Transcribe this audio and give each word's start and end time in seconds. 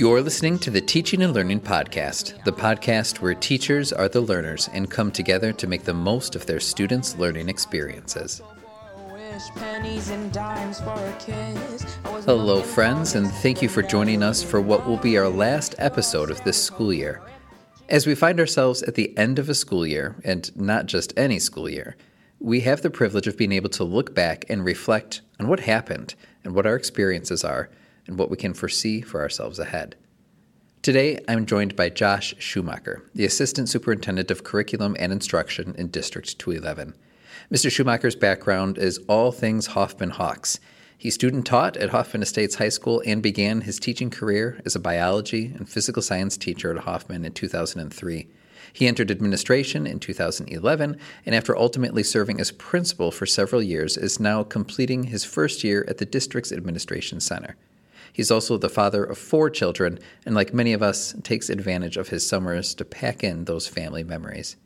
You're 0.00 0.22
listening 0.22 0.58
to 0.60 0.70
the 0.70 0.80
Teaching 0.80 1.20
and 1.20 1.34
Learning 1.34 1.60
Podcast, 1.60 2.42
the 2.44 2.52
podcast 2.52 3.20
where 3.20 3.34
teachers 3.34 3.92
are 3.92 4.08
the 4.08 4.22
learners 4.22 4.70
and 4.72 4.90
come 4.90 5.12
together 5.12 5.52
to 5.52 5.66
make 5.66 5.84
the 5.84 5.92
most 5.92 6.34
of 6.34 6.46
their 6.46 6.58
students' 6.58 7.18
learning 7.18 7.50
experiences. 7.50 8.40
Hello, 12.24 12.62
friends, 12.62 13.14
and 13.14 13.30
thank 13.30 13.60
you 13.60 13.68
for 13.68 13.82
joining 13.82 14.22
us 14.22 14.42
for 14.42 14.62
what 14.62 14.86
will 14.86 14.96
be 14.96 15.18
our 15.18 15.28
last 15.28 15.74
episode 15.76 16.30
of 16.30 16.42
this 16.44 16.64
school 16.64 16.94
year. 16.94 17.20
As 17.90 18.06
we 18.06 18.14
find 18.14 18.40
ourselves 18.40 18.82
at 18.82 18.94
the 18.94 19.14
end 19.18 19.38
of 19.38 19.50
a 19.50 19.54
school 19.54 19.86
year, 19.86 20.16
and 20.24 20.50
not 20.56 20.86
just 20.86 21.12
any 21.18 21.38
school 21.38 21.68
year, 21.68 21.94
we 22.38 22.60
have 22.60 22.80
the 22.80 22.88
privilege 22.88 23.26
of 23.26 23.36
being 23.36 23.52
able 23.52 23.68
to 23.68 23.84
look 23.84 24.14
back 24.14 24.46
and 24.48 24.64
reflect 24.64 25.20
on 25.38 25.46
what 25.46 25.60
happened 25.60 26.14
and 26.42 26.54
what 26.54 26.64
our 26.64 26.74
experiences 26.74 27.44
are 27.44 27.68
and 28.10 28.18
what 28.18 28.30
we 28.30 28.36
can 28.36 28.52
foresee 28.52 29.00
for 29.00 29.20
ourselves 29.20 29.58
ahead. 29.58 29.96
Today, 30.82 31.18
I'm 31.28 31.46
joined 31.46 31.76
by 31.76 31.90
Josh 31.90 32.34
Schumacher, 32.38 33.08
the 33.14 33.24
Assistant 33.24 33.68
Superintendent 33.68 34.30
of 34.30 34.44
Curriculum 34.44 34.96
and 34.98 35.12
Instruction 35.12 35.74
in 35.78 35.88
District 35.88 36.38
211. 36.38 36.94
Mr. 37.52 37.70
Schumacher's 37.70 38.16
background 38.16 38.78
is 38.78 38.98
all 39.08 39.30
things 39.30 39.68
Hoffman 39.68 40.10
Hawks. 40.10 40.58
He 40.96 41.10
student 41.10 41.46
taught 41.46 41.76
at 41.76 41.90
Hoffman 41.90 42.22
Estates 42.22 42.56
High 42.56 42.68
School 42.70 43.02
and 43.06 43.22
began 43.22 43.60
his 43.60 43.78
teaching 43.78 44.10
career 44.10 44.60
as 44.64 44.74
a 44.74 44.80
biology 44.80 45.52
and 45.56 45.68
physical 45.68 46.02
science 46.02 46.36
teacher 46.36 46.70
at 46.70 46.84
Hoffman 46.84 47.24
in 47.24 47.32
2003. 47.32 48.28
He 48.72 48.86
entered 48.86 49.10
administration 49.10 49.86
in 49.86 49.98
2011, 49.98 50.96
and 51.26 51.34
after 51.34 51.56
ultimately 51.56 52.02
serving 52.02 52.40
as 52.40 52.52
principal 52.52 53.10
for 53.10 53.26
several 53.26 53.62
years, 53.62 53.96
is 53.96 54.20
now 54.20 54.42
completing 54.42 55.04
his 55.04 55.24
first 55.24 55.62
year 55.64 55.84
at 55.88 55.98
the 55.98 56.06
district's 56.06 56.52
administration 56.52 57.20
center. 57.20 57.56
He's 58.12 58.30
also 58.30 58.56
the 58.56 58.68
father 58.68 59.04
of 59.04 59.18
four 59.18 59.50
children, 59.50 59.98
and 60.26 60.34
like 60.34 60.54
many 60.54 60.72
of 60.72 60.82
us, 60.82 61.14
takes 61.22 61.48
advantage 61.50 61.96
of 61.96 62.08
his 62.08 62.26
summers 62.26 62.74
to 62.74 62.84
pack 62.84 63.22
in 63.22 63.44
those 63.44 63.66
family 63.66 64.04
memories. 64.04 64.56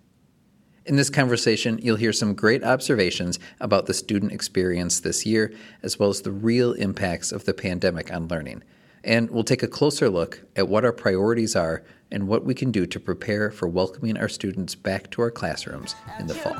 In 0.86 0.96
this 0.96 1.08
conversation, 1.08 1.78
you'll 1.82 1.96
hear 1.96 2.12
some 2.12 2.34
great 2.34 2.62
observations 2.62 3.38
about 3.58 3.86
the 3.86 3.94
student 3.94 4.32
experience 4.32 5.00
this 5.00 5.24
year, 5.24 5.52
as 5.82 5.98
well 5.98 6.10
as 6.10 6.20
the 6.20 6.30
real 6.30 6.72
impacts 6.74 7.32
of 7.32 7.46
the 7.46 7.54
pandemic 7.54 8.12
on 8.12 8.28
learning. 8.28 8.62
And 9.02 9.30
we'll 9.30 9.44
take 9.44 9.62
a 9.62 9.68
closer 9.68 10.10
look 10.10 10.42
at 10.56 10.68
what 10.68 10.84
our 10.84 10.92
priorities 10.92 11.56
are 11.56 11.84
and 12.10 12.28
what 12.28 12.44
we 12.44 12.54
can 12.54 12.70
do 12.70 12.86
to 12.86 13.00
prepare 13.00 13.50
for 13.50 13.66
welcoming 13.66 14.18
our 14.18 14.28
students 14.28 14.74
back 14.74 15.10
to 15.12 15.22
our 15.22 15.30
classrooms 15.30 15.94
in 16.18 16.26
the 16.26 16.34
fall. 16.34 16.54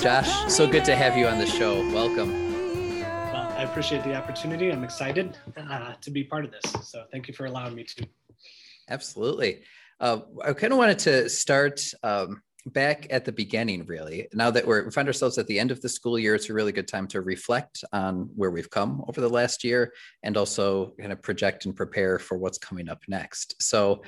Josh, 0.00 0.52
so 0.52 0.66
good 0.66 0.84
to 0.84 0.96
have 0.96 1.16
you 1.16 1.26
on 1.26 1.38
the 1.38 1.46
show. 1.46 1.78
Welcome. 1.92 2.51
I 3.62 3.64
appreciate 3.64 4.02
the 4.02 4.16
opportunity. 4.16 4.72
I'm 4.72 4.82
excited 4.82 5.38
uh, 5.56 5.92
to 6.00 6.10
be 6.10 6.24
part 6.24 6.44
of 6.44 6.50
this. 6.50 6.64
So 6.82 7.04
thank 7.12 7.28
you 7.28 7.34
for 7.34 7.46
allowing 7.46 7.76
me 7.76 7.84
to. 7.84 8.04
Absolutely. 8.90 9.60
Uh, 10.00 10.18
I 10.44 10.52
kind 10.52 10.72
of 10.72 10.80
wanted 10.80 10.98
to 10.98 11.28
start 11.28 11.80
um, 12.02 12.42
back 12.66 13.06
at 13.10 13.24
the 13.24 13.30
beginning, 13.30 13.86
really. 13.86 14.26
Now 14.32 14.50
that 14.50 14.66
we're, 14.66 14.86
we 14.86 14.90
find 14.90 15.06
ourselves 15.06 15.38
at 15.38 15.46
the 15.46 15.60
end 15.60 15.70
of 15.70 15.80
the 15.80 15.88
school 15.88 16.18
year, 16.18 16.34
it's 16.34 16.50
a 16.50 16.52
really 16.52 16.72
good 16.72 16.88
time 16.88 17.06
to 17.06 17.20
reflect 17.20 17.84
on 17.92 18.30
where 18.34 18.50
we've 18.50 18.68
come 18.68 19.04
over 19.06 19.20
the 19.20 19.30
last 19.30 19.62
year 19.62 19.92
and 20.24 20.36
also 20.36 20.94
kind 20.98 21.12
of 21.12 21.22
project 21.22 21.64
and 21.64 21.76
prepare 21.76 22.18
for 22.18 22.36
what's 22.36 22.58
coming 22.58 22.88
up 22.88 23.02
next. 23.06 23.62
So, 23.62 24.02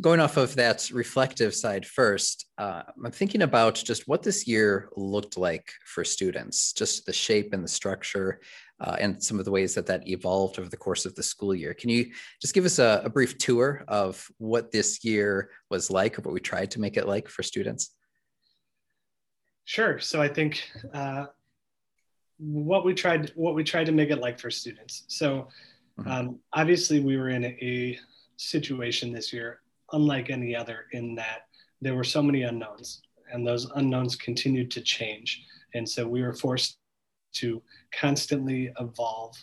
going 0.00 0.20
off 0.20 0.36
of 0.36 0.54
that 0.54 0.90
reflective 0.92 1.54
side 1.54 1.84
first, 1.84 2.46
uh, 2.56 2.82
I'm 3.04 3.10
thinking 3.10 3.42
about 3.42 3.74
just 3.74 4.06
what 4.06 4.22
this 4.22 4.46
year 4.46 4.88
looked 4.96 5.36
like 5.36 5.72
for 5.84 6.04
students, 6.04 6.72
just 6.72 7.04
the 7.04 7.12
shape 7.12 7.52
and 7.52 7.64
the 7.64 7.68
structure. 7.68 8.40
Uh, 8.80 8.96
and 9.00 9.20
some 9.20 9.40
of 9.40 9.44
the 9.44 9.50
ways 9.50 9.74
that 9.74 9.86
that 9.86 10.06
evolved 10.06 10.56
over 10.56 10.68
the 10.68 10.76
course 10.76 11.04
of 11.04 11.12
the 11.16 11.22
school 11.22 11.52
year. 11.52 11.74
Can 11.74 11.90
you 11.90 12.12
just 12.40 12.54
give 12.54 12.64
us 12.64 12.78
a, 12.78 13.02
a 13.04 13.10
brief 13.10 13.36
tour 13.36 13.82
of 13.88 14.24
what 14.38 14.70
this 14.70 15.04
year 15.04 15.50
was 15.68 15.90
like, 15.90 16.16
or 16.16 16.22
what 16.22 16.32
we 16.32 16.38
tried 16.38 16.70
to 16.70 16.80
make 16.80 16.96
it 16.96 17.08
like 17.08 17.28
for 17.28 17.42
students? 17.42 17.90
Sure. 19.64 19.98
So 19.98 20.22
I 20.22 20.28
think 20.28 20.70
uh, 20.94 21.26
what 22.38 22.84
we 22.84 22.94
tried 22.94 23.32
what 23.34 23.56
we 23.56 23.64
tried 23.64 23.86
to 23.86 23.92
make 23.92 24.10
it 24.10 24.20
like 24.20 24.38
for 24.38 24.48
students. 24.48 25.02
So 25.08 25.48
mm-hmm. 25.98 26.08
um, 26.08 26.38
obviously 26.52 27.00
we 27.00 27.16
were 27.16 27.30
in 27.30 27.46
a, 27.46 27.58
a 27.60 27.98
situation 28.36 29.12
this 29.12 29.32
year 29.32 29.60
unlike 29.92 30.30
any 30.30 30.54
other 30.54 30.86
in 30.92 31.14
that 31.14 31.46
there 31.80 31.94
were 31.94 32.04
so 32.04 32.22
many 32.22 32.42
unknowns 32.42 33.02
and 33.32 33.46
those 33.46 33.70
unknowns 33.76 34.16
continued 34.16 34.70
to 34.70 34.80
change 34.80 35.44
and 35.74 35.88
so 35.88 36.06
we 36.06 36.22
were 36.22 36.32
forced 36.32 36.78
to 37.34 37.62
constantly 37.92 38.70
evolve 38.80 39.36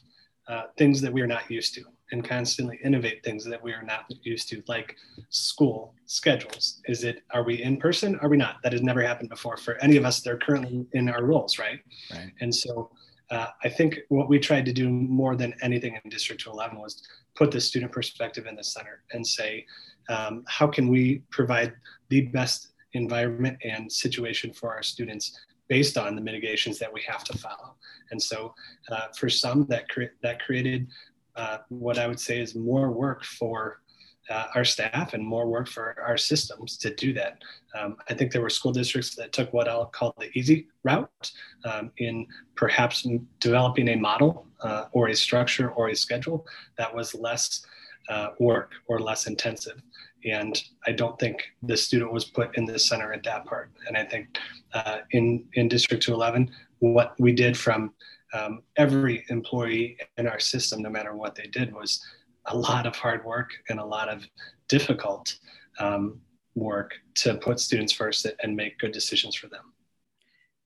uh, 0.48 0.64
things 0.78 1.02
that 1.02 1.12
we 1.12 1.22
are 1.22 1.28
not 1.28 1.50
used 1.50 1.74
to 1.74 1.84
and 2.12 2.24
constantly 2.28 2.80
innovate 2.84 3.24
things 3.24 3.44
that 3.46 3.62
we 3.62 3.74
are 3.74 3.82
not 3.82 4.06
used 4.22 4.48
to, 4.50 4.62
like 4.68 4.96
school 5.30 5.96
schedules. 6.06 6.82
Is 6.86 7.04
it, 7.04 7.24
are 7.32 7.44
we 7.44 7.64
in 7.64 7.78
person? 7.78 8.18
Are 8.22 8.30
we 8.30 8.38
not? 8.38 8.58
That 8.64 8.74
has 8.74 8.84
never 8.84 9.02
happened 9.02 9.30
before 9.30 9.58
for 9.58 9.76
any 9.82 9.98
of 9.98 10.06
us 10.06 10.22
that 10.22 10.32
are 10.32 10.38
currently 10.38 10.86
in 10.94 11.10
our 11.10 11.24
roles, 11.24 11.58
right? 11.58 11.80
right. 12.14 12.32
And 12.42 12.54
so 12.54 12.92
uh, 13.32 13.48
I 13.64 13.70
think 13.70 14.00
what 14.10 14.30
we 14.30 14.38
tried 14.38 14.66
to 14.66 14.74
do 14.74 14.90
more 14.90 15.36
than 15.36 15.56
anything 15.64 16.00
in 16.04 16.10
District 16.10 16.42
211 16.42 16.80
was 16.80 17.02
put 17.36 17.50
the 17.50 17.60
student 17.60 17.92
perspective 17.92 18.46
in 18.46 18.56
the 18.56 18.64
center 18.64 19.04
and 19.12 19.26
say, 19.26 19.66
um, 20.10 20.44
how 20.48 20.68
can 20.68 20.88
we 20.88 21.22
provide 21.30 21.74
the 22.10 22.22
best 22.22 22.70
environment 22.94 23.58
and 23.64 23.92
situation 23.92 24.54
for 24.54 24.74
our 24.74 24.84
students 24.84 25.38
based 25.68 25.98
on 25.98 26.16
the 26.16 26.22
mitigations 26.22 26.80
that 26.80 26.92
we 26.92 27.02
have 27.02 27.24
to 27.24 27.38
follow. 27.38 27.76
And 28.12 28.22
so, 28.22 28.54
uh, 28.92 29.08
for 29.18 29.30
some, 29.30 29.66
that 29.68 29.90
cre- 29.90 30.16
that 30.22 30.44
created 30.44 30.88
uh, 31.36 31.60
what 31.70 31.98
I 31.98 32.08
would 32.08 32.20
say 32.20 32.40
is 32.40 32.56
more 32.56 32.92
work 32.92 33.24
for 33.24 33.82
uh, 34.30 34.46
our 34.56 34.66
staff 34.66 35.14
and 35.14 35.26
more 35.26 35.48
work 35.48 35.68
for 35.68 35.96
our 36.02 36.18
systems 36.18 36.78
to 36.78 36.94
do 36.96 37.14
that. 37.14 37.38
Um, 37.78 37.98
I 38.10 38.14
think 38.14 38.32
there 38.32 38.42
were 38.42 38.50
school 38.50 38.72
districts 38.72 39.16
that 39.16 39.32
took 39.32 39.54
what 39.54 39.68
I'll 39.68 39.86
call 39.86 40.16
the 40.18 40.30
easy 40.38 40.68
route 40.84 41.32
um, 41.64 41.92
in 41.98 42.26
perhaps 42.56 43.06
developing 43.40 43.90
a 43.90 43.96
model 43.96 44.48
uh, 44.62 44.86
or 44.94 45.10
a 45.10 45.16
structure 45.16 45.72
or 45.72 45.90
a 45.90 45.96
schedule 45.96 46.46
that 46.78 46.94
was 46.94 47.14
less 47.14 47.66
uh, 48.10 48.30
work 48.40 48.72
or 48.88 49.00
less 49.00 49.28
intensive. 49.28 49.82
And 50.26 50.62
I 50.88 50.92
don't 50.92 51.18
think 51.20 51.44
the 51.64 51.78
student 51.78 52.12
was 52.12 52.26
put 52.26 52.58
in 52.58 52.66
the 52.66 52.80
center 52.80 53.14
at 53.14 53.24
that 53.24 53.46
part. 53.46 53.72
And 53.88 53.96
I 53.96 54.04
think 54.04 54.38
uh, 54.74 55.00
in, 55.12 55.46
in 55.54 55.68
District 55.68 56.02
211, 56.02 56.52
what 56.80 57.16
we 57.20 57.32
did 57.32 57.58
from 57.58 57.94
um, 58.34 58.64
every 58.76 59.24
employee 59.30 59.98
in 60.18 60.28
our 60.28 60.40
system, 60.40 60.82
no 60.82 60.90
matter 60.90 61.16
what 61.16 61.36
they 61.36 61.48
did, 61.48 61.74
was 61.74 62.04
a 62.48 62.58
lot 62.58 62.86
of 62.86 62.96
hard 62.96 63.24
work 63.24 63.52
and 63.70 63.80
a 63.80 63.86
lot 63.86 64.10
of 64.10 64.28
difficult 64.68 65.38
um, 65.80 66.20
work 66.56 66.94
to 67.16 67.36
put 67.36 67.60
students 67.60 67.94
first 67.94 68.26
and 68.42 68.56
make 68.56 68.80
good 68.80 68.92
decisions 68.92 69.36
for 69.36 69.48
them. 69.48 69.74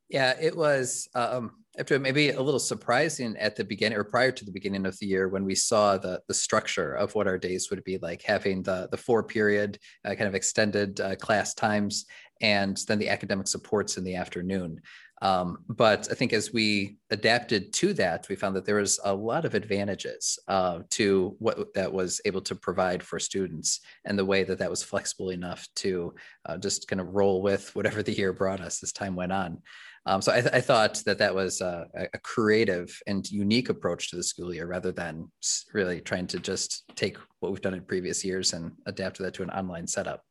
Yeah, 0.07 0.35
it 0.41 0.55
was 0.55 1.07
um, 1.13 1.51
after 1.79 1.97
maybe 1.97 2.31
a 2.31 2.41
little 2.41 2.59
surprising 2.59 3.37
at 3.37 3.55
the 3.55 3.63
beginning 3.63 3.97
or 3.97 4.03
prior 4.03 4.31
to 4.31 4.43
the 4.43 4.51
beginning 4.51 4.85
of 4.85 4.99
the 4.99 5.05
year 5.05 5.29
when 5.29 5.45
we 5.45 5.55
saw 5.55 5.97
the 5.97 6.21
the 6.27 6.33
structure 6.33 6.93
of 6.93 7.15
what 7.15 7.27
our 7.27 7.37
days 7.37 7.69
would 7.69 7.83
be 7.83 7.97
like, 7.99 8.21
having 8.21 8.61
the 8.61 8.87
the 8.91 8.97
four 8.97 9.23
period 9.23 9.79
uh, 10.05 10.09
kind 10.09 10.27
of 10.27 10.35
extended 10.35 10.99
uh, 10.99 11.15
class 11.15 11.53
times 11.53 12.05
and 12.41 12.77
then 12.87 12.99
the 12.99 13.09
academic 13.09 13.47
supports 13.47 13.97
in 13.97 14.03
the 14.03 14.15
afternoon. 14.15 14.81
Um, 15.21 15.57
but 15.67 16.07
I 16.09 16.15
think 16.15 16.31
as 16.31 16.53
we 16.53 16.97
adapted 17.09 17.73
to 17.73 17.93
that, 17.95 18.27
we 18.29 18.37
found 18.37 18.55
that 18.55 18.65
there 18.65 18.75
was 18.75 18.99
a 19.03 19.13
lot 19.13 19.43
of 19.43 19.53
advantages 19.53 20.39
uh, 20.47 20.79
to 20.91 21.35
what 21.39 21.73
that 21.73 21.91
was 21.91 22.21
able 22.23 22.41
to 22.41 22.55
provide 22.55 23.03
for 23.03 23.19
students 23.19 23.81
and 24.05 24.17
the 24.17 24.23
way 24.23 24.45
that 24.45 24.59
that 24.59 24.69
was 24.69 24.81
flexible 24.81 25.31
enough 25.31 25.67
to 25.75 26.13
uh, 26.45 26.57
just 26.57 26.87
kind 26.87 27.01
of 27.01 27.13
roll 27.13 27.41
with 27.41 27.75
whatever 27.75 28.01
the 28.01 28.13
year 28.13 28.31
brought 28.31 28.61
us 28.61 28.81
as 28.81 28.93
time 28.93 29.15
went 29.15 29.33
on. 29.33 29.61
Um, 30.05 30.21
so 30.21 30.31
I, 30.31 30.41
th- 30.41 30.53
I, 30.53 30.61
thought 30.61 31.01
that 31.05 31.17
that 31.17 31.35
was 31.35 31.61
a, 31.61 31.87
a, 32.13 32.17
creative 32.19 32.97
and 33.05 33.29
unique 33.29 33.69
approach 33.69 34.09
to 34.09 34.15
the 34.15 34.23
school 34.23 34.53
year 34.53 34.65
rather 34.65 34.91
than 34.91 35.29
really 35.73 35.99
trying 36.01 36.25
to 36.27 36.39
just 36.39 36.83
take 36.95 37.17
what 37.39 37.51
we've 37.51 37.61
done 37.61 37.73
in 37.73 37.81
previous 37.81 38.23
years 38.23 38.53
and 38.53 38.71
adapt 38.85 39.19
that 39.19 39.33
to 39.35 39.43
an 39.43 39.49
online 39.49 39.87
setup. 39.87 40.23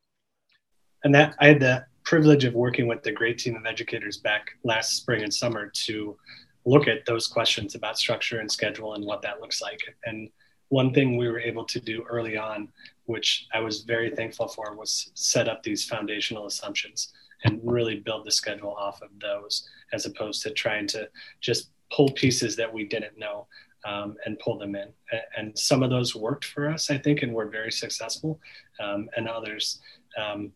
And 1.03 1.13
that 1.15 1.35
I 1.39 1.47
had 1.47 1.59
the 1.59 1.85
privilege 2.03 2.43
of 2.43 2.55
working 2.55 2.87
with 2.87 3.03
the 3.03 3.11
great 3.11 3.37
team 3.37 3.55
of 3.55 3.65
educators 3.65 4.17
back 4.17 4.51
last 4.63 4.97
spring 4.97 5.23
and 5.23 5.33
summer 5.33 5.69
to 5.85 6.17
look 6.65 6.87
at 6.87 7.05
those 7.05 7.27
questions 7.27 7.75
about 7.75 7.97
structure 7.97 8.39
and 8.39 8.51
schedule 8.51 8.95
and 8.95 9.05
what 9.05 9.21
that 9.21 9.39
looks 9.39 9.61
like. 9.61 9.79
And 10.05 10.29
one 10.69 10.93
thing 10.93 11.17
we 11.17 11.27
were 11.27 11.39
able 11.39 11.65
to 11.65 11.79
do 11.79 12.03
early 12.09 12.37
on, 12.37 12.69
which 13.05 13.47
I 13.53 13.59
was 13.59 13.83
very 13.83 14.09
thankful 14.09 14.47
for, 14.47 14.75
was 14.75 15.11
set 15.13 15.47
up 15.47 15.63
these 15.63 15.85
foundational 15.85 16.47
assumptions 16.47 17.13
and 17.43 17.59
really 17.63 17.99
build 17.99 18.25
the 18.25 18.31
schedule 18.31 18.75
off 18.75 19.01
of 19.01 19.09
those 19.19 19.67
as 19.93 20.05
opposed 20.05 20.41
to 20.43 20.51
trying 20.51 20.87
to 20.87 21.09
just 21.41 21.71
pull 21.91 22.11
pieces 22.11 22.55
that 22.55 22.71
we 22.71 22.83
didn't 22.85 23.17
know 23.17 23.47
um, 23.85 24.15
and 24.25 24.37
pull 24.39 24.57
them 24.57 24.75
in. 24.75 24.89
And 25.37 25.57
some 25.57 25.83
of 25.83 25.89
those 25.89 26.15
worked 26.15 26.45
for 26.45 26.69
us, 26.69 26.91
I 26.91 26.97
think, 26.97 27.21
and 27.21 27.33
were 27.33 27.47
very 27.47 27.71
successful. 27.71 28.39
Um, 28.79 29.09
and 29.15 29.27
others 29.27 29.79
um, 30.17 30.51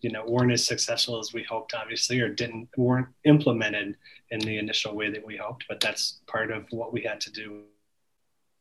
you 0.00 0.10
know 0.10 0.24
weren't 0.26 0.52
as 0.52 0.66
successful 0.66 1.18
as 1.18 1.32
we 1.32 1.42
hoped 1.42 1.74
obviously 1.74 2.20
or 2.20 2.28
didn't 2.28 2.68
weren't 2.76 3.08
implemented 3.24 3.96
in 4.30 4.40
the 4.40 4.58
initial 4.58 4.94
way 4.94 5.10
that 5.10 5.24
we 5.24 5.36
hoped 5.36 5.64
but 5.68 5.80
that's 5.80 6.20
part 6.26 6.50
of 6.50 6.66
what 6.70 6.92
we 6.92 7.00
had 7.00 7.20
to 7.20 7.32
do 7.32 7.62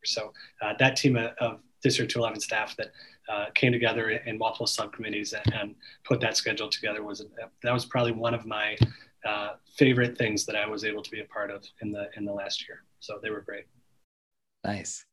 So 0.06 0.34
uh, 0.62 0.74
that 0.80 0.96
team 0.96 1.18
of, 1.18 1.32
of 1.40 1.60
District 1.84 2.12
211 2.12 2.42
staff 2.42 2.76
that 2.78 2.92
uh, 3.30 3.46
came 3.56 3.72
together 3.72 4.10
in 4.10 4.38
multiple 4.38 4.68
subcommittees 4.68 5.34
and, 5.34 5.54
and, 5.54 5.76
put 6.04 6.22
that 6.22 6.38
schedule 6.38 6.70
together 6.70 7.04
was 7.04 7.26
that 7.64 7.74
was 7.74 7.86
probably 7.86 8.14
one 8.14 8.34
of 8.34 8.46
my 8.46 8.78
uh, 9.26 9.50
favorite 9.78 10.18
things 10.18 10.46
that 10.46 10.56
I 10.56 10.66
was 10.66 10.86
able 10.86 11.04
to 11.04 11.12
be 11.12 11.20
a 11.20 11.26
part 11.26 11.52
of 11.52 11.64
in 11.82 11.92
the 11.92 12.10
in 12.16 12.24
the 12.24 12.32
last 12.32 12.68
year. 12.68 12.84
So 13.00 13.20
they 13.22 13.30
were 13.30 13.42
great. 13.42 13.66
Nice. 14.64 15.06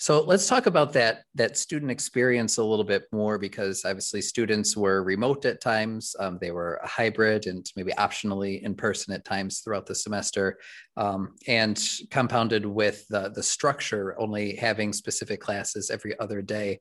So 0.00 0.22
let's 0.22 0.46
talk 0.46 0.66
about 0.66 0.92
that 0.92 1.24
that 1.34 1.56
student 1.56 1.90
experience 1.90 2.58
a 2.58 2.62
little 2.62 2.84
bit 2.84 3.06
more 3.10 3.36
because 3.36 3.84
obviously 3.84 4.20
students 4.20 4.76
were 4.76 5.02
remote 5.02 5.44
at 5.44 5.60
times, 5.60 6.14
um, 6.20 6.38
they 6.40 6.52
were 6.52 6.80
hybrid 6.84 7.46
and 7.46 7.68
maybe 7.74 7.90
optionally 7.98 8.62
in 8.62 8.76
person 8.76 9.12
at 9.12 9.24
times 9.24 9.58
throughout 9.58 9.86
the 9.86 9.96
semester, 9.96 10.56
um, 10.96 11.34
and 11.48 11.84
compounded 12.12 12.64
with 12.64 13.08
the 13.08 13.30
the 13.30 13.42
structure 13.42 14.14
only 14.20 14.54
having 14.54 14.92
specific 14.92 15.40
classes 15.40 15.90
every 15.90 16.16
other 16.20 16.42
day 16.42 16.78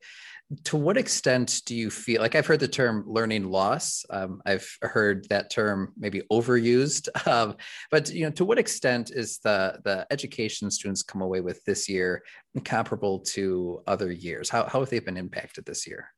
to 0.64 0.78
what 0.78 0.96
extent 0.96 1.62
do 1.66 1.76
you 1.76 1.90
feel 1.90 2.22
like 2.22 2.34
I've 2.34 2.46
heard 2.46 2.62
the 2.62 2.68
term 2.70 3.04
learning 3.06 3.52
loss? 3.52 4.06
Um, 4.10 4.42
I've 4.46 4.70
heard 4.82 5.28
that 5.30 5.50
term 5.50 5.94
maybe 5.98 6.22
overused, 6.32 7.10
um, 7.28 7.58
but 7.92 8.10
you 8.10 8.24
know, 8.24 8.32
to 8.32 8.46
what 8.46 8.58
extent 8.58 9.12
is 9.14 9.40
the 9.40 9.80
the 9.84 10.08
education 10.10 10.72
students 10.72 11.04
come 11.04 11.22
away 11.22 11.42
with 11.42 11.64
this 11.66 11.90
year 11.90 12.24
comparable 12.64 13.20
to 13.20 13.82
other 13.88 14.12
years? 14.12 14.50
How 14.50 14.66
how 14.66 14.80
have 14.80 14.90
they 14.90 15.00
been 15.00 15.18
impacted 15.18 15.66
this 15.66 15.86
year? 15.86 16.10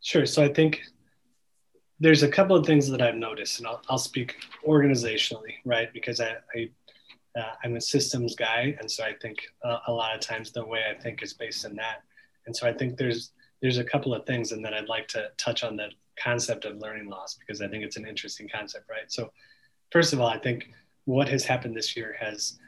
Sure. 0.00 0.24
So 0.24 0.42
I 0.42 0.48
think 0.48 0.82
there's 2.00 2.22
a 2.22 2.28
couple 2.28 2.56
of 2.56 2.66
things 2.66 2.88
that 2.88 3.00
I've 3.02 3.14
noticed, 3.14 3.58
and 3.58 3.66
I'll, 3.66 3.82
I'll 3.88 3.98
speak 3.98 4.36
organizationally, 4.66 5.54
right? 5.64 5.92
Because 5.92 6.20
I, 6.20 6.36
I 6.54 6.70
uh, 7.38 7.52
I'm 7.64 7.76
a 7.76 7.80
systems 7.80 8.34
guy, 8.34 8.76
and 8.80 8.90
so 8.90 9.04
I 9.04 9.12
think 9.20 9.38
uh, 9.62 9.78
a 9.88 9.92
lot 9.92 10.14
of 10.14 10.20
times 10.20 10.52
the 10.52 10.64
way 10.64 10.82
I 10.90 10.98
think 10.98 11.22
is 11.22 11.34
based 11.34 11.64
in 11.64 11.74
that 11.76 12.02
and 12.46 12.56
so 12.56 12.66
I 12.66 12.72
think 12.72 12.96
there's 12.96 13.32
there's 13.62 13.78
a 13.78 13.84
couple 13.84 14.14
of 14.14 14.26
things, 14.26 14.52
and 14.52 14.64
then 14.64 14.74
I'd 14.74 14.88
like 14.88 15.08
to 15.08 15.28
touch 15.38 15.64
on 15.64 15.76
the 15.76 15.88
concept 16.22 16.64
of 16.64 16.78
learning 16.78 17.08
loss 17.08 17.34
because 17.34 17.60
I 17.60 17.68
think 17.68 17.82
it's 17.84 17.96
an 17.96 18.06
interesting 18.06 18.48
concept, 18.48 18.88
right? 18.88 19.10
So 19.10 19.32
first 19.90 20.12
of 20.12 20.20
all, 20.20 20.28
I 20.28 20.38
think 20.38 20.70
what 21.06 21.28
has 21.28 21.44
happened 21.44 21.76
this 21.76 21.96
year 21.96 22.16
has 22.20 22.58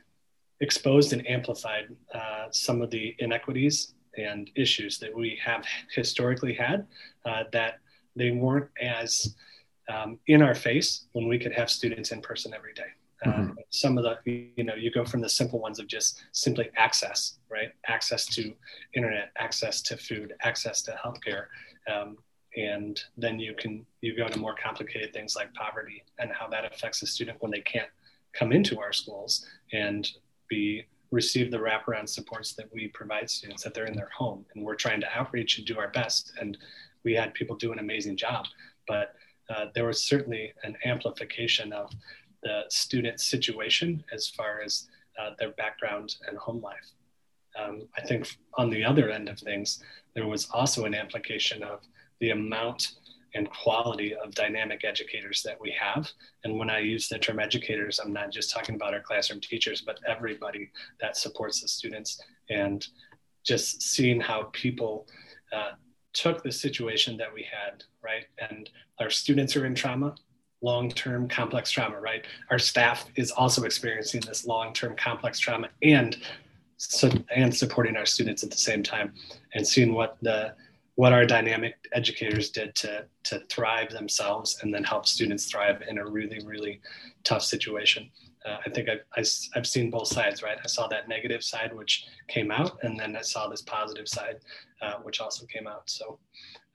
exposed 0.61 1.13
and 1.13 1.29
amplified 1.29 1.95
uh, 2.15 2.47
some 2.51 2.83
of 2.83 2.91
the 2.91 3.15
inequities 3.19 3.95
and 4.17 4.51
issues 4.57 4.99
that 4.99 5.15
we 5.15 5.39
have 5.43 5.65
historically 5.95 6.55
had 6.55 6.87
uh, 7.27 7.45
that 7.53 7.79
they 8.15 8.31
weren't 8.31 8.71
as 8.81 9.35
um, 9.89 10.19
in 10.27 10.43
our 10.43 10.55
face 10.55 11.07
when 11.13 11.29
we 11.29 11.39
could 11.39 11.53
have 11.53 11.71
students 11.71 12.11
in 12.11 12.21
person 12.21 12.55
every 12.55 12.73
day. 12.73 12.89
Mm-hmm. 13.27 13.51
Uh, 13.53 13.55
some 13.71 13.99
of 13.99 14.05
the, 14.05 14.19
you 14.57 14.65
know, 14.65 14.75
you 14.75 14.91
go 14.91 15.05
from 15.05 15.21
the 15.21 15.29
simple 15.29 15.61
ones 15.61 15.79
of 15.79 15.87
just 15.87 16.23
simply 16.33 16.71
access, 16.77 17.39
right? 17.51 17.71
Access 17.87 18.27
to 18.27 18.53
internet, 18.95 19.31
access 19.39 19.83
to 19.83 19.97
food, 19.97 20.35
access 20.43 20.83
to 20.83 20.93
healthcare. 20.93 21.47
Um, 21.93 22.19
and 22.57 23.01
then 23.17 23.39
you 23.39 23.55
can, 23.55 23.85
you 24.01 24.17
go 24.17 24.29
to 24.29 24.39
more 24.39 24.55
complicated 24.55 25.13
things 25.13 25.37
like 25.37 25.53
poverty 25.55 26.03
and 26.19 26.31
how 26.33 26.49
that 26.49 26.65
affects 26.65 27.03
a 27.03 27.07
student 27.07 27.41
when 27.41 27.51
they 27.51 27.61
can't 27.61 27.89
come 28.33 28.53
into 28.53 28.81
our 28.81 28.93
schools 28.93 29.47
and 29.73 30.11
be 30.49 30.85
receive 31.13 31.51
the 31.51 31.57
wraparound 31.57 32.09
supports 32.09 32.55
that 32.55 32.73
we 32.73 32.89
provide 32.89 33.31
students 33.31 33.63
that 33.63 33.73
they're 33.75 33.87
in 33.87 33.97
their 33.97 34.11
home 34.17 34.45
and 34.55 34.65
we're 34.65 34.75
trying 34.75 35.01
to 35.01 35.07
outreach 35.17 35.59
and 35.59 35.67
do 35.67 35.79
our 35.79 35.89
best 35.89 36.33
and 36.41 36.59
we 37.05 37.15
had 37.15 37.33
people 37.35 37.55
do 37.57 37.73
an 37.73 37.79
amazing 37.79 38.17
job 38.17 38.45
but 38.89 39.15
uh, 39.49 39.67
there 39.75 39.87
was 39.87 40.03
certainly 40.03 40.53
an 40.65 40.77
amplification 40.85 41.73
of 41.73 41.91
the 42.47 42.63
student 42.69 43.19
situation 43.21 44.05
as 44.13 44.29
far 44.29 44.61
as 44.65 44.87
uh, 45.21 45.31
their 45.37 45.51
background 45.51 46.15
and 46.29 46.39
home 46.39 46.63
life. 46.63 46.93
Um, 47.61 47.89
I 47.99 48.03
think 48.03 48.39
on 48.55 48.71
the 48.71 48.85
other 48.85 49.11
end 49.11 49.29
of 49.29 49.41
things, 49.41 49.83
there 50.15 50.29
was 50.29 50.49
also 50.53 50.85
an 50.85 50.95
implication 50.95 51.65
of 51.65 51.81
the 52.21 52.31
amount 52.31 52.93
and 53.35 53.51
quality 53.51 54.15
of 54.15 54.33
dynamic 54.33 54.85
educators 54.85 55.43
that 55.43 55.61
we 55.61 55.75
have. 55.79 56.09
And 56.45 56.57
when 56.57 56.71
I 56.71 56.79
use 56.79 57.09
the 57.09 57.19
term 57.19 57.41
educators, 57.41 57.99
I'm 57.99 58.13
not 58.13 58.31
just 58.31 58.53
talking 58.53 58.77
about 58.77 58.95
our 58.95 59.01
classroom 59.01 59.41
teachers, 59.41 59.81
but 59.81 59.99
everybody 60.07 60.71
that 61.01 61.17
supports 61.17 61.61
the 61.61 61.69
students 61.69 62.21
and 62.49 62.87
just 63.45 63.83
seeing 63.83 64.21
how 64.21 64.51
people 64.53 65.09
uh, 65.53 65.73
took 66.13 66.45
the 66.45 66.53
situation 66.53 67.17
that 67.17 67.35
we 67.35 67.43
had, 67.43 67.83
right? 68.03 68.27
And 68.39 68.71
our 69.01 69.11
students 69.11 69.57
are 69.57 69.67
in 69.67 69.75
trauma, 69.75 70.15
long-term 70.67 71.29
complex 71.29 71.71
trauma, 71.71 71.99
right? 72.01 72.25
Our 72.51 72.59
staff 72.59 72.99
is 73.15 73.31
also 73.31 73.63
experiencing 73.63 74.23
this 74.23 74.47
long-term 74.47 74.97
complex 74.97 75.39
trauma 75.39 75.69
and 75.83 76.17
so, 76.79 77.09
and 77.35 77.55
supporting 77.55 77.97
our 77.97 78.05
students 78.05 78.43
at 78.43 78.51
the 78.51 78.65
same 78.71 78.83
time 78.83 79.15
and 79.55 79.67
seeing 79.67 79.95
what 79.95 80.19
the 80.21 80.55
what 80.97 81.13
our 81.13 81.27
dynamic 81.27 81.75
educators 81.93 82.51
did 82.51 82.75
to 82.83 82.93
to 83.29 83.35
thrive 83.55 83.91
themselves 83.91 84.49
and 84.61 84.69
then 84.75 84.85
help 84.93 85.07
students 85.07 85.45
thrive 85.51 85.79
in 85.89 85.99
a 85.99 86.07
really 86.17 86.41
really 86.45 86.81
tough 87.31 87.45
situation. 87.55 88.11
Uh, 88.47 88.59
I 88.67 88.71
think 88.71 88.89
I've, 88.89 89.29
I've 89.57 89.67
seen 89.67 89.91
both 89.91 90.07
sides, 90.07 90.41
right? 90.47 90.59
I 90.67 90.69
saw 90.69 90.87
that 90.89 91.09
negative 91.09 91.43
side, 91.43 91.71
which 91.81 92.07
came 92.29 92.53
out, 92.53 92.79
and 92.85 92.93
then 93.01 93.17
I 93.17 93.23
saw 93.23 93.49
this 93.49 93.63
positive 93.63 94.07
side, 94.07 94.37
uh, 94.83 94.97
which 95.03 95.21
also 95.21 95.47
came 95.47 95.67
out. 95.67 95.91
So 95.91 96.21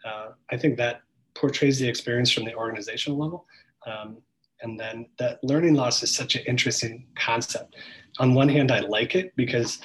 uh, 0.04 0.28
I 0.54 0.58
think 0.58 0.76
that 0.78 0.96
portrays 1.34 1.80
the 1.80 1.88
experience 1.88 2.30
from 2.32 2.46
the 2.46 2.56
organizational 2.56 3.18
level. 3.18 3.46
Um, 3.86 4.18
and 4.62 4.80
then 4.80 5.08
that 5.18 5.44
learning 5.44 5.74
loss 5.74 6.04
is 6.04 6.14
such 6.16 6.36
an 6.36 6.44
interesting 6.48 7.06
concept. 7.16 7.76
On 8.20 8.34
one 8.34 8.50
hand, 8.50 8.72
I 8.72 8.80
like 8.82 9.16
it 9.16 9.34
because 9.36 9.80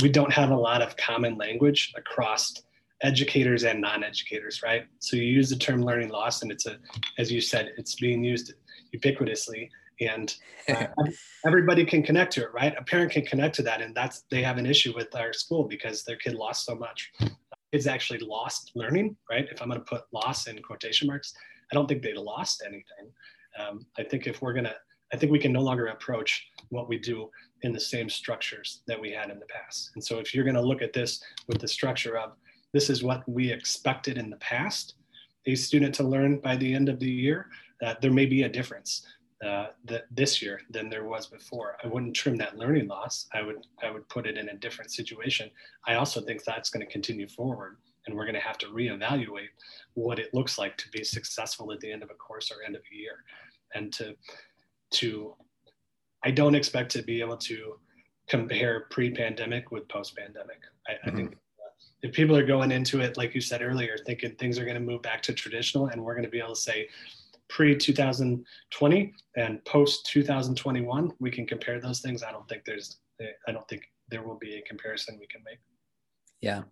we 0.00 0.08
don't 0.08 0.32
have 0.32 0.50
a 0.50 0.56
lot 0.56 0.82
of 0.82 0.96
common 0.96 1.36
language 1.36 1.92
across 1.96 2.54
educators 3.02 3.64
and 3.64 3.80
non-educators, 3.80 4.62
right? 4.62 4.86
So 5.00 5.16
you 5.16 5.24
use 5.24 5.50
the 5.50 5.56
term 5.56 5.82
learning 5.82 6.08
loss, 6.08 6.42
and 6.42 6.50
it's 6.50 6.66
a, 6.66 6.78
as 7.18 7.30
you 7.30 7.40
said, 7.40 7.72
it's 7.76 7.96
being 7.96 8.24
used 8.24 8.54
ubiquitously, 8.94 9.68
and 10.00 10.34
uh, 10.68 10.86
everybody 11.46 11.84
can 11.84 12.02
connect 12.02 12.32
to 12.34 12.42
it, 12.42 12.54
right? 12.54 12.74
A 12.78 12.82
parent 12.84 13.12
can 13.12 13.26
connect 13.26 13.56
to 13.56 13.62
that, 13.62 13.82
and 13.82 13.94
that's 13.94 14.24
they 14.30 14.42
have 14.42 14.58
an 14.58 14.66
issue 14.66 14.94
with 14.94 15.14
our 15.14 15.32
school 15.32 15.64
because 15.64 16.04
their 16.04 16.16
kid 16.16 16.34
lost 16.34 16.64
so 16.64 16.74
much. 16.74 17.10
Kids 17.72 17.86
actually 17.86 18.20
lost 18.20 18.70
learning, 18.74 19.16
right? 19.28 19.46
If 19.50 19.60
I'm 19.60 19.68
going 19.68 19.80
to 19.80 19.84
put 19.84 20.04
loss 20.12 20.46
in 20.46 20.60
quotation 20.62 21.08
marks, 21.08 21.34
I 21.70 21.74
don't 21.74 21.88
think 21.88 22.02
they 22.02 22.14
lost 22.14 22.62
anything 22.64 23.10
um, 23.58 23.86
I 23.98 24.02
think 24.02 24.26
if 24.26 24.42
we're 24.42 24.52
gonna, 24.52 24.74
I 25.12 25.16
think 25.16 25.32
we 25.32 25.38
can 25.38 25.52
no 25.52 25.60
longer 25.60 25.86
approach 25.86 26.46
what 26.70 26.88
we 26.88 26.98
do 26.98 27.30
in 27.62 27.72
the 27.72 27.80
same 27.80 28.08
structures 28.08 28.82
that 28.86 29.00
we 29.00 29.10
had 29.10 29.30
in 29.30 29.38
the 29.38 29.46
past. 29.46 29.90
And 29.94 30.04
so 30.04 30.18
if 30.18 30.34
you're 30.34 30.44
gonna 30.44 30.62
look 30.62 30.82
at 30.82 30.92
this 30.92 31.22
with 31.48 31.60
the 31.60 31.68
structure 31.68 32.16
of 32.18 32.32
this 32.72 32.88
is 32.88 33.02
what 33.02 33.28
we 33.28 33.52
expected 33.52 34.16
in 34.16 34.30
the 34.30 34.36
past, 34.36 34.94
a 35.46 35.54
student 35.54 35.94
to 35.96 36.04
learn 36.04 36.38
by 36.38 36.56
the 36.56 36.72
end 36.72 36.88
of 36.88 36.98
the 36.98 37.10
year, 37.10 37.48
uh, 37.84 37.94
there 38.00 38.12
may 38.12 38.26
be 38.26 38.44
a 38.44 38.48
difference 38.48 39.06
uh, 39.44 39.68
that 39.84 40.04
this 40.12 40.40
year 40.40 40.60
than 40.70 40.88
there 40.88 41.04
was 41.04 41.26
before. 41.26 41.76
I 41.82 41.88
wouldn't 41.88 42.14
trim 42.14 42.36
that 42.36 42.56
learning 42.56 42.86
loss. 42.86 43.26
I 43.32 43.42
would 43.42 43.66
I 43.82 43.90
would 43.90 44.08
put 44.08 44.26
it 44.26 44.38
in 44.38 44.48
a 44.50 44.54
different 44.54 44.92
situation. 44.92 45.50
I 45.86 45.94
also 45.94 46.20
think 46.20 46.44
that's 46.44 46.70
going 46.70 46.86
to 46.86 46.92
continue 46.92 47.28
forward, 47.28 47.78
and 48.06 48.16
we're 48.16 48.24
going 48.24 48.34
to 48.34 48.40
have 48.40 48.58
to 48.58 48.66
reevaluate 48.66 49.48
what 49.94 50.18
it 50.18 50.34
looks 50.34 50.58
like 50.58 50.76
to 50.76 50.88
be 50.90 51.04
successful 51.04 51.72
at 51.72 51.80
the 51.80 51.90
end 51.90 52.02
of 52.02 52.10
a 52.10 52.14
course 52.14 52.50
or 52.50 52.64
end 52.64 52.76
of 52.76 52.82
a 52.92 52.96
year 52.96 53.24
and 53.74 53.92
to 53.92 54.14
to 54.90 55.34
I 56.24 56.30
don't 56.30 56.54
expect 56.54 56.92
to 56.92 57.02
be 57.02 57.20
able 57.20 57.36
to 57.38 57.74
compare 58.28 58.86
pre-pandemic 58.90 59.72
with 59.72 59.88
post-pandemic. 59.88 60.60
I, 60.86 60.92
mm-hmm. 60.92 61.08
I 61.08 61.12
think 61.12 61.36
if 62.02 62.12
people 62.12 62.36
are 62.36 62.46
going 62.46 62.70
into 62.70 63.00
it, 63.00 63.16
like 63.16 63.34
you 63.34 63.40
said 63.40 63.62
earlier, 63.62 63.96
thinking 64.06 64.34
things 64.36 64.58
are 64.58 64.64
going 64.64 64.76
to 64.76 64.80
move 64.80 65.02
back 65.02 65.22
to 65.22 65.32
traditional, 65.32 65.88
and 65.88 66.02
we're 66.02 66.14
going 66.14 66.24
to 66.24 66.30
be 66.30 66.38
able 66.38 66.54
to 66.54 66.60
say 66.60 66.88
pre 67.48 67.76
2020 67.76 69.12
and 69.36 69.64
post 69.64 70.06
2021, 70.06 71.12
we 71.20 71.30
can 71.30 71.46
compare 71.46 71.80
those 71.80 72.00
things. 72.00 72.22
I 72.22 72.32
don't 72.32 72.48
think 72.48 72.64
there's, 72.64 72.98
I 73.46 73.52
don't 73.52 73.66
think 73.68 73.82
there 74.08 74.22
will 74.22 74.38
be 74.38 74.56
a 74.56 74.62
comparison 74.62 75.16
we 75.20 75.26
can 75.26 75.42
make. 75.44 75.58
Yeah, 76.40 76.62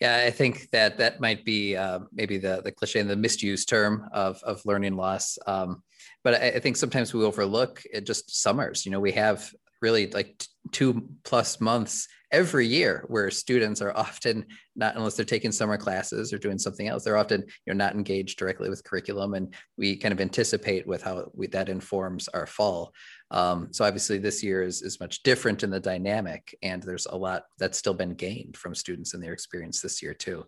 yeah, 0.00 0.24
I 0.26 0.30
think 0.30 0.70
that 0.70 0.98
that 0.98 1.20
might 1.20 1.44
be 1.44 1.76
uh, 1.76 2.00
maybe 2.12 2.38
the 2.38 2.60
the 2.62 2.72
cliche 2.72 3.00
and 3.00 3.10
the 3.10 3.16
misused 3.16 3.68
term 3.68 4.08
of 4.12 4.40
of 4.42 4.64
learning 4.64 4.96
loss. 4.96 5.38
Um, 5.46 5.82
but 6.24 6.34
I, 6.34 6.48
I, 6.48 6.58
think 6.60 6.76
sometimes 6.76 7.12
we 7.12 7.24
overlook 7.24 7.82
it 7.92 8.06
just 8.06 8.42
summers. 8.42 8.84
You 8.84 8.92
know, 8.92 9.00
we 9.00 9.12
have 9.12 9.52
really 9.80 10.08
like 10.10 10.44
two 10.72 11.08
plus 11.24 11.60
months 11.60 12.08
every 12.30 12.66
year 12.66 13.04
where 13.08 13.30
students 13.30 13.80
are 13.80 13.96
often 13.96 14.44
not 14.76 14.96
unless 14.96 15.14
they're 15.14 15.24
taking 15.24 15.50
summer 15.52 15.78
classes 15.78 16.32
or 16.32 16.38
doing 16.38 16.58
something 16.58 16.86
else 16.88 17.04
they're 17.04 17.16
often 17.16 17.40
you 17.40 17.72
know 17.72 17.84
not 17.84 17.94
engaged 17.94 18.38
directly 18.38 18.68
with 18.68 18.84
curriculum 18.84 19.34
and 19.34 19.54
we 19.78 19.96
kind 19.96 20.12
of 20.12 20.20
anticipate 20.20 20.86
with 20.86 21.02
how 21.02 21.24
we, 21.34 21.46
that 21.46 21.68
informs 21.70 22.28
our 22.28 22.46
fall 22.46 22.92
um, 23.30 23.68
so 23.72 23.84
obviously 23.84 24.18
this 24.18 24.42
year 24.42 24.62
is, 24.62 24.82
is 24.82 25.00
much 25.00 25.22
different 25.22 25.62
in 25.62 25.70
the 25.70 25.80
dynamic 25.80 26.56
and 26.62 26.82
there's 26.82 27.06
a 27.06 27.16
lot 27.16 27.44
that's 27.58 27.78
still 27.78 27.94
been 27.94 28.14
gained 28.14 28.56
from 28.56 28.74
students 28.74 29.14
and 29.14 29.22
their 29.22 29.32
experience 29.32 29.80
this 29.80 30.02
year 30.02 30.14
too. 30.14 30.44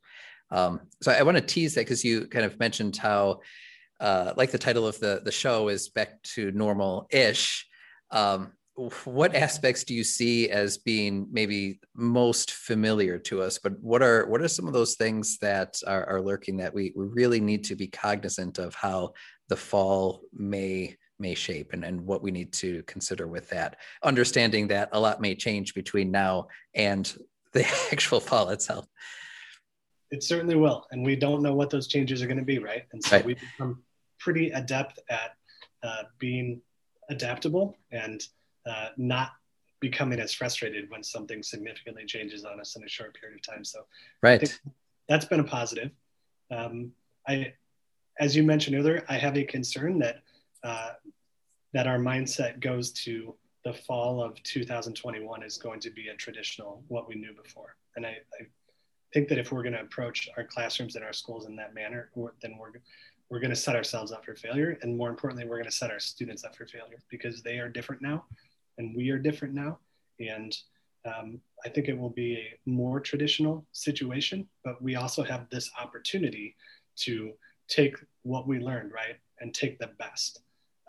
Um, 0.52 0.80
so 1.00 1.12
i 1.12 1.22
want 1.22 1.36
to 1.36 1.42
tease 1.42 1.74
that 1.74 1.82
because 1.82 2.04
you 2.04 2.26
kind 2.26 2.44
of 2.44 2.58
mentioned 2.58 2.96
how 2.96 3.40
uh, 4.00 4.32
like 4.36 4.50
the 4.50 4.58
title 4.58 4.86
of 4.86 4.98
the, 4.98 5.20
the 5.24 5.30
show 5.30 5.68
is 5.68 5.90
back 5.90 6.20
to 6.22 6.50
normal 6.52 7.06
ish 7.10 7.66
um, 8.10 8.52
what 9.04 9.34
aspects 9.34 9.84
do 9.84 9.94
you 9.94 10.04
see 10.04 10.48
as 10.48 10.78
being 10.78 11.26
maybe 11.30 11.80
most 11.94 12.52
familiar 12.52 13.18
to 13.18 13.42
us? 13.42 13.58
But 13.58 13.78
what 13.80 14.02
are 14.02 14.26
what 14.26 14.40
are 14.40 14.48
some 14.48 14.66
of 14.66 14.72
those 14.72 14.94
things 14.94 15.38
that 15.38 15.78
are, 15.86 16.08
are 16.08 16.22
lurking 16.22 16.56
that 16.58 16.72
we, 16.72 16.92
we 16.96 17.04
really 17.06 17.40
need 17.40 17.64
to 17.64 17.76
be 17.76 17.88
cognizant 17.88 18.58
of 18.58 18.74
how 18.74 19.12
the 19.48 19.56
fall 19.56 20.22
may 20.32 20.96
may 21.20 21.34
shape 21.34 21.72
and, 21.72 21.84
and 21.84 22.04
what 22.06 22.22
we 22.22 22.30
need 22.30 22.52
to 22.52 22.82
consider 22.84 23.26
with 23.26 23.48
that 23.50 23.76
understanding 24.02 24.68
that 24.68 24.88
a 24.92 25.00
lot 25.00 25.20
may 25.20 25.34
change 25.34 25.74
between 25.74 26.10
now 26.10 26.46
and 26.74 27.16
the 27.52 27.66
actual 27.92 28.20
fall 28.20 28.50
itself 28.50 28.86
it 30.10 30.22
certainly 30.22 30.56
will 30.56 30.86
and 30.92 31.04
we 31.04 31.16
don't 31.16 31.42
know 31.42 31.54
what 31.54 31.70
those 31.70 31.86
changes 31.86 32.22
are 32.22 32.26
going 32.26 32.38
to 32.38 32.44
be 32.44 32.58
right 32.58 32.84
and 32.92 33.02
so 33.02 33.16
right. 33.16 33.24
we 33.24 33.34
become 33.34 33.82
pretty 34.18 34.50
adept 34.50 35.00
at 35.08 35.34
uh, 35.82 36.04
being 36.18 36.60
adaptable 37.08 37.76
and 37.90 38.26
uh, 38.66 38.88
not 38.96 39.32
becoming 39.80 40.20
as 40.20 40.32
frustrated 40.32 40.88
when 40.90 41.02
something 41.02 41.42
significantly 41.42 42.04
changes 42.04 42.44
on 42.44 42.60
us 42.60 42.76
in 42.76 42.84
a 42.84 42.88
short 42.88 43.18
period 43.18 43.38
of 43.38 43.42
time. 43.42 43.64
So, 43.64 43.80
right, 44.22 44.60
that's 45.08 45.24
been 45.24 45.40
a 45.40 45.44
positive. 45.44 45.90
Um, 46.50 46.92
I, 47.26 47.54
as 48.18 48.36
you 48.36 48.42
mentioned 48.42 48.76
earlier, 48.76 49.04
I 49.08 49.14
have 49.14 49.36
a 49.36 49.44
concern 49.44 49.98
that 50.00 50.22
uh, 50.62 50.92
that 51.72 51.86
our 51.86 51.98
mindset 51.98 52.60
goes 52.60 52.92
to 52.92 53.34
the 53.64 53.72
fall 53.72 54.22
of 54.22 54.42
2021 54.42 55.42
is 55.42 55.58
going 55.58 55.80
to 55.80 55.90
be 55.90 56.08
a 56.08 56.14
traditional 56.14 56.82
what 56.88 57.08
we 57.08 57.14
knew 57.14 57.34
before, 57.34 57.76
and 57.96 58.06
I, 58.06 58.16
I 58.40 58.46
think 59.12 59.28
that 59.28 59.38
if 59.38 59.52
we're 59.52 59.62
going 59.62 59.74
to 59.74 59.82
approach 59.82 60.28
our 60.36 60.44
classrooms 60.44 60.96
and 60.96 61.04
our 61.04 61.12
schools 61.12 61.46
in 61.46 61.56
that 61.56 61.74
manner, 61.74 62.10
then 62.42 62.56
we're 62.58 62.72
we're 63.28 63.40
going 63.40 63.50
to 63.50 63.56
set 63.56 63.76
ourselves 63.76 64.10
up 64.10 64.24
for 64.24 64.34
failure, 64.34 64.78
and 64.82 64.96
more 64.96 65.08
importantly, 65.08 65.46
we're 65.46 65.56
going 65.56 65.64
to 65.64 65.70
set 65.70 65.90
our 65.90 66.00
students 66.00 66.44
up 66.44 66.56
for 66.56 66.66
failure 66.66 67.00
because 67.10 67.42
they 67.42 67.58
are 67.58 67.68
different 67.68 68.02
now 68.02 68.24
and 68.80 68.96
we 68.96 69.10
are 69.10 69.18
different 69.18 69.54
now. 69.54 69.78
And 70.18 70.56
um, 71.04 71.40
I 71.64 71.68
think 71.68 71.88
it 71.88 71.98
will 71.98 72.10
be 72.10 72.34
a 72.36 72.70
more 72.70 72.98
traditional 72.98 73.66
situation, 73.72 74.48
but 74.64 74.80
we 74.82 74.96
also 74.96 75.22
have 75.22 75.48
this 75.50 75.70
opportunity 75.80 76.56
to 76.96 77.32
take 77.68 77.96
what 78.22 78.48
we 78.48 78.58
learned, 78.58 78.92
right, 78.92 79.16
and 79.40 79.54
take 79.54 79.78
the 79.78 79.90
best 79.98 80.40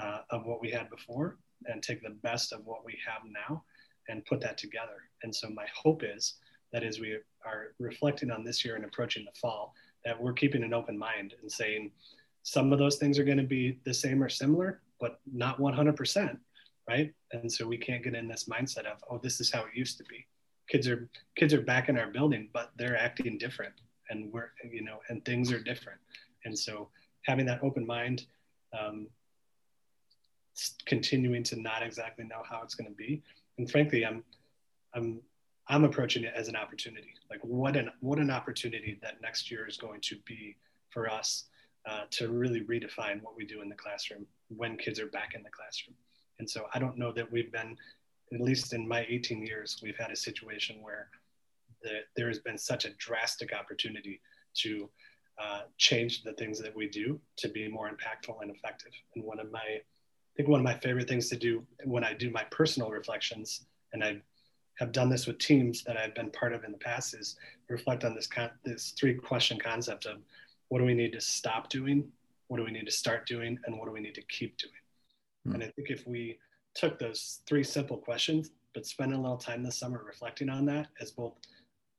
uh, 0.02 0.22
of 0.30 0.46
what 0.46 0.62
we 0.62 0.72
had 0.72 0.90
before 0.90 1.38
and 1.66 1.82
take 1.82 2.02
the 2.02 2.16
best 2.24 2.54
of 2.54 2.66
what 2.66 2.84
we 2.86 2.98
have 3.06 3.22
now 3.50 3.64
and 4.10 4.26
put 4.26 4.42
that 4.42 4.58
together. 4.58 5.10
And 5.24 5.34
so 5.34 5.50
my 5.50 5.66
hope 5.76 6.02
is 6.04 6.36
that 6.74 6.84
as 6.84 7.00
we 7.00 7.18
are 7.46 7.74
reflecting 7.80 8.32
on 8.32 8.44
this 8.44 8.66
year 8.66 8.76
and 8.76 8.86
approaching 8.86 9.26
the 9.26 9.40
fall, 9.40 9.74
that 10.06 10.20
we're 10.20 10.34
keeping 10.34 10.64
an 10.64 10.74
open 10.74 10.98
mind 10.98 11.36
and 11.42 11.52
saying 11.52 11.92
some 12.44 12.74
of 12.74 12.80
those 12.80 12.96
things 12.96 13.20
are 13.20 13.24
going 13.24 13.38
to 13.38 13.44
be 13.44 13.78
the 13.86 13.94
same 13.94 14.24
or 14.24 14.30
similar, 14.30 14.82
but 15.00 15.20
not 15.32 15.60
100% 15.60 16.38
right? 16.88 17.14
And 17.32 17.52
so 17.52 17.68
we 17.68 17.78
can't 17.78 18.04
get 18.04 18.16
in 18.16 18.28
this 18.28 18.46
mindset 18.46 18.86
of, 18.86 19.04
oh, 19.10 19.20
this 19.22 19.40
is 19.40 19.52
how 19.52 19.62
it 19.62 19.74
used 19.74 19.98
to 19.98 20.04
be. 20.06 20.26
Kids 20.68 20.88
are 20.88 21.10
kids 21.36 21.54
are 21.54 21.62
back 21.62 21.90
in 21.90 21.98
our 21.98 22.08
building, 22.08 22.50
but 22.54 22.72
they're 22.78 22.98
acting 22.98 23.38
different, 23.38 23.74
and 24.10 24.32
we're 24.32 24.52
you 24.70 24.84
know, 24.84 25.00
and 25.10 25.24
things 25.26 25.52
are 25.52 25.60
different. 25.60 26.00
And 26.46 26.58
so 26.58 26.90
having 27.24 27.46
that 27.48 27.62
open 27.62 27.86
mind, 27.86 28.26
um, 28.78 29.08
continuing 30.86 31.44
to 31.44 31.60
not 31.60 31.84
exactly 31.84 32.26
know 32.26 32.44
how 32.50 32.62
it's 32.64 32.76
going 32.76 32.90
to 32.90 32.96
be, 32.96 33.22
and 33.58 33.70
frankly, 33.70 34.06
I'm 34.06 34.24
I'm 34.94 35.22
I'm 35.68 35.84
approaching 35.84 36.24
it 36.24 36.34
as 36.36 36.48
an 36.48 36.56
opportunity. 36.56 37.14
Like 37.30 37.40
what 37.44 37.76
an 37.76 37.92
what 38.00 38.20
an 38.20 38.30
opportunity 38.30 39.00
that 39.02 39.22
next 39.22 39.50
year 39.50 39.68
is 39.68 39.78
going 39.78 40.02
to 40.02 40.18
be 40.26 40.58
for 40.90 41.10
us 41.10 41.46
uh, 41.88 42.02
to 42.12 42.30
really 42.30 42.62
redefine 42.62 43.22
what 43.22 43.36
we 43.36 43.46
do 43.46 43.62
in 43.62 43.70
the 43.70 43.76
classroom 43.76 44.26
when 44.50 44.78
kids 44.78 45.00
are 45.00 45.08
back 45.08 45.34
in 45.34 45.44
the 45.44 45.50
classroom. 45.50 45.96
And 46.40 46.50
so 46.50 46.66
I 46.74 46.80
don't 46.80 46.98
know 46.98 47.12
that 47.14 47.32
we've 47.32 47.52
been, 47.52 47.78
at 48.34 48.42
least 48.42 48.74
in 48.74 48.88
my 48.88 49.06
18 49.10 49.46
years, 49.46 49.80
we've 49.82 49.98
had 49.98 50.12
a 50.12 50.16
situation 50.16 50.82
where 50.82 51.10
the, 51.82 52.00
there 52.16 52.28
has 52.28 52.40
been 52.40 52.58
such 52.58 52.86
a 52.86 52.92
drastic 52.98 53.54
opportunity 53.54 54.22
to 54.56 54.90
uh, 55.42 55.62
change 55.78 56.24
the 56.24 56.34
things 56.34 56.60
that 56.60 56.76
we 56.76 56.88
do 56.88 57.20
to 57.38 57.48
be 57.50 57.68
more 57.68 57.90
impactful 57.90 58.36
and 58.42 58.52
effective. 58.52 58.92
And 59.16 59.24
one 59.24 59.40
of 59.40 59.52
my, 59.52 59.82
I 60.32 60.38
think 60.38 60.50
one 60.50 60.60
of 60.60 60.64
my 60.64 60.78
favorite 60.78 61.08
things 61.10 61.30
to 61.30 61.36
do 61.36 61.66
when 61.84 62.04
I 62.04 62.14
do 62.14 62.30
my 62.30 62.44
personal 62.46 62.90
reflections, 62.90 63.66
and 63.94 64.04
I 64.04 64.22
have 64.80 64.92
done 64.92 65.10
this 65.10 65.28
with 65.28 65.38
teams 65.40 65.84
that 65.84 65.98
I've 65.98 66.16
been 66.16 66.32
part 66.32 66.54
of 66.54 66.64
in 66.64 66.72
the 66.72 66.78
past, 66.78 67.14
is 67.14 67.36
reflect 67.70 68.04
on 68.04 68.16
this 68.16 68.28
con- 68.28 68.52
this 68.64 68.94
three 68.98 69.14
question 69.14 69.60
concept 69.60 70.06
of 70.06 70.18
what 70.70 70.80
do 70.80 70.86
we 70.86 70.94
need 70.94 71.12
to 71.14 71.22
stop 71.22 71.70
doing, 71.70 72.10
what 72.48 72.58
do 72.58 72.64
we 72.64 72.72
need 72.72 72.86
to 72.86 72.92
start 72.92 73.28
doing, 73.28 73.60
and 73.66 73.78
what 73.78 73.86
do 73.86 73.92
we 73.92 74.00
need 74.00 74.16
to 74.16 74.22
keep 74.24 74.58
doing. 74.58 74.74
Mm. 75.48 75.54
And 75.56 75.64
I 75.64 75.68
think 75.68 75.90
if 75.90 76.08
we 76.08 76.40
took 76.74 76.98
those 76.98 77.42
three 77.46 77.64
simple 77.64 77.98
questions, 77.98 78.52
but 78.74 78.86
spent 78.86 79.14
a 79.14 79.18
little 79.18 79.38
time 79.38 79.64
this 79.64 79.78
summer 79.78 80.02
reflecting 80.06 80.50
on 80.50 80.66
that 80.66 80.88
as 81.02 81.12
both 81.12 81.34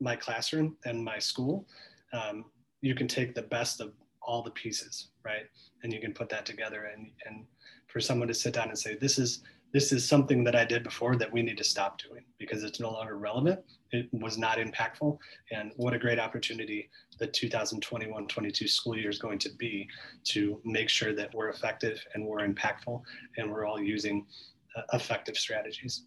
my 0.01 0.17
classroom 0.17 0.77
and 0.87 1.05
my 1.05 1.19
school, 1.19 1.67
um, 2.13 2.47
you 2.81 2.95
can 2.95 3.07
take 3.07 3.35
the 3.35 3.43
best 3.43 3.81
of 3.81 3.93
all 4.23 4.43
the 4.43 4.51
pieces, 4.51 5.09
right? 5.25 5.45
And 5.83 5.93
you 5.93 6.01
can 6.01 6.15
put 6.15 6.29
that 6.31 6.47
together. 6.47 6.91
And, 6.95 7.11
and 7.27 7.45
for 7.93 8.01
someone 8.01 8.29
to 8.29 8.35
sit 8.35 8.55
down 8.55 8.69
and 8.69 8.79
say, 8.79 8.97
this 8.97 9.19
is 9.19 9.43
this 9.73 9.91
is 9.91 10.07
something 10.07 10.45
that 10.45 10.55
I 10.55 10.67
did 10.67 10.83
before 10.83 11.17
that 11.17 11.33
we 11.33 11.41
need 11.41 11.57
to 11.57 11.65
stop 11.65 11.99
doing 11.99 12.23
because 12.39 12.63
it's 12.63 12.79
no 12.79 12.93
longer 12.93 13.17
relevant. 13.17 13.61
It 13.91 14.07
was 14.13 14.37
not 14.37 14.59
impactful. 14.59 15.17
And 15.51 15.73
what 15.77 15.95
a 15.95 15.99
great 15.99 16.19
opportunity 16.19 16.91
the 17.19 17.27
2021 17.27 18.27
22 18.27 18.69
school 18.69 18.99
year 18.99 19.09
is 19.09 19.19
going 19.19 19.39
to 19.39 19.51
be 19.59 19.89
to 20.25 20.61
make 20.65 20.91
sure 20.91 21.15
that 21.15 21.35
we're 21.35 21.49
effective 21.49 22.05
and 22.15 22.27
we're 22.27 22.47
impactful 22.47 23.01
and 23.39 23.51
we're 23.51 23.65
all 23.65 23.81
using 23.81 24.27
uh, 24.77 24.83
effective 24.93 25.39
strategies. 25.39 26.05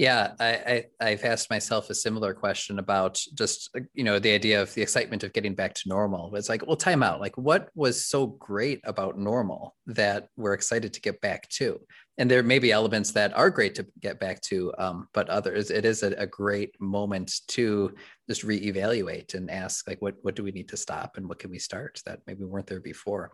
Yeah, 0.00 0.32
I, 0.40 0.86
I 0.98 1.10
have 1.10 1.24
asked 1.24 1.50
myself 1.50 1.90
a 1.90 1.94
similar 1.94 2.32
question 2.32 2.78
about 2.78 3.20
just 3.34 3.68
you 3.92 4.02
know 4.02 4.18
the 4.18 4.32
idea 4.32 4.62
of 4.62 4.72
the 4.72 4.80
excitement 4.80 5.24
of 5.24 5.34
getting 5.34 5.54
back 5.54 5.74
to 5.74 5.88
normal. 5.90 6.34
It's 6.36 6.48
like, 6.48 6.66
well, 6.66 6.74
time 6.74 7.02
out. 7.02 7.20
Like, 7.20 7.36
what 7.36 7.68
was 7.74 8.06
so 8.06 8.26
great 8.26 8.80
about 8.84 9.18
normal 9.18 9.76
that 9.84 10.28
we're 10.38 10.54
excited 10.54 10.94
to 10.94 11.02
get 11.02 11.20
back 11.20 11.50
to? 11.50 11.78
And 12.16 12.30
there 12.30 12.42
may 12.42 12.58
be 12.58 12.72
elements 12.72 13.10
that 13.10 13.36
are 13.36 13.50
great 13.50 13.74
to 13.74 13.86
get 14.00 14.18
back 14.18 14.40
to, 14.48 14.72
um, 14.78 15.06
but 15.12 15.28
others, 15.28 15.70
it 15.70 15.84
is 15.84 16.02
a, 16.02 16.12
a 16.12 16.26
great 16.26 16.80
moment 16.80 17.42
to 17.48 17.94
just 18.26 18.46
reevaluate 18.46 19.34
and 19.34 19.50
ask, 19.50 19.86
like, 19.86 20.00
what 20.00 20.14
what 20.22 20.34
do 20.34 20.42
we 20.42 20.50
need 20.50 20.70
to 20.70 20.78
stop 20.78 21.18
and 21.18 21.28
what 21.28 21.38
can 21.38 21.50
we 21.50 21.58
start 21.58 22.00
that 22.06 22.20
maybe 22.26 22.44
weren't 22.44 22.66
there 22.66 22.80
before. 22.80 23.32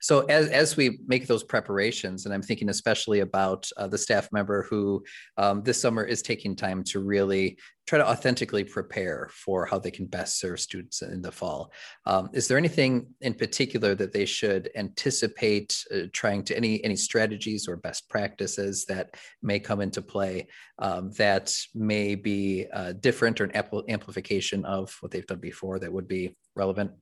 So 0.00 0.20
as, 0.26 0.48
as 0.48 0.76
we 0.76 1.00
make 1.06 1.26
those 1.26 1.44
preparations, 1.44 2.24
and 2.24 2.34
I'm 2.34 2.42
thinking 2.42 2.68
especially 2.68 3.20
about 3.20 3.68
uh, 3.76 3.88
the 3.88 3.98
staff 3.98 4.28
member 4.32 4.66
who 4.68 5.02
um, 5.36 5.62
this 5.62 5.80
summer 5.80 6.04
is 6.04 6.22
taking 6.22 6.56
time 6.56 6.82
to 6.84 7.00
really 7.00 7.58
try 7.86 7.98
to 7.98 8.08
authentically 8.08 8.62
prepare 8.64 9.28
for 9.32 9.66
how 9.66 9.78
they 9.78 9.90
can 9.90 10.06
best 10.06 10.38
serve 10.38 10.60
students 10.60 11.02
in 11.02 11.20
the 11.20 11.32
fall. 11.32 11.72
Um, 12.06 12.30
is 12.32 12.46
there 12.46 12.56
anything 12.56 13.06
in 13.20 13.34
particular 13.34 13.94
that 13.96 14.12
they 14.12 14.24
should 14.24 14.70
anticipate 14.76 15.84
uh, 15.92 16.02
trying 16.12 16.44
to 16.44 16.56
any 16.56 16.82
any 16.84 16.96
strategies 16.96 17.66
or 17.68 17.76
best 17.76 18.08
practices 18.08 18.84
that 18.86 19.16
may 19.42 19.58
come 19.58 19.80
into 19.80 20.00
play 20.00 20.46
um, 20.78 21.10
that 21.18 21.54
may 21.74 22.14
be 22.14 22.66
uh, 22.72 22.92
different 22.92 23.40
or 23.40 23.44
an 23.44 23.50
amp- 23.52 23.88
amplification 23.88 24.64
of 24.64 24.96
what 25.00 25.10
they've 25.10 25.26
done 25.26 25.40
before 25.40 25.78
that 25.80 25.92
would 25.92 26.08
be 26.08 26.36
relevant? 26.54 26.92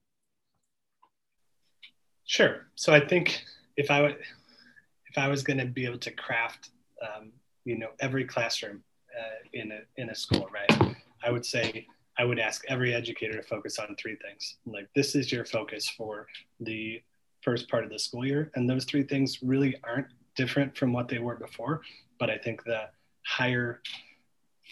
Sure. 2.31 2.69
So 2.77 2.95
I 2.95 3.01
think 3.01 3.43
if 3.77 3.91
I 3.91 4.03
would, 4.03 4.17
if 5.09 5.19
I 5.19 5.27
was 5.27 5.43
going 5.43 5.59
to 5.59 5.67
be 5.67 5.85
able 5.85 5.99
to 5.99 6.13
craft, 6.13 6.71
um, 7.03 7.33
you 7.65 7.77
know, 7.77 7.89
every 7.99 8.25
classroom 8.25 8.85
uh, 9.21 9.39
in 9.53 9.73
a 9.73 9.81
in 9.97 10.11
a 10.11 10.15
school, 10.15 10.49
right? 10.55 10.97
I 11.25 11.33
would 11.33 11.45
say 11.45 11.89
I 12.17 12.25
would 12.25 12.39
ask 12.39 12.63
every 12.69 12.95
educator 12.95 13.33
to 13.33 13.43
focus 13.43 13.81
on 13.81 13.97
three 13.97 14.17
things. 14.25 14.59
Like 14.65 14.89
this 14.95 15.17
is 15.17 15.33
your 15.33 15.45
focus 15.45 15.89
for 15.89 16.29
the 16.61 17.03
first 17.41 17.69
part 17.69 17.83
of 17.83 17.91
the 17.91 17.99
school 17.99 18.25
year, 18.25 18.53
and 18.55 18.71
those 18.71 18.85
three 18.85 19.03
things 19.03 19.43
really 19.43 19.75
aren't 19.83 20.07
different 20.37 20.79
from 20.79 20.93
what 20.93 21.09
they 21.09 21.19
were 21.19 21.35
before. 21.35 21.81
But 22.21 22.31
I 22.31 22.39
think 22.39 22.63
the 22.63 22.91
higher 23.27 23.83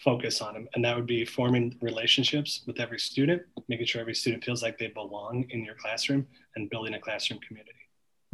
focus 0.03 0.41
on 0.41 0.53
them 0.53 0.67
and 0.73 0.85
that 0.85 0.95
would 0.95 1.05
be 1.05 1.25
forming 1.25 1.77
relationships 1.81 2.61
with 2.65 2.79
every 2.79 2.99
student 2.99 3.41
making 3.67 3.85
sure 3.85 3.99
every 4.01 4.15
student 4.15 4.43
feels 4.43 4.63
like 4.63 4.77
they 4.77 4.87
belong 4.87 5.45
in 5.49 5.63
your 5.63 5.75
classroom 5.75 6.25
and 6.59 6.69
building 6.69 6.93
a 6.93 6.99
classroom 6.99 7.39
community 7.39 7.79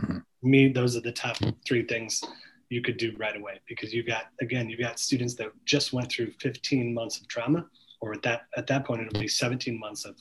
mm-hmm. 0.02 0.20
me 0.42 0.68
those 0.68 0.96
are 0.96 1.02
the 1.02 1.12
top 1.12 1.38
three 1.66 1.84
things 1.84 2.22
you 2.70 2.82
could 2.82 2.98
do 2.98 3.16
right 3.18 3.36
away 3.38 3.60
because 3.68 3.94
you've 3.94 4.08
got 4.08 4.26
again 4.42 4.70
you've 4.70 4.80
got 4.80 5.00
students 5.00 5.36
that 5.36 5.52
just 5.66 5.94
went 5.94 6.12
through 6.12 6.32
15 6.40 6.94
months 6.94 7.20
of 7.20 7.28
trauma 7.28 7.66
or 8.02 8.14
at 8.14 8.22
that 8.22 8.42
at 8.58 8.68
that 8.68 8.86
point 8.86 9.02
it'll 9.02 9.20
be 9.20 9.28
17 9.28 9.80
months 9.80 10.06
of 10.06 10.16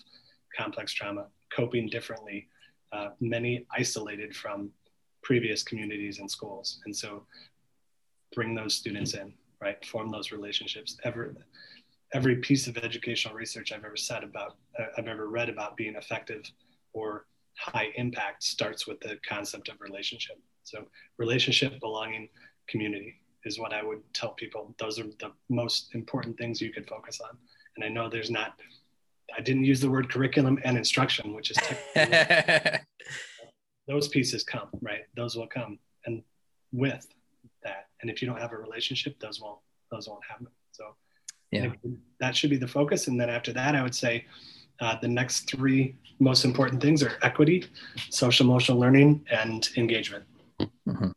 complex 0.56 0.92
trauma 0.92 1.26
coping 1.54 1.88
differently 1.88 2.49
uh, 2.92 3.08
many 3.20 3.66
isolated 3.76 4.37
from 4.37 4.70
previous 5.23 5.62
communities 5.62 6.18
and 6.20 6.30
schools 6.30 6.80
and 6.84 6.94
so 6.94 7.25
bring 8.34 8.54
those 8.54 8.75
students 8.75 9.14
in 9.14 9.32
right? 9.64 9.84
Form 9.87 10.11
those 10.11 10.30
relationships. 10.30 10.99
Ever, 11.04 11.34
every 12.12 12.37
piece 12.37 12.66
of 12.66 12.76
educational 12.76 13.34
research 13.34 13.73
I've 13.73 13.84
ever 13.84 13.96
said 13.96 14.23
about, 14.23 14.56
uh, 14.78 14.87
I've 14.96 15.08
ever 15.08 15.28
read 15.28 15.49
about 15.49 15.76
being 15.76 15.96
effective 15.96 16.42
or 16.92 17.26
high 17.56 17.88
impact 17.96 18.42
starts 18.42 18.87
with 18.87 19.00
the 19.00 19.18
concept 19.28 19.68
of 19.68 19.80
relationship. 19.80 20.38
So 20.64 20.84
relationship, 21.18 21.80
belonging, 21.80 22.28
community. 22.66 23.20
is 23.44 23.58
what 23.58 23.73
I 23.73 23.82
would 23.82 24.00
tell 24.14 24.30
people. 24.30 24.75
Those 24.78 24.99
are 24.99 25.04
the 25.04 25.32
most 25.49 25.94
important 25.94 26.38
things 26.38 26.61
you 26.61 26.73
could 26.73 26.88
focus 26.88 27.20
on. 27.20 27.37
And 27.76 27.84
I 27.84 27.88
know 27.88 28.08
there's 28.08 28.30
not, 28.30 28.58
I 29.37 29.40
didn't 29.42 29.64
use 29.64 29.80
the 29.80 29.90
word 29.90 30.11
curriculum 30.11 30.58
and 30.64 30.78
instruction, 30.78 31.34
which 31.34 31.50
is 31.50 31.58
those 33.88 34.08
pieces 34.08 34.44
come, 34.44 34.68
right? 34.80 35.02
Those 35.14 35.37
will 35.37 35.46
come. 35.46 35.78
And 36.06 36.23
with 36.73 37.06
that, 37.62 37.88
and 38.00 38.11
if 38.11 38.23
you 38.23 38.28
don't 38.28 38.40
have 38.40 38.52
a 38.52 38.56
relationship, 38.56 39.20
those 39.20 39.40
won't, 39.40 39.58
those 39.90 40.08
won't 40.08 40.25
happen. 40.28 40.46
So 40.73 40.94
yeah, 41.50 41.73
that 42.20 42.34
should 42.34 42.50
be 42.50 42.56
the 42.56 42.66
focus. 42.66 43.06
And 43.08 43.20
then 43.20 43.30
after 43.30 43.52
that, 43.52 43.76
I 43.76 43.82
would 43.82 43.94
say 43.94 44.25
uh, 44.81 44.97
the 45.00 45.09
next 45.09 45.50
three 45.50 45.97
most 46.21 46.45
important 46.45 46.81
things 46.81 47.02
are 47.02 47.12
equity, 47.23 47.66
social 48.11 48.47
emotional 48.47 48.78
learning, 48.78 49.25
and 49.31 49.69
engagement. 49.76 50.25
Mm-hmm. 50.61 51.11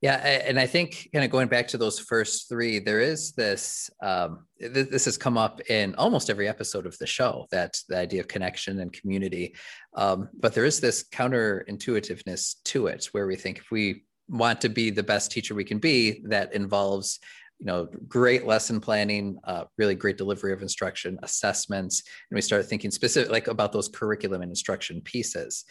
Yeah, 0.00 0.14
and 0.14 0.60
I 0.60 0.66
think 0.66 1.08
kind 1.12 1.24
of 1.24 1.30
going 1.32 1.48
back 1.48 1.66
to 1.68 1.78
those 1.78 1.98
first 1.98 2.48
three, 2.48 2.78
there 2.78 3.00
is 3.00 3.32
this. 3.32 3.90
Um, 4.00 4.46
th- 4.60 4.90
this 4.90 5.06
has 5.06 5.18
come 5.18 5.36
up 5.36 5.60
in 5.68 5.96
almost 5.96 6.30
every 6.30 6.46
episode 6.46 6.86
of 6.86 6.96
the 6.98 7.06
show 7.06 7.46
that 7.50 7.80
the 7.88 7.98
idea 7.98 8.20
of 8.20 8.28
connection 8.28 8.78
and 8.78 8.92
community, 8.92 9.56
um, 9.96 10.28
but 10.38 10.54
there 10.54 10.64
is 10.64 10.78
this 10.78 11.04
counterintuitiveness 11.12 12.62
to 12.66 12.86
it, 12.86 13.06
where 13.10 13.26
we 13.26 13.34
think 13.34 13.58
if 13.58 13.72
we 13.72 14.04
want 14.28 14.60
to 14.60 14.68
be 14.68 14.90
the 14.90 15.02
best 15.02 15.32
teacher 15.32 15.54
we 15.54 15.64
can 15.64 15.78
be, 15.78 16.22
that 16.26 16.54
involves 16.54 17.18
you 17.58 17.66
know 17.66 17.88
great 18.06 18.46
lesson 18.46 18.80
planning 18.80 19.38
uh, 19.44 19.64
really 19.76 19.94
great 19.94 20.16
delivery 20.16 20.52
of 20.52 20.62
instruction 20.62 21.18
assessments 21.22 22.02
and 22.30 22.36
we 22.36 22.40
start 22.40 22.66
thinking 22.66 22.90
specific 22.90 23.30
like 23.30 23.48
about 23.48 23.72
those 23.72 23.88
curriculum 23.88 24.42
and 24.42 24.50
instruction 24.50 25.00
pieces 25.00 25.64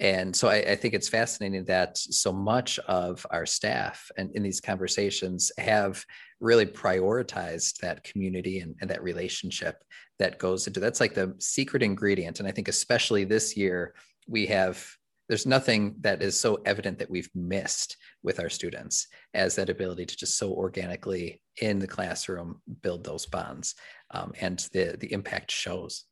and 0.00 0.34
so 0.34 0.48
I, 0.48 0.56
I, 0.58 0.76
think 0.76 0.94
it's 0.94 1.08
fascinating 1.08 1.64
that 1.64 1.98
so 1.98 2.32
much 2.32 2.78
of 2.80 3.26
our 3.30 3.44
staff 3.44 4.08
and 4.16 4.30
in 4.36 4.44
these 4.44 4.60
conversations 4.60 5.50
have 5.58 6.04
really 6.40 6.66
prioritized 6.66 7.78
that 7.78 8.04
community 8.04 8.60
and, 8.60 8.76
and 8.80 8.88
that 8.90 9.02
relationship 9.02 9.82
that 10.18 10.38
goes 10.38 10.66
into 10.66 10.78
that's 10.80 11.00
like 11.00 11.14
the 11.14 11.34
secret 11.38 11.82
ingredient. 11.82 12.38
And 12.38 12.48
I 12.48 12.52
think 12.52 12.68
especially 12.68 13.24
this 13.24 13.56
year, 13.56 13.94
we 14.28 14.46
have 14.46 14.86
there's 15.28 15.46
nothing 15.46 15.94
that 16.00 16.22
is 16.22 16.38
so 16.38 16.58
evident 16.64 16.98
that 16.98 17.10
we've 17.10 17.30
missed 17.34 17.96
with 18.22 18.40
our 18.40 18.48
students 18.48 19.06
as 19.34 19.54
that 19.56 19.68
ability 19.68 20.06
to 20.06 20.16
just 20.16 20.38
so 20.38 20.52
organically 20.52 21.40
in 21.60 21.78
the 21.78 21.86
classroom 21.86 22.60
build 22.82 23.04
those 23.04 23.26
bonds 23.26 23.74
um, 24.12 24.32
and 24.40 24.68
the 24.72 24.96
the 25.00 25.12
impact 25.12 25.50
shows 25.50 26.04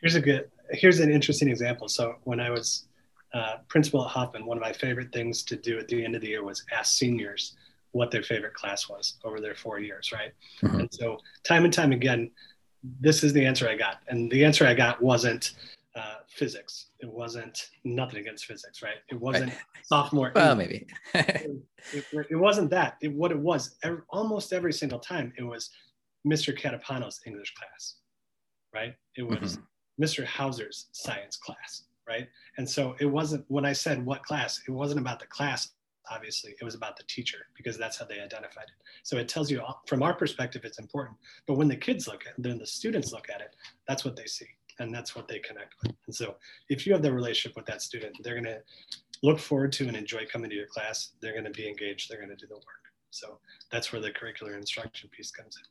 here's 0.00 0.14
a 0.14 0.20
good 0.20 0.50
here's 0.70 1.00
an 1.00 1.10
interesting 1.10 1.48
example. 1.48 1.88
So 1.88 2.16
when 2.24 2.40
I 2.40 2.50
was 2.50 2.88
uh, 3.34 3.56
principal 3.68 4.04
at 4.04 4.10
Hoffman, 4.10 4.46
one 4.46 4.56
of 4.56 4.62
my 4.62 4.72
favorite 4.72 5.12
things 5.12 5.42
to 5.44 5.56
do 5.56 5.78
at 5.78 5.88
the 5.88 6.04
end 6.04 6.14
of 6.14 6.20
the 6.20 6.28
year 6.28 6.44
was 6.44 6.64
ask 6.72 6.96
seniors 6.96 7.56
what 7.92 8.10
their 8.10 8.22
favorite 8.22 8.54
class 8.54 8.88
was 8.88 9.14
over 9.24 9.40
their 9.40 9.54
four 9.54 9.80
years, 9.80 10.12
right? 10.12 10.32
Mm-hmm. 10.62 10.80
And 10.80 10.88
so 10.92 11.18
time 11.44 11.64
and 11.64 11.72
time 11.72 11.92
again, 11.92 12.30
this 13.00 13.24
is 13.24 13.32
the 13.32 13.44
answer 13.44 13.68
I 13.68 13.76
got, 13.76 13.98
and 14.08 14.30
the 14.30 14.44
answer 14.44 14.66
I 14.66 14.74
got 14.74 15.02
wasn't 15.02 15.52
uh, 15.98 16.14
physics. 16.28 16.86
It 17.00 17.10
wasn't 17.10 17.70
nothing 17.84 18.20
against 18.20 18.46
physics, 18.46 18.82
right? 18.82 18.96
It 19.10 19.20
wasn't 19.20 19.50
right. 19.50 19.58
sophomore. 19.82 20.32
Well, 20.34 20.54
maybe 20.54 20.86
it, 21.14 21.50
it, 21.92 22.04
it, 22.30 22.36
wasn't 22.36 22.70
that. 22.70 22.96
It, 23.02 23.12
what 23.12 23.32
it 23.32 23.38
was, 23.38 23.76
every, 23.82 24.00
almost 24.10 24.52
every 24.52 24.72
single 24.72 24.98
time, 24.98 25.32
it 25.36 25.42
was 25.42 25.70
Mr. 26.26 26.56
Catapano's 26.58 27.20
English 27.26 27.54
class, 27.54 27.96
right? 28.74 28.94
It 29.16 29.22
was 29.22 29.56
mm-hmm. 29.56 30.04
Mr. 30.04 30.24
Hauser's 30.24 30.86
science 30.92 31.36
class, 31.36 31.84
right? 32.06 32.28
And 32.56 32.68
so 32.68 32.94
it 33.00 33.06
wasn't 33.06 33.44
when 33.48 33.64
I 33.64 33.72
said 33.72 34.04
what 34.04 34.22
class, 34.22 34.62
it 34.66 34.70
wasn't 34.70 35.00
about 35.00 35.20
the 35.20 35.26
class, 35.26 35.70
obviously, 36.10 36.54
it 36.60 36.64
was 36.64 36.74
about 36.74 36.96
the 36.96 37.04
teacher 37.04 37.38
because 37.56 37.76
that's 37.76 37.98
how 37.98 38.04
they 38.04 38.20
identified 38.20 38.64
it. 38.64 38.82
So 39.02 39.18
it 39.18 39.28
tells 39.28 39.50
you 39.50 39.60
from 39.86 40.02
our 40.02 40.14
perspective, 40.14 40.62
it's 40.64 40.78
important. 40.78 41.16
But 41.46 41.54
when 41.54 41.68
the 41.68 41.76
kids 41.76 42.06
look 42.06 42.22
at 42.26 42.38
it, 42.38 42.42
then 42.42 42.58
the 42.58 42.66
students 42.66 43.12
look 43.12 43.28
at 43.34 43.40
it, 43.40 43.56
that's 43.86 44.04
what 44.04 44.16
they 44.16 44.26
see 44.26 44.48
and 44.78 44.94
that's 44.94 45.14
what 45.16 45.28
they 45.28 45.38
connect 45.38 45.74
with. 45.82 45.92
And 46.06 46.14
so 46.14 46.36
if 46.68 46.86
you 46.86 46.92
have 46.92 47.02
the 47.02 47.12
relationship 47.12 47.56
with 47.56 47.66
that 47.66 47.82
student, 47.82 48.16
they're 48.22 48.34
going 48.34 48.44
to 48.44 48.60
look 49.22 49.38
forward 49.38 49.72
to 49.72 49.88
and 49.88 49.96
enjoy 49.96 50.24
coming 50.26 50.50
to 50.50 50.56
your 50.56 50.66
class. 50.66 51.12
They're 51.20 51.32
going 51.32 51.44
to 51.44 51.50
be 51.50 51.68
engaged. 51.68 52.08
They're 52.08 52.18
going 52.18 52.30
to 52.30 52.36
do 52.36 52.46
the 52.46 52.54
work. 52.54 52.64
So 53.10 53.38
that's 53.72 53.92
where 53.92 54.02
the 54.02 54.10
curricular 54.10 54.56
instruction 54.56 55.08
piece 55.10 55.30
comes 55.30 55.56
in. 55.56 55.62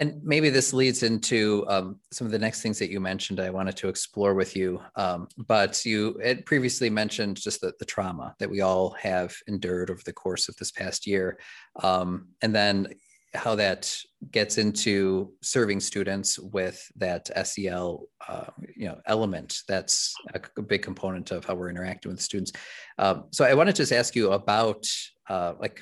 And 0.00 0.22
maybe 0.22 0.48
this 0.48 0.72
leads 0.72 1.02
into 1.02 1.64
um, 1.68 1.98
some 2.12 2.24
of 2.24 2.30
the 2.30 2.38
next 2.38 2.62
things 2.62 2.78
that 2.78 2.90
you 2.90 3.00
mentioned 3.00 3.40
I 3.40 3.50
wanted 3.50 3.76
to 3.78 3.88
explore 3.88 4.34
with 4.34 4.54
you. 4.54 4.80
Um, 4.94 5.26
but 5.36 5.84
you 5.84 6.20
had 6.22 6.46
previously 6.46 6.88
mentioned 6.88 7.36
just 7.36 7.60
the, 7.60 7.72
the, 7.80 7.84
trauma 7.84 8.36
that 8.38 8.48
we 8.48 8.60
all 8.60 8.90
have 8.90 9.34
endured 9.48 9.90
over 9.90 10.00
the 10.04 10.12
course 10.12 10.48
of 10.48 10.54
this 10.56 10.70
past 10.70 11.04
year. 11.04 11.40
Um, 11.82 12.28
and 12.42 12.54
then 12.54 12.94
how 13.34 13.54
that 13.54 13.94
gets 14.30 14.58
into 14.58 15.32
serving 15.42 15.80
students 15.80 16.38
with 16.38 16.90
that 16.96 17.30
SEL, 17.46 18.06
uh, 18.26 18.46
you 18.76 18.88
know, 18.88 18.98
element. 19.06 19.60
That's 19.68 20.14
a, 20.34 20.62
big 20.62 20.82
component 20.82 21.30
of 21.30 21.44
how 21.44 21.54
we're 21.54 21.70
interacting 21.70 22.10
with 22.10 22.22
students. 22.22 22.52
Um, 22.98 23.24
so 23.30 23.44
I 23.44 23.54
wanted 23.54 23.74
to 23.76 23.82
just 23.82 23.92
ask 23.92 24.16
you 24.16 24.32
about 24.32 24.86
uh, 25.28 25.54
like 25.60 25.80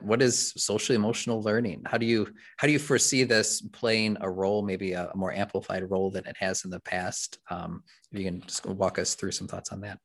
what 0.00 0.20
is 0.20 0.52
social 0.56 0.96
emotional 0.96 1.40
learning 1.42 1.80
how 1.86 1.96
do 1.96 2.06
you 2.06 2.26
how 2.56 2.66
do 2.66 2.72
you 2.72 2.78
foresee 2.78 3.22
this 3.22 3.60
playing 3.60 4.16
a 4.20 4.28
role 4.28 4.62
maybe 4.62 4.94
a, 4.94 5.10
more 5.14 5.32
amplified 5.32 5.88
role 5.88 6.10
than 6.10 6.26
it 6.26 6.36
has 6.38 6.64
in 6.64 6.70
the 6.70 6.80
past 6.80 7.38
um, 7.50 7.82
if 8.10 8.18
you 8.18 8.24
can 8.24 8.40
just 8.40 8.66
walk 8.66 8.98
us 8.98 9.14
through 9.14 9.30
some 9.30 9.46
thoughts 9.46 9.70
on 9.70 9.80
that 9.80 9.98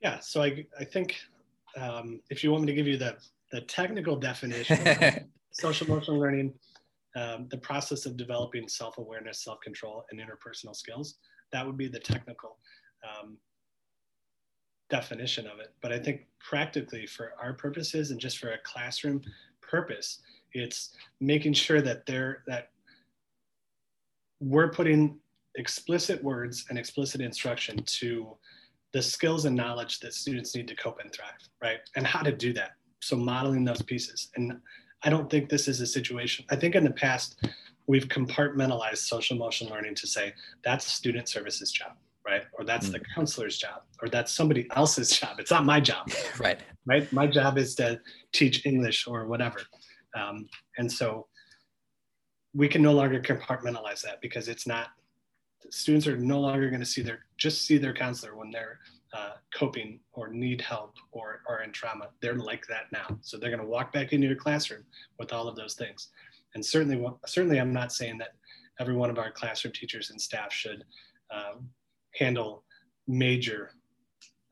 yeah 0.00 0.20
so 0.20 0.42
i, 0.42 0.64
I 0.78 0.84
think 0.84 1.16
um, 1.76 2.20
if 2.30 2.44
you 2.44 2.52
want 2.52 2.62
me 2.62 2.66
to 2.68 2.74
give 2.74 2.86
you 2.86 2.96
the 2.96 3.16
the 3.54 3.60
technical 3.62 4.16
definition 4.16 5.30
social 5.52 5.86
emotional 5.86 6.18
learning 6.18 6.52
um, 7.14 7.46
the 7.52 7.58
process 7.58 8.04
of 8.04 8.16
developing 8.16 8.66
self-awareness 8.66 9.44
self-control 9.44 10.04
and 10.10 10.20
interpersonal 10.20 10.74
skills 10.74 11.18
that 11.52 11.64
would 11.64 11.76
be 11.76 11.86
the 11.86 12.00
technical 12.00 12.58
um, 13.04 13.38
definition 14.90 15.46
of 15.46 15.60
it. 15.60 15.72
But 15.80 15.92
I 15.92 15.98
think 15.98 16.22
practically 16.40 17.06
for 17.06 17.32
our 17.40 17.52
purposes 17.52 18.10
and 18.10 18.20
just 18.20 18.38
for 18.38 18.50
a 18.50 18.58
classroom 18.64 19.22
purpose, 19.62 20.20
it's 20.52 20.96
making 21.20 21.52
sure 21.52 21.80
that 21.80 22.06
they're 22.06 22.42
that 22.48 22.70
we're 24.40 24.70
putting 24.70 25.18
explicit 25.54 26.22
words 26.22 26.66
and 26.68 26.78
explicit 26.78 27.20
instruction 27.20 27.78
to 27.84 28.36
the 28.92 29.00
skills 29.00 29.44
and 29.44 29.56
knowledge 29.56 30.00
that 30.00 30.12
students 30.12 30.54
need 30.54 30.68
to 30.68 30.76
cope 30.76 30.98
and 31.00 31.12
thrive, 31.12 31.48
right? 31.62 31.78
And 31.96 32.06
how 32.06 32.22
to 32.22 32.32
do 32.32 32.52
that. 32.54 32.72
So 33.04 33.16
modeling 33.16 33.64
those 33.64 33.82
pieces. 33.82 34.30
And 34.36 34.60
I 35.02 35.10
don't 35.10 35.30
think 35.30 35.48
this 35.48 35.68
is 35.68 35.80
a 35.80 35.86
situation. 35.86 36.44
I 36.50 36.56
think 36.56 36.74
in 36.74 36.84
the 36.84 36.90
past, 36.90 37.44
we've 37.86 38.08
compartmentalized 38.08 38.98
social 38.98 39.36
emotional 39.36 39.72
learning 39.72 39.94
to 39.96 40.06
say 40.06 40.32
that's 40.64 40.86
student 40.86 41.28
services 41.28 41.70
job 41.70 41.96
right? 42.26 42.44
Or 42.54 42.64
that's 42.64 42.88
mm. 42.88 42.92
the 42.92 43.00
counselor's 43.14 43.58
job, 43.58 43.82
or 44.02 44.08
that's 44.08 44.32
somebody 44.32 44.66
else's 44.74 45.10
job. 45.10 45.38
It's 45.38 45.50
not 45.50 45.64
my 45.64 45.80
job, 45.80 46.10
right? 46.40 46.60
Right. 46.86 47.12
My 47.12 47.26
job 47.26 47.58
is 47.58 47.74
to 47.76 48.00
teach 48.32 48.64
English 48.66 49.06
or 49.06 49.26
whatever, 49.26 49.60
um, 50.16 50.48
and 50.78 50.90
so 50.90 51.26
we 52.54 52.68
can 52.68 52.82
no 52.82 52.92
longer 52.92 53.20
compartmentalize 53.20 54.02
that 54.02 54.20
because 54.20 54.48
it's 54.48 54.66
not. 54.66 54.88
Students 55.70 56.06
are 56.06 56.16
no 56.16 56.40
longer 56.40 56.68
going 56.68 56.80
to 56.80 56.86
see 56.86 57.00
their 57.00 57.20
just 57.44 57.66
see 57.66 57.76
their 57.76 57.92
counselor 57.92 58.34
when 58.34 58.50
they're 58.50 58.78
uh, 59.12 59.34
coping 59.54 60.00
or 60.14 60.28
need 60.28 60.62
help 60.62 60.94
or 61.12 61.42
are 61.46 61.62
in 61.62 61.70
trauma. 61.72 62.08
They're 62.22 62.38
like 62.50 62.66
that 62.68 62.86
now, 62.90 63.18
so 63.20 63.36
they're 63.36 63.50
going 63.50 63.60
to 63.60 63.68
walk 63.68 63.92
back 63.92 64.14
into 64.14 64.26
your 64.26 64.36
classroom 64.36 64.82
with 65.18 65.30
all 65.30 65.46
of 65.46 65.54
those 65.54 65.74
things. 65.74 66.08
And 66.54 66.64
certainly, 66.64 67.06
certainly, 67.26 67.60
I'm 67.60 67.72
not 67.72 67.92
saying 67.92 68.16
that 68.18 68.32
every 68.80 68.94
one 68.94 69.10
of 69.10 69.18
our 69.18 69.30
classroom 69.30 69.74
teachers 69.74 70.08
and 70.08 70.18
staff 70.18 70.54
should 70.54 70.84
um, 71.30 71.68
handle 72.18 72.64
major 73.06 73.72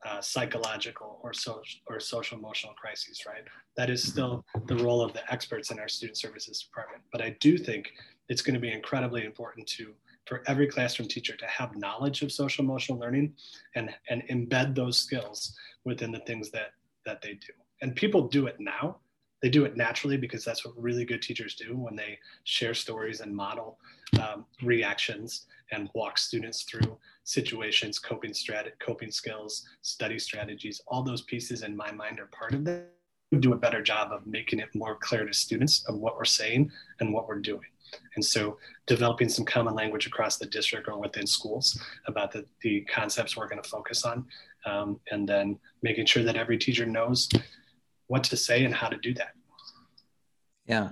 uh, 0.05 0.21
psychological 0.21 1.19
or 1.23 1.33
social 1.33 1.79
or 1.87 1.99
social 1.99 2.37
emotional 2.37 2.73
crises, 2.73 3.23
right? 3.25 3.45
That 3.75 3.89
is 3.89 4.03
still 4.03 4.45
the 4.67 4.75
role 4.75 5.01
of 5.01 5.13
the 5.13 5.23
experts 5.33 5.71
in 5.71 5.79
our 5.79 5.87
student 5.87 6.17
services 6.17 6.61
department. 6.61 7.01
But 7.11 7.23
I 7.23 7.35
do 7.39 7.57
think 7.57 7.93
it's 8.29 8.43
going 8.43 8.53
to 8.53 8.59
be 8.59 8.71
incredibly 8.71 9.25
important 9.25 9.65
to 9.77 9.95
for 10.25 10.43
every 10.47 10.67
classroom 10.67 11.07
teacher 11.07 11.35
to 11.35 11.45
have 11.47 11.75
knowledge 11.75 12.21
of 12.21 12.31
social 12.31 12.63
emotional 12.63 12.99
learning 12.99 13.33
and 13.75 13.89
and 14.09 14.23
embed 14.29 14.75
those 14.75 14.97
skills 14.97 15.55
within 15.85 16.11
the 16.11 16.19
things 16.19 16.49
that 16.51 16.71
that 17.05 17.21
they 17.21 17.33
do. 17.33 17.53
And 17.81 17.95
people 17.95 18.27
do 18.27 18.47
it 18.47 18.55
now. 18.59 18.97
They 19.41 19.49
do 19.49 19.65
it 19.65 19.75
naturally 19.75 20.15
because 20.15 20.45
that's 20.45 20.65
what 20.65 20.73
really 20.81 21.03
good 21.03 21.21
teachers 21.21 21.55
do 21.55 21.75
when 21.75 21.97
they 21.97 22.17
share 22.45 22.73
stories 22.73 23.19
and 23.19 23.35
model 23.35 23.77
um, 24.21 24.45
reactions 24.61 25.47
and 25.73 25.89
walk 25.93 26.17
students 26.17 26.63
through 26.63 26.97
situations, 27.25 27.99
coping 27.99 28.31
strat- 28.31 28.79
coping 28.79 29.11
skills, 29.11 29.65
study 29.81 30.17
strategies. 30.17 30.81
All 30.87 31.03
those 31.03 31.23
pieces 31.23 31.63
in 31.63 31.75
my 31.75 31.91
mind 31.91 32.21
are 32.21 32.27
part 32.27 32.53
of 32.53 32.63
that. 32.65 32.89
Do 33.39 33.53
a 33.53 33.57
better 33.57 33.81
job 33.81 34.13
of 34.13 34.25
making 34.27 34.59
it 34.59 34.69
more 34.75 34.95
clear 34.95 35.25
to 35.25 35.33
students 35.33 35.83
of 35.89 35.95
what 35.95 36.15
we're 36.15 36.25
saying 36.25 36.71
and 36.99 37.11
what 37.11 37.27
we're 37.27 37.39
doing. 37.39 37.72
And 38.15 38.23
so 38.23 38.57
developing 38.87 39.29
some 39.29 39.45
common 39.45 39.75
language 39.75 40.07
across 40.07 40.37
the 40.37 40.45
district 40.45 40.87
or 40.87 40.99
within 40.99 41.27
schools 41.27 41.79
about 42.07 42.31
the, 42.31 42.45
the 42.61 42.81
concepts 42.81 43.35
we're 43.35 43.47
going 43.47 43.61
to 43.61 43.69
focus 43.69 44.05
on. 44.05 44.25
Um, 44.65 44.99
and 45.11 45.27
then 45.27 45.59
making 45.81 46.05
sure 46.05 46.23
that 46.23 46.37
every 46.37 46.57
teacher 46.57 46.85
knows 46.85 47.29
what 48.07 48.23
to 48.25 48.37
say 48.37 48.63
and 48.63 48.73
how 48.73 48.87
to 48.87 48.97
do 48.97 49.13
that. 49.15 49.33
Yeah. 50.65 50.89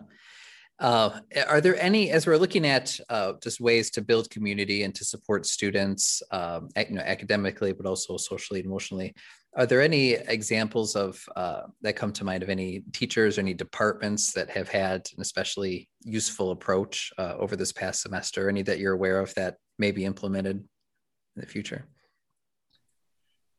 Uh, 0.79 1.19
are 1.47 1.61
there 1.61 1.79
any, 1.79 2.09
as 2.09 2.25
we're 2.25 2.37
looking 2.37 2.65
at 2.65 2.99
uh, 3.09 3.33
just 3.41 3.61
ways 3.61 3.91
to 3.91 4.01
build 4.01 4.29
community 4.31 4.81
and 4.83 4.95
to 4.95 5.05
support 5.05 5.45
students, 5.45 6.23
um, 6.31 6.69
you 6.75 6.95
know, 6.95 7.01
academically, 7.01 7.71
but 7.71 7.85
also 7.85 8.17
socially 8.17 8.59
and 8.59 8.67
emotionally, 8.67 9.13
are 9.57 9.65
there 9.65 9.81
any 9.81 10.13
examples 10.13 10.95
of 10.95 11.23
uh, 11.35 11.63
that 11.81 11.95
come 11.95 12.13
to 12.13 12.23
mind 12.23 12.41
of 12.41 12.49
any 12.49 12.83
teachers 12.93 13.37
or 13.37 13.41
any 13.41 13.53
departments 13.53 14.31
that 14.33 14.49
have 14.49 14.69
had 14.69 15.07
an 15.15 15.21
especially 15.21 15.89
useful 16.03 16.51
approach 16.51 17.11
uh, 17.17 17.35
over 17.37 17.55
this 17.55 17.73
past 17.73 18.01
semester? 18.01 18.47
Any 18.47 18.61
that 18.61 18.79
you're 18.79 18.93
aware 18.93 19.19
of 19.19 19.33
that 19.35 19.57
may 19.77 19.91
be 19.91 20.05
implemented 20.05 20.57
in 20.57 21.41
the 21.41 21.45
future? 21.45 21.85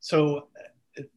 So 0.00 0.48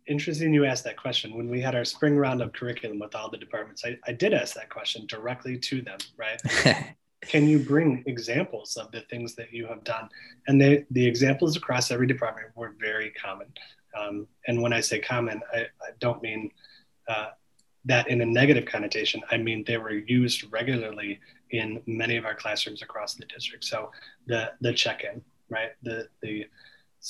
interesting 0.07 0.53
you 0.53 0.65
asked 0.65 0.83
that 0.83 0.97
question. 0.97 1.35
When 1.35 1.49
we 1.49 1.61
had 1.61 1.75
our 1.75 1.85
spring 1.85 2.17
round 2.17 2.41
of 2.41 2.53
curriculum 2.53 2.99
with 2.99 3.15
all 3.15 3.29
the 3.29 3.37
departments, 3.37 3.83
I, 3.85 3.97
I 4.05 4.11
did 4.11 4.33
ask 4.33 4.55
that 4.55 4.69
question 4.69 5.05
directly 5.07 5.57
to 5.57 5.81
them, 5.81 5.97
right? 6.17 6.41
Can 7.21 7.47
you 7.47 7.59
bring 7.59 8.03
examples 8.05 8.77
of 8.77 8.91
the 8.91 9.01
things 9.01 9.35
that 9.35 9.51
you 9.51 9.65
have 9.67 9.83
done? 9.83 10.09
And 10.47 10.61
they, 10.61 10.85
the 10.91 11.05
examples 11.05 11.57
across 11.57 11.89
every 11.89 12.07
department 12.07 12.49
were 12.55 12.75
very 12.79 13.09
common. 13.11 13.47
Um, 13.97 14.27
and 14.47 14.61
when 14.61 14.73
I 14.73 14.81
say 14.81 14.99
common, 14.99 15.41
I, 15.53 15.59
I 15.59 15.89
don't 15.99 16.21
mean 16.21 16.51
uh, 17.07 17.29
that 17.85 18.09
in 18.09 18.21
a 18.21 18.25
negative 18.25 18.65
connotation. 18.65 19.21
I 19.31 19.37
mean 19.37 19.63
they 19.65 19.77
were 19.77 19.93
used 19.93 20.51
regularly 20.51 21.19
in 21.51 21.81
many 21.85 22.17
of 22.17 22.25
our 22.25 22.35
classrooms 22.35 22.81
across 22.81 23.13
the 23.15 23.25
district. 23.25 23.63
So 23.63 23.91
the 24.27 24.51
the 24.61 24.73
check-in, 24.73 25.21
right? 25.49 25.71
The 25.83 26.07
the 26.21 26.45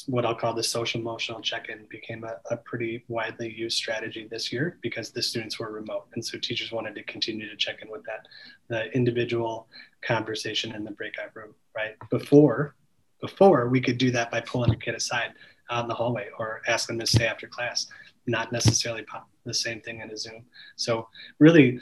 what 0.07 0.25
I'll 0.25 0.35
call 0.35 0.53
the 0.53 0.63
social 0.63 0.99
emotional 0.99 1.39
check-in 1.39 1.85
became 1.89 2.25
a, 2.25 2.35
a, 2.51 2.57
pretty 2.57 3.05
widely 3.07 3.49
used 3.49 3.77
strategy 3.77 4.27
this 4.29 4.51
year 4.51 4.77
because 4.81 5.11
the 5.11 5.21
students 5.21 5.57
were 5.57 5.71
remote. 5.71 6.07
And 6.13 6.25
so 6.25 6.37
teachers 6.37 6.73
wanted 6.73 6.95
to 6.95 7.03
continue 7.03 7.49
to 7.49 7.55
check 7.55 7.81
in 7.81 7.89
with 7.89 8.03
that, 8.03 8.27
the 8.67 8.91
individual 8.93 9.69
conversation 10.01 10.75
in 10.75 10.83
the 10.83 10.91
breakout 10.91 11.33
room, 11.33 11.55
right? 11.73 11.95
Before, 12.09 12.75
before 13.21 13.69
we 13.69 13.79
could 13.79 13.97
do 13.97 14.11
that 14.11 14.31
by 14.31 14.41
pulling 14.41 14.71
a 14.71 14.75
kid 14.75 14.95
aside 14.95 15.31
out 15.69 15.83
in 15.83 15.87
the 15.87 15.93
hallway 15.93 16.27
or 16.37 16.61
ask 16.67 16.87
them 16.87 16.99
to 16.99 17.05
stay 17.05 17.27
after 17.27 17.47
class, 17.47 17.87
not 18.27 18.51
necessarily 18.51 19.05
the 19.45 19.53
same 19.53 19.81
thing 19.81 20.01
in 20.01 20.09
a 20.11 20.17
Zoom. 20.17 20.45
So 20.75 21.07
really, 21.39 21.79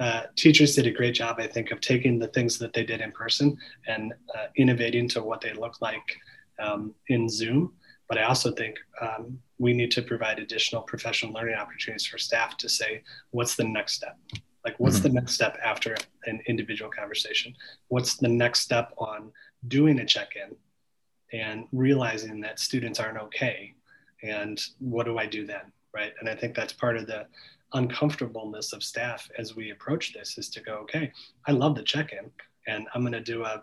uh, 0.00 0.22
teachers 0.36 0.74
did 0.74 0.86
a 0.86 0.90
great 0.90 1.14
job, 1.14 1.36
I 1.38 1.46
think, 1.46 1.70
of 1.70 1.80
taking 1.80 2.18
the 2.18 2.28
things 2.28 2.58
that 2.58 2.72
they 2.72 2.84
did 2.84 3.00
in 3.00 3.12
person 3.12 3.56
and 3.86 4.12
uh, 4.36 4.46
innovating 4.56 5.08
to 5.10 5.22
what 5.22 5.40
they 5.40 5.52
look 5.52 5.80
like 5.80 6.16
um, 6.58 6.94
in 7.08 7.28
Zoom. 7.28 7.72
But 8.08 8.18
I 8.18 8.24
also 8.24 8.52
think 8.52 8.76
um, 9.00 9.38
we 9.58 9.72
need 9.72 9.90
to 9.92 10.02
provide 10.02 10.38
additional 10.38 10.82
professional 10.82 11.32
learning 11.32 11.54
opportunities 11.54 12.06
for 12.06 12.18
staff 12.18 12.56
to 12.58 12.68
say, 12.68 13.02
what's 13.30 13.54
the 13.54 13.64
next 13.64 13.94
step? 13.94 14.18
Like, 14.64 14.78
what's 14.78 14.96
mm-hmm. 14.96 15.08
the 15.08 15.14
next 15.14 15.34
step 15.34 15.58
after 15.64 15.94
an 16.24 16.40
individual 16.46 16.90
conversation? 16.90 17.54
What's 17.88 18.16
the 18.16 18.28
next 18.28 18.60
step 18.60 18.92
on 18.98 19.30
doing 19.68 20.00
a 20.00 20.04
check 20.04 20.30
in 20.36 20.56
and 21.34 21.66
realizing 21.72 22.40
that 22.40 22.60
students 22.60 23.00
aren't 23.00 23.18
okay? 23.18 23.74
And 24.22 24.60
what 24.78 25.04
do 25.04 25.18
I 25.18 25.26
do 25.26 25.44
then? 25.46 25.72
Right. 25.92 26.12
And 26.20 26.28
I 26.28 26.34
think 26.34 26.54
that's 26.54 26.72
part 26.72 26.96
of 26.96 27.06
the 27.06 27.26
uncomfortableness 27.72 28.72
of 28.72 28.82
staff 28.82 29.28
as 29.36 29.56
we 29.56 29.70
approach 29.70 30.12
this 30.12 30.38
is 30.38 30.48
to 30.50 30.60
go, 30.60 30.74
okay, 30.74 31.12
I 31.46 31.52
love 31.52 31.74
the 31.74 31.82
check 31.82 32.12
in 32.12 32.30
and 32.66 32.86
I'm 32.94 33.02
going 33.02 33.12
to 33.12 33.20
do 33.20 33.44
a 33.44 33.62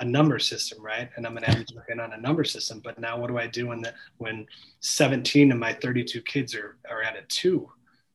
a 0.00 0.04
number 0.04 0.38
system, 0.38 0.82
right? 0.82 1.08
And 1.16 1.24
I'm 1.24 1.34
going 1.34 1.44
to 1.44 1.50
have 1.50 1.66
to 1.66 1.82
in 1.88 2.00
on 2.00 2.12
a 2.12 2.16
number 2.16 2.42
system. 2.42 2.80
But 2.82 2.98
now, 2.98 3.16
what 3.16 3.28
do 3.28 3.38
I 3.38 3.46
do 3.46 3.68
when 3.68 3.80
the, 3.80 3.94
when 4.18 4.46
17 4.80 5.52
of 5.52 5.58
my 5.58 5.72
32 5.72 6.20
kids 6.22 6.54
are 6.54 6.76
are 6.90 7.02
at 7.02 7.16
a 7.16 7.22
two? 7.28 7.70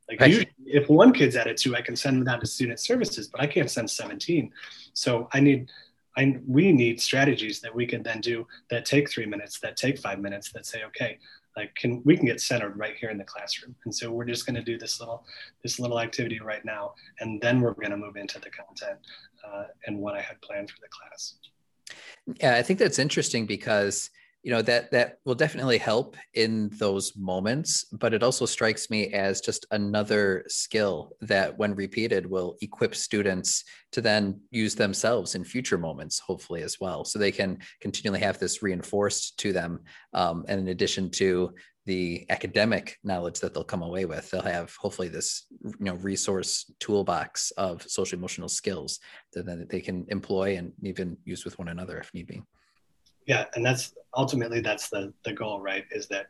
Like, 0.10 0.20
right. 0.20 0.30
usually, 0.30 0.52
if 0.66 0.90
one 0.90 1.14
kid's 1.14 1.36
at 1.36 1.48
a 1.48 1.54
two, 1.54 1.76
I 1.76 1.82
can 1.82 1.96
send 1.96 2.18
them 2.18 2.26
down 2.26 2.40
to 2.42 2.48
student 2.48 2.80
services, 2.80 3.28
but 3.28 3.40
I 3.42 3.48
can't 3.48 3.70
send 3.70 3.90
17. 3.90 4.52
So 4.94 5.30
I 5.34 5.40
need, 5.40 5.70
I 6.20 6.38
we 6.46 6.74
need 6.74 7.00
strategies 7.00 7.62
that 7.62 7.74
we 7.74 7.86
can 7.88 8.04
then 8.04 8.20
do 8.20 8.46
that 8.70 8.86
take 8.86 9.10
three 9.10 9.26
minutes, 9.26 9.60
that 9.62 9.78
take 9.78 9.98
five 9.98 10.20
minutes, 10.20 10.52
that 10.52 10.66
say, 10.66 10.84
okay, 10.84 11.18
like 11.56 11.74
can 11.76 12.02
we 12.04 12.18
can 12.18 12.26
get 12.26 12.42
centered 12.42 12.78
right 12.78 12.96
here 13.00 13.10
in 13.10 13.18
the 13.18 13.24
classroom. 13.24 13.74
And 13.86 13.96
so 13.96 14.12
we're 14.12 14.26
just 14.26 14.46
going 14.46 14.56
to 14.56 14.62
do 14.64 14.78
this 14.78 15.00
little 15.00 15.26
this 15.64 15.80
little 15.80 16.00
activity 16.00 16.40
right 16.40 16.64
now 16.66 16.94
and 17.20 17.42
then 17.42 17.62
we're 17.62 17.74
going 17.74 17.92
to 17.92 17.98
move 17.98 18.18
into 18.18 18.40
the 18.40 18.50
content 18.50 19.00
uh, 19.46 19.64
and 19.86 19.98
what 19.98 20.16
i 20.16 20.22
had 20.22 20.40
planned 20.42 20.70
for 20.70 20.78
the 20.82 20.90
class. 20.90 21.36
Yeah, 22.42 22.56
I 22.56 22.62
think 22.62 22.80
that's 22.80 23.00
interesting 23.00 23.46
because 23.46 24.10
you 24.44 24.52
know 24.52 24.62
that 24.62 24.90
that 24.92 25.18
will 25.26 25.36
definitely 25.36 25.78
help 25.78 26.16
in 26.34 26.70
those 26.78 27.16
moments 27.18 27.86
but 27.92 28.14
it 28.14 28.24
also 28.24 28.46
strikes 28.46 28.90
me 28.90 29.08
as 29.14 29.42
just 29.42 29.66
another 29.72 30.44
skill 30.48 31.12
that 31.22 31.58
when 31.58 31.76
repeated 31.76 32.26
will 32.26 32.56
equip 32.62 32.96
students 32.96 33.64
to 33.92 34.02
then 34.02 34.40
use 34.52 34.76
themselves 34.76 35.36
in 35.36 35.44
future 35.44 35.78
moments 35.78 36.20
hopefully 36.20 36.62
as 36.62 36.80
well. 36.80 37.04
So 37.04 37.18
they 37.20 37.32
can 37.32 37.60
continually 37.82 38.20
have 38.20 38.40
this 38.40 38.62
reinforced 38.62 39.38
to 39.40 39.54
them 39.54 39.82
um, 40.14 40.46
and 40.48 40.60
in 40.60 40.68
addition 40.70 41.10
to 41.12 41.54
the 41.86 42.26
academic 42.30 42.98
knowledge 43.04 43.40
that 43.40 43.54
they'll 43.54 43.64
come 43.64 43.82
away 43.82 44.06
with 44.06 44.30
they'll 44.30 44.42
have 44.42 44.76
hopefully 44.80 45.08
this 45.08 45.48
you 45.64 45.74
know 45.80 45.96
resource 45.96 46.72
toolbox 46.80 47.52
of 47.52 47.82
social 47.90 48.20
emotional 48.20 48.50
skills 48.50 49.00
that, 49.34 49.70
they 49.70 49.80
can 49.80 50.06
employ 50.10 50.58
and 50.58 50.72
even 50.84 51.18
use 51.24 51.46
with 51.46 51.58
one 51.58 51.70
another 51.70 51.98
if 51.98 52.14
need 52.14 52.28
be 52.28 52.44
yeah 53.30 53.46
and 53.54 53.64
that's 53.64 53.94
ultimately 54.16 54.60
that's 54.60 54.90
the 54.90 55.14
the 55.24 55.32
goal 55.32 55.62
right 55.62 55.86
is 55.92 56.08
that 56.08 56.28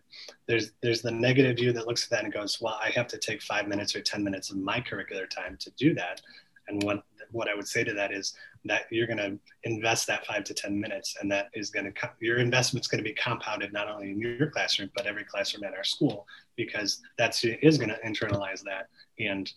there's 0.48 0.74
there's 0.84 1.02
the 1.02 1.10
negative 1.10 1.56
view 1.56 1.72
that 1.72 1.88
looks 1.88 2.04
at 2.04 2.10
that 2.12 2.24
and 2.26 2.34
goes 2.34 2.60
well 2.62 2.78
i 2.84 2.90
have 2.90 3.08
to 3.08 3.18
take 3.18 3.42
five 3.42 3.68
minutes 3.68 3.96
or 3.96 4.02
ten 4.02 4.24
minutes 4.24 4.52
of 4.52 4.58
my 4.58 4.80
curricular 4.82 5.28
time 5.28 5.58
to 5.58 5.72
do 5.72 5.96
that 5.96 6.22
and 6.68 6.84
what 6.84 7.04
what 7.32 7.48
i 7.48 7.56
would 7.56 7.68
say 7.68 7.84
to 7.84 7.94
that 7.94 8.12
is 8.12 8.34
that 8.66 8.82
you're 8.92 9.08
going 9.08 9.18
to 9.18 9.40
invest 9.64 10.06
that 10.06 10.26
five 10.26 10.44
to 10.44 10.54
ten 10.54 10.78
minutes 10.78 11.16
and 11.22 11.32
that 11.32 11.48
is 11.54 11.70
going 11.70 11.86
to 11.86 12.12
your 12.20 12.40
investment's 12.40 12.90
going 12.90 13.02
to 13.02 13.10
be 13.10 13.16
compounded 13.16 13.72
not 13.72 13.88
only 13.88 14.12
in 14.12 14.20
your 14.20 14.52
classroom 14.52 14.92
but 14.94 15.08
every 15.08 15.24
classroom 15.24 15.64
at 15.64 15.74
our 15.74 15.86
school 15.86 16.28
because 16.58 17.02
that's 17.18 17.46
is 17.46 17.78
going 17.78 17.90
to 17.90 18.00
internalize 18.06 18.62
that 18.62 18.88
and 19.20 19.54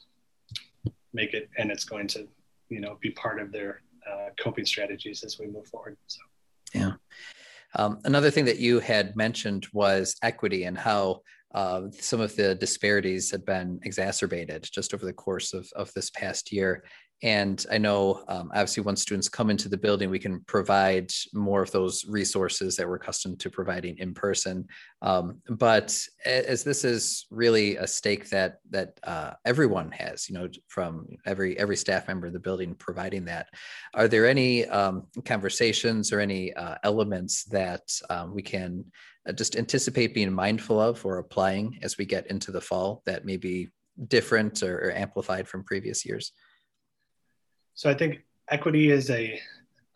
make 1.12 1.34
it 1.34 1.50
and 1.58 1.72
it's 1.72 1.84
going 1.84 2.06
to 2.06 2.28
you 2.68 2.80
know 2.80 2.96
be 3.00 3.10
part 3.10 3.40
of 3.40 3.50
their 3.50 3.82
uh, 4.08 4.28
coping 4.38 4.64
strategies 4.64 5.24
as 5.24 5.40
we 5.40 5.46
move 5.48 5.66
forward 5.66 5.96
so 6.06 6.20
yeah. 6.74 6.92
Um, 7.74 7.98
another 8.04 8.30
thing 8.30 8.44
that 8.46 8.58
you 8.58 8.80
had 8.80 9.16
mentioned 9.16 9.66
was 9.72 10.16
equity 10.22 10.64
and 10.64 10.76
how 10.76 11.22
uh, 11.54 11.82
some 11.92 12.20
of 12.20 12.34
the 12.36 12.54
disparities 12.54 13.30
had 13.30 13.44
been 13.44 13.78
exacerbated 13.82 14.66
just 14.72 14.94
over 14.94 15.04
the 15.04 15.12
course 15.12 15.52
of, 15.52 15.70
of 15.76 15.92
this 15.94 16.10
past 16.10 16.52
year. 16.52 16.84
And 17.22 17.64
I 17.70 17.78
know, 17.78 18.24
um, 18.26 18.50
obviously, 18.52 18.82
once 18.82 19.00
students 19.00 19.28
come 19.28 19.48
into 19.48 19.68
the 19.68 19.76
building, 19.76 20.10
we 20.10 20.18
can 20.18 20.40
provide 20.48 21.12
more 21.32 21.62
of 21.62 21.70
those 21.70 22.04
resources 22.08 22.74
that 22.76 22.88
we're 22.88 22.96
accustomed 22.96 23.38
to 23.40 23.50
providing 23.50 23.96
in 23.98 24.12
person. 24.12 24.66
Um, 25.02 25.40
but 25.48 25.96
as 26.26 26.64
this 26.64 26.84
is 26.84 27.26
really 27.30 27.76
a 27.76 27.86
stake 27.86 28.28
that 28.30 28.58
that 28.70 28.98
uh, 29.04 29.34
everyone 29.44 29.92
has, 29.92 30.28
you 30.28 30.34
know, 30.34 30.48
from 30.66 31.06
every 31.24 31.56
every 31.58 31.76
staff 31.76 32.08
member 32.08 32.26
in 32.26 32.32
the 32.32 32.40
building 32.40 32.74
providing 32.74 33.24
that, 33.26 33.46
are 33.94 34.08
there 34.08 34.26
any 34.26 34.66
um, 34.66 35.06
conversations 35.24 36.12
or 36.12 36.18
any 36.18 36.52
uh, 36.54 36.74
elements 36.82 37.44
that 37.44 37.82
um, 38.10 38.34
we 38.34 38.42
can 38.42 38.84
uh, 39.28 39.32
just 39.32 39.54
anticipate 39.54 40.12
being 40.12 40.32
mindful 40.32 40.80
of 40.80 41.04
or 41.06 41.18
applying 41.18 41.78
as 41.82 41.98
we 41.98 42.04
get 42.04 42.26
into 42.26 42.50
the 42.50 42.60
fall 42.60 43.00
that 43.06 43.24
may 43.24 43.36
be 43.36 43.68
different 44.08 44.60
or, 44.64 44.88
or 44.88 44.90
amplified 44.90 45.46
from 45.46 45.62
previous 45.62 46.04
years? 46.04 46.32
So 47.74 47.90
I 47.90 47.94
think 47.94 48.22
equity 48.48 48.90
is 48.90 49.10
a, 49.10 49.40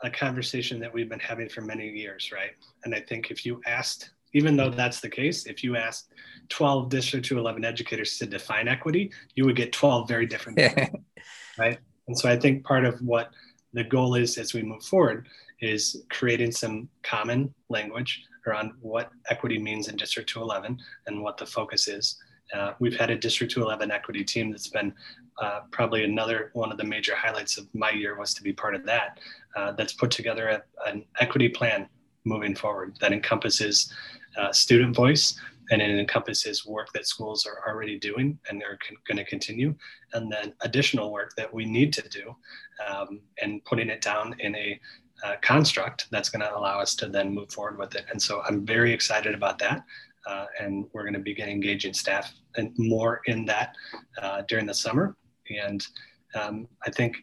a 0.02 0.10
conversation 0.10 0.80
that 0.80 0.92
we've 0.92 1.08
been 1.08 1.20
having 1.20 1.48
for 1.48 1.60
many 1.60 1.88
years, 1.88 2.30
right? 2.32 2.52
And 2.84 2.94
I 2.94 3.00
think 3.00 3.30
if 3.30 3.44
you 3.44 3.60
asked, 3.66 4.10
even 4.32 4.56
though 4.56 4.70
that's 4.70 5.00
the 5.00 5.08
case, 5.08 5.46
if 5.46 5.62
you 5.62 5.76
asked 5.76 6.12
12 6.48 6.88
District 6.88 7.24
211 7.24 7.64
educators 7.64 8.18
to 8.18 8.26
define 8.26 8.68
equity, 8.68 9.12
you 9.34 9.44
would 9.44 9.56
get 9.56 9.72
12 9.72 10.08
very 10.08 10.26
different, 10.26 10.58
things. 10.58 10.90
right? 11.58 11.78
And 12.08 12.18
so 12.18 12.28
I 12.28 12.38
think 12.38 12.64
part 12.64 12.84
of 12.84 13.00
what 13.00 13.30
the 13.72 13.84
goal 13.84 14.14
is 14.14 14.38
as 14.38 14.54
we 14.54 14.62
move 14.62 14.82
forward 14.82 15.28
is 15.60 16.04
creating 16.10 16.52
some 16.52 16.88
common 17.02 17.52
language 17.68 18.22
around 18.46 18.72
what 18.80 19.10
equity 19.28 19.58
means 19.58 19.88
in 19.88 19.96
District 19.96 20.28
211 20.28 20.78
and 21.06 21.22
what 21.22 21.36
the 21.36 21.46
focus 21.46 21.88
is. 21.88 22.16
Uh, 22.54 22.72
we've 22.78 22.96
had 22.96 23.10
a 23.10 23.16
District 23.16 23.52
211 23.52 23.90
equity 23.90 24.24
team 24.24 24.50
that's 24.50 24.68
been 24.68 24.92
uh, 25.40 25.60
probably 25.70 26.04
another 26.04 26.50
one 26.54 26.70
of 26.72 26.78
the 26.78 26.84
major 26.84 27.14
highlights 27.14 27.58
of 27.58 27.66
my 27.74 27.90
year 27.90 28.18
was 28.18 28.32
to 28.34 28.42
be 28.42 28.52
part 28.52 28.74
of 28.74 28.84
that. 28.86 29.18
Uh, 29.54 29.72
that's 29.72 29.92
put 29.92 30.10
together 30.10 30.48
a, 30.48 30.88
an 30.88 31.04
equity 31.20 31.48
plan 31.48 31.88
moving 32.24 32.54
forward 32.54 32.96
that 33.00 33.12
encompasses 33.12 33.92
uh, 34.36 34.52
student 34.52 34.94
voice 34.94 35.38
and 35.70 35.82
it 35.82 35.98
encompasses 35.98 36.66
work 36.66 36.92
that 36.92 37.06
schools 37.06 37.46
are 37.46 37.68
already 37.68 37.98
doing 37.98 38.38
and 38.48 38.60
they're 38.60 38.78
con- 38.86 38.96
going 39.06 39.18
to 39.18 39.24
continue, 39.24 39.74
and 40.12 40.30
then 40.30 40.52
additional 40.60 41.12
work 41.12 41.34
that 41.36 41.52
we 41.52 41.64
need 41.64 41.92
to 41.92 42.08
do, 42.08 42.34
um, 42.86 43.20
and 43.42 43.64
putting 43.64 43.88
it 43.88 44.00
down 44.00 44.34
in 44.38 44.54
a 44.54 44.80
uh, 45.24 45.34
construct 45.40 46.08
that's 46.10 46.28
going 46.28 46.40
to 46.40 46.56
allow 46.56 46.78
us 46.78 46.94
to 46.94 47.08
then 47.08 47.34
move 47.34 47.50
forward 47.50 47.78
with 47.78 47.94
it. 47.94 48.04
And 48.10 48.20
so 48.20 48.42
I'm 48.42 48.64
very 48.64 48.92
excited 48.92 49.34
about 49.34 49.58
that. 49.60 49.82
Uh, 50.26 50.46
and 50.60 50.86
we're 50.92 51.02
going 51.02 51.14
to 51.14 51.20
begin 51.20 51.48
engaging 51.48 51.92
staff 51.92 52.32
and 52.56 52.72
more 52.76 53.20
in 53.26 53.44
that 53.44 53.74
uh, 54.20 54.42
during 54.48 54.66
the 54.66 54.74
summer. 54.74 55.16
And 55.62 55.86
um, 56.34 56.68
I 56.84 56.90
think 56.90 57.16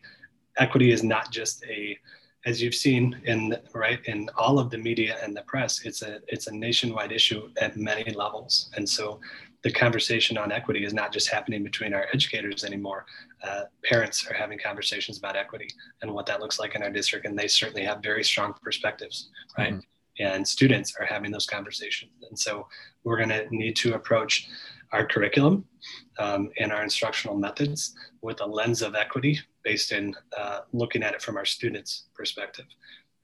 equity 0.57 0.91
is 0.91 1.03
not 1.03 1.31
just 1.31 1.63
a 1.65 1.97
as 2.45 2.61
you've 2.61 2.75
seen 2.75 3.19
in 3.25 3.55
right 3.73 3.99
in 4.05 4.29
all 4.37 4.59
of 4.59 4.69
the 4.69 4.77
media 4.77 5.17
and 5.23 5.35
the 5.35 5.41
press 5.43 5.85
it's 5.85 6.01
a 6.01 6.19
it's 6.27 6.47
a 6.47 6.55
nationwide 6.55 7.11
issue 7.11 7.49
at 7.57 7.77
many 7.77 8.11
levels 8.13 8.69
and 8.75 8.87
so 8.87 9.19
the 9.63 9.71
conversation 9.71 10.37
on 10.37 10.51
equity 10.51 10.83
is 10.83 10.93
not 10.93 11.13
just 11.13 11.29
happening 11.29 11.63
between 11.63 11.93
our 11.93 12.07
educators 12.13 12.65
anymore 12.65 13.05
uh, 13.43 13.63
parents 13.83 14.27
are 14.27 14.33
having 14.33 14.59
conversations 14.59 15.17
about 15.17 15.37
equity 15.37 15.67
and 16.01 16.13
what 16.13 16.25
that 16.25 16.41
looks 16.41 16.59
like 16.59 16.75
in 16.75 16.83
our 16.83 16.89
district 16.89 17.25
and 17.25 17.37
they 17.37 17.47
certainly 17.47 17.83
have 17.83 18.03
very 18.03 18.23
strong 18.23 18.53
perspectives 18.61 19.29
right 19.57 19.73
mm-hmm. 19.73 19.79
And 20.19 20.47
students 20.47 20.93
are 20.99 21.06
having 21.06 21.32
those 21.32 21.45
conversations 21.45 22.12
and 22.30 22.38
so 22.38 22.67
we're 23.04 23.17
going 23.17 23.30
to 23.30 23.47
need 23.49 23.76
to 23.76 23.95
approach 23.95 24.47
our 24.93 25.06
curriculum 25.06 25.65
um, 26.19 26.49
and 26.60 26.71
our 26.71 26.84
instructional 26.84 27.36
methods 27.36 27.95
with 28.21 28.39
a 28.41 28.45
lens 28.45 28.82
of 28.82 28.95
equity 28.95 29.39
based 29.63 29.91
in 29.91 30.13
uh, 30.38 30.60
looking 30.71 31.04
at 31.04 31.13
it 31.13 31.21
from 31.21 31.36
our 31.36 31.45
students' 31.45 32.06
perspective. 32.15 32.65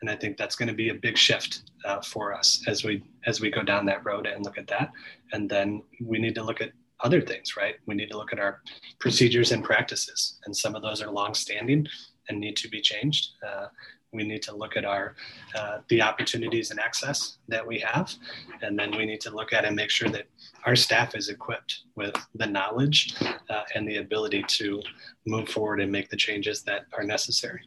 And 0.01 0.09
I 0.09 0.15
think 0.15 0.37
that's 0.37 0.55
going 0.55 0.67
to 0.67 0.73
be 0.73 0.89
a 0.89 0.93
big 0.93 1.17
shift 1.17 1.71
uh, 1.85 2.01
for 2.01 2.33
us 2.33 2.63
as 2.67 2.83
we 2.83 3.03
as 3.25 3.41
we 3.41 3.51
go 3.51 3.63
down 3.63 3.85
that 3.85 4.03
road 4.05 4.27
and 4.27 4.43
look 4.43 4.57
at 4.57 4.67
that. 4.67 4.91
And 5.33 5.49
then 5.49 5.83
we 6.01 6.19
need 6.19 6.35
to 6.35 6.43
look 6.43 6.61
at 6.61 6.71
other 7.01 7.21
things, 7.21 7.55
right? 7.55 7.75
We 7.85 7.95
need 7.95 8.09
to 8.09 8.17
look 8.17 8.33
at 8.33 8.39
our 8.39 8.61
procedures 8.99 9.51
and 9.51 9.63
practices, 9.63 10.39
and 10.45 10.55
some 10.55 10.75
of 10.75 10.81
those 10.81 11.01
are 11.01 11.11
long-standing 11.11 11.87
and 12.27 12.39
need 12.39 12.55
to 12.57 12.69
be 12.69 12.81
changed. 12.81 13.29
Uh, 13.45 13.67
we 14.11 14.23
need 14.23 14.41
to 14.41 14.55
look 14.55 14.75
at 14.75 14.85
our 14.85 15.15
uh, 15.55 15.79
the 15.89 16.01
opportunities 16.01 16.71
and 16.71 16.79
access 16.79 17.37
that 17.47 17.65
we 17.65 17.79
have 17.79 18.13
and 18.61 18.77
then 18.77 18.95
we 18.97 19.05
need 19.05 19.21
to 19.21 19.31
look 19.31 19.53
at 19.53 19.65
and 19.65 19.75
make 19.75 19.89
sure 19.89 20.09
that 20.09 20.25
our 20.65 20.75
staff 20.75 21.15
is 21.15 21.29
equipped 21.29 21.83
with 21.95 22.15
the 22.35 22.45
knowledge 22.45 23.15
uh, 23.49 23.63
and 23.75 23.87
the 23.87 23.97
ability 23.97 24.43
to 24.47 24.81
move 25.25 25.47
forward 25.49 25.79
and 25.79 25.91
make 25.91 26.09
the 26.09 26.17
changes 26.17 26.63
that 26.63 26.85
are 26.93 27.03
necessary 27.03 27.61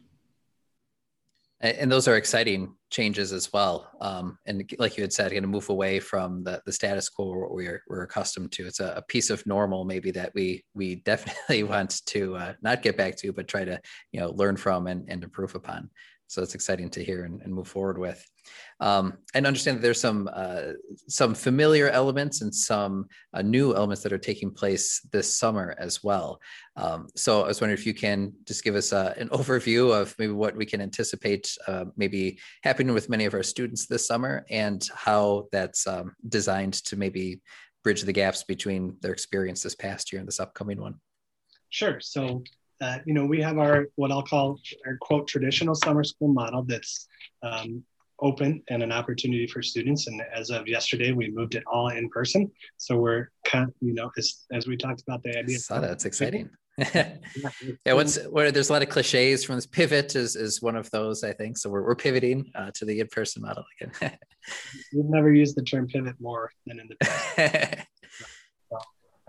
and 1.63 1.89
those 1.89 2.09
are 2.09 2.17
exciting 2.17 2.75
changes 2.89 3.31
as 3.31 3.51
well. 3.53 3.89
Um, 4.01 4.37
and 4.45 4.69
like 4.79 4.97
you 4.97 5.03
had 5.03 5.13
said, 5.13 5.31
going 5.31 5.43
to 5.43 5.47
move 5.47 5.69
away 5.69 6.01
from 6.01 6.43
the, 6.43 6.61
the 6.65 6.73
status 6.73 7.07
quo 7.07 7.33
what 7.33 7.53
we're, 7.53 7.81
we're 7.87 8.03
accustomed 8.03 8.51
to. 8.53 8.67
It's 8.67 8.81
a, 8.81 8.95
a, 8.97 9.01
piece 9.03 9.29
of 9.29 9.45
normal, 9.47 9.85
maybe 9.85 10.11
that 10.11 10.33
we 10.35 10.65
we 10.73 10.95
definitely 11.05 11.63
want 11.63 12.05
to 12.07 12.35
uh, 12.35 12.53
not 12.61 12.81
get 12.81 12.97
back 12.97 13.15
to, 13.17 13.31
but 13.31 13.47
try 13.47 13.63
to 13.63 13.79
you 14.11 14.19
know 14.19 14.31
learn 14.31 14.57
from 14.57 14.87
and, 14.87 15.05
and 15.07 15.23
improve 15.23 15.55
upon 15.55 15.89
so 16.27 16.41
it's 16.41 16.55
exciting 16.55 16.89
to 16.89 17.03
hear 17.03 17.25
and, 17.25 17.41
and 17.41 17.53
move 17.53 17.67
forward 17.67 17.97
with. 17.97 18.25
Um, 18.79 19.19
and 19.33 19.47
understand 19.47 19.77
that 19.77 19.81
there's 19.81 20.01
some 20.01 20.29
uh, 20.33 20.73
some 21.07 21.33
familiar 21.33 21.89
elements 21.89 22.41
and 22.41 22.53
some 22.53 23.07
uh, 23.33 23.41
new 23.41 23.75
elements 23.75 24.03
that 24.03 24.11
are 24.11 24.17
taking 24.17 24.51
place 24.51 24.99
this 25.11 25.37
summer 25.37 25.75
as 25.77 26.03
well. 26.03 26.41
Um, 26.75 27.07
so 27.15 27.43
i 27.43 27.47
was 27.47 27.61
wondering 27.61 27.77
if 27.77 27.85
you 27.85 27.93
can 27.93 28.33
just 28.45 28.63
give 28.63 28.75
us 28.75 28.91
uh, 28.91 29.13
an 29.17 29.29
overview 29.39 29.93
of 29.93 30.15
maybe 30.19 30.33
what 30.33 30.55
we 30.55 30.65
can 30.65 30.81
anticipate 30.81 31.55
uh, 31.67 31.85
maybe 31.95 32.39
happening 32.63 32.93
with 32.93 33.09
many 33.09 33.25
of 33.25 33.33
our 33.33 33.43
students 33.43 33.85
this 33.85 34.07
summer 34.07 34.45
and 34.49 34.87
how 34.93 35.47
that's 35.51 35.87
um, 35.87 36.13
designed 36.27 36.73
to 36.85 36.97
maybe 36.97 37.41
bridge 37.83 38.01
the 38.01 38.13
gaps 38.13 38.43
between 38.43 38.97
their 39.01 39.11
experience 39.11 39.61
this 39.61 39.75
past 39.75 40.11
year 40.11 40.19
and 40.19 40.27
this 40.27 40.39
upcoming 40.39 40.81
one. 40.81 40.95
Sure. 41.69 41.99
So 41.99 42.43
uh, 42.83 42.97
you 43.05 43.13
know, 43.13 43.25
we 43.25 43.41
have 43.41 43.57
our 43.57 43.87
what 43.95 44.11
I'll 44.11 44.23
call 44.23 44.59
our 44.85 44.97
quote 44.99 45.27
traditional 45.27 45.73
summer 45.73 46.03
school 46.03 46.27
model 46.27 46.63
that's 46.63 47.07
um, 47.41 47.83
open 48.19 48.61
and 48.69 48.83
an 48.83 48.91
opportunity 48.91 49.47
for 49.47 49.61
students. 49.61 50.07
And 50.07 50.21
as 50.33 50.49
of 50.49 50.67
yesterday, 50.67 51.13
we 51.13 51.29
moved 51.31 51.55
it 51.55 51.63
all 51.65 51.89
in 51.89 52.09
person. 52.09 52.51
So 52.77 52.97
we're 52.97 53.29
kind 53.45 53.65
of, 53.69 53.73
you 53.79 53.93
know, 53.93 54.11
as, 54.17 54.45
as 54.51 54.67
we 54.67 54.75
talked 54.75 55.01
about 55.01 55.23
the 55.23 55.37
idea. 55.37 55.59
Saw 55.59 55.79
that. 55.79 55.87
that's 55.87 56.05
exciting. 56.05 56.49
yeah, 56.95 57.93
what's 57.93 58.17
where 58.25 58.51
there's 58.51 58.71
a 58.71 58.73
lot 58.73 58.81
of 58.81 58.89
cliches 58.89 59.45
from 59.45 59.55
this 59.55 59.67
pivot 59.67 60.15
is 60.15 60.35
is 60.35 60.59
one 60.59 60.75
of 60.75 60.89
those 60.89 61.23
I 61.23 61.31
think. 61.31 61.55
So 61.55 61.69
we're, 61.69 61.83
we're 61.83 61.95
pivoting 61.95 62.51
uh, 62.55 62.71
to 62.73 62.85
the 62.85 62.99
in-person 62.99 63.43
model 63.43 63.63
again. 63.79 63.93
We've 64.93 65.05
never 65.05 65.31
used 65.31 65.55
the 65.55 65.61
term 65.61 65.87
pivot 65.87 66.15
more 66.19 66.51
than 66.65 66.79
in 66.79 66.87
the 66.87 66.95
past. 66.95 67.87
so, 68.71 68.77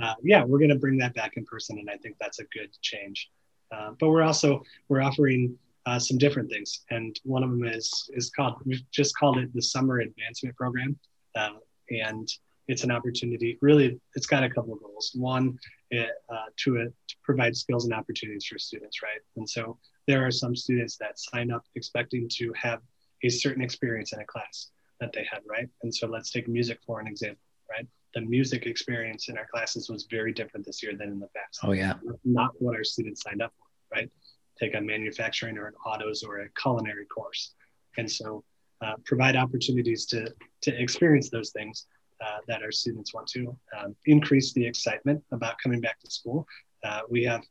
uh, 0.03 0.15
yeah, 0.23 0.43
we're 0.43 0.59
going 0.59 0.71
to 0.71 0.79
bring 0.79 0.97
that 0.99 1.15
back 1.15 1.33
in 1.37 1.45
person, 1.45 1.79
and 1.79 1.91
I 1.91 1.99
think 1.99 2.17
that's 2.19 2.39
a 2.39 2.45
good 2.45 2.71
change. 2.81 3.29
Uh, 3.73 3.91
but 3.99 4.09
we're 4.09 4.23
also 4.23 4.63
we're 4.89 5.03
offering 5.03 5.57
uh, 5.87 5.99
some 5.99 6.19
different 6.19 6.51
things, 6.51 6.81
and 6.91 7.21
one 7.25 7.43
of 7.43 7.51
them 7.51 7.65
is 7.65 8.11
is 8.15 8.31
called 8.31 8.55
we've 8.65 8.83
just 8.91 9.17
called 9.17 9.39
it 9.39 9.53
the 9.55 9.63
Summer 9.63 10.01
Advancement 10.01 10.57
Program, 10.57 10.99
uh, 11.37 11.51
and 11.91 12.29
it's 12.69 12.85
an 12.85 12.91
opportunity. 12.91 13.59
Really, 13.61 14.01
it's 14.15 14.27
got 14.27 14.43
a 14.43 14.49
couple 14.49 14.73
of 14.73 14.81
goals. 14.81 15.13
One, 15.15 15.59
it, 15.91 16.11
uh, 16.31 16.47
to, 16.57 16.79
uh, 16.79 16.85
to 16.85 17.17
provide 17.23 17.57
skills 17.57 17.85
and 17.85 17.93
opportunities 17.93 18.47
for 18.47 18.59
students, 18.59 19.03
right? 19.03 19.21
And 19.37 19.49
so 19.49 19.79
there 20.07 20.27
are 20.27 20.31
some 20.31 20.57
students 20.57 20.97
that 20.97 21.19
sign 21.19 21.51
up 21.51 21.65
expecting 21.75 22.29
to 22.37 22.53
have 22.57 22.81
a 23.23 23.29
certain 23.29 23.63
experience 23.63 24.13
in 24.13 24.21
a 24.21 24.25
class 24.25 24.71
that 25.01 25.13
they 25.13 25.27
had, 25.31 25.41
right? 25.49 25.69
And 25.83 25.95
so 25.95 26.07
let's 26.07 26.31
take 26.31 26.49
music 26.49 26.79
for 26.87 27.01
an 27.01 27.07
example, 27.07 27.43
right? 27.71 27.87
The 28.15 28.21
music 28.21 28.67
experience 28.67 29.29
in 29.29 29.37
our 29.37 29.47
classes 29.47 29.91
was 29.91 30.07
very 30.11 30.33
different 30.33 30.65
this 30.65 30.83
year 30.83 30.95
than 30.97 31.09
in 31.09 31.19
the 31.19 31.29
past. 31.35 31.61
Oh 31.63 31.73
yeah, 31.73 31.95
not 32.25 32.51
what 32.59 32.75
our 32.77 32.85
students 32.85 33.23
signed 33.23 33.43
up 33.43 33.53
for, 33.59 33.97
right? 33.97 34.11
Take 34.59 34.75
a 34.75 34.81
manufacturing 34.81 35.59
or 35.59 35.67
an 35.67 35.75
autos 35.85 36.23
or 36.23 36.41
a 36.41 36.49
culinary 36.51 37.07
course, 37.07 37.55
and 37.99 38.11
so 38.11 38.45
uh, 38.81 38.95
provide 39.05 39.37
opportunities 39.37 40.07
to 40.07 40.33
to 40.63 40.81
experience 40.81 41.29
those 41.29 41.51
things 41.51 41.87
uh, 42.25 42.39
that 42.47 42.63
our 42.63 42.73
students 42.73 43.13
want 43.13 43.27
to 43.29 43.57
um, 43.79 43.97
increase 44.07 44.53
the 44.53 44.65
excitement 44.65 45.23
about 45.33 45.59
coming 45.59 45.81
back 45.81 45.99
to 46.01 46.11
school. 46.11 46.47
Uh, 46.85 47.01
we 47.11 47.25
have 47.25 47.43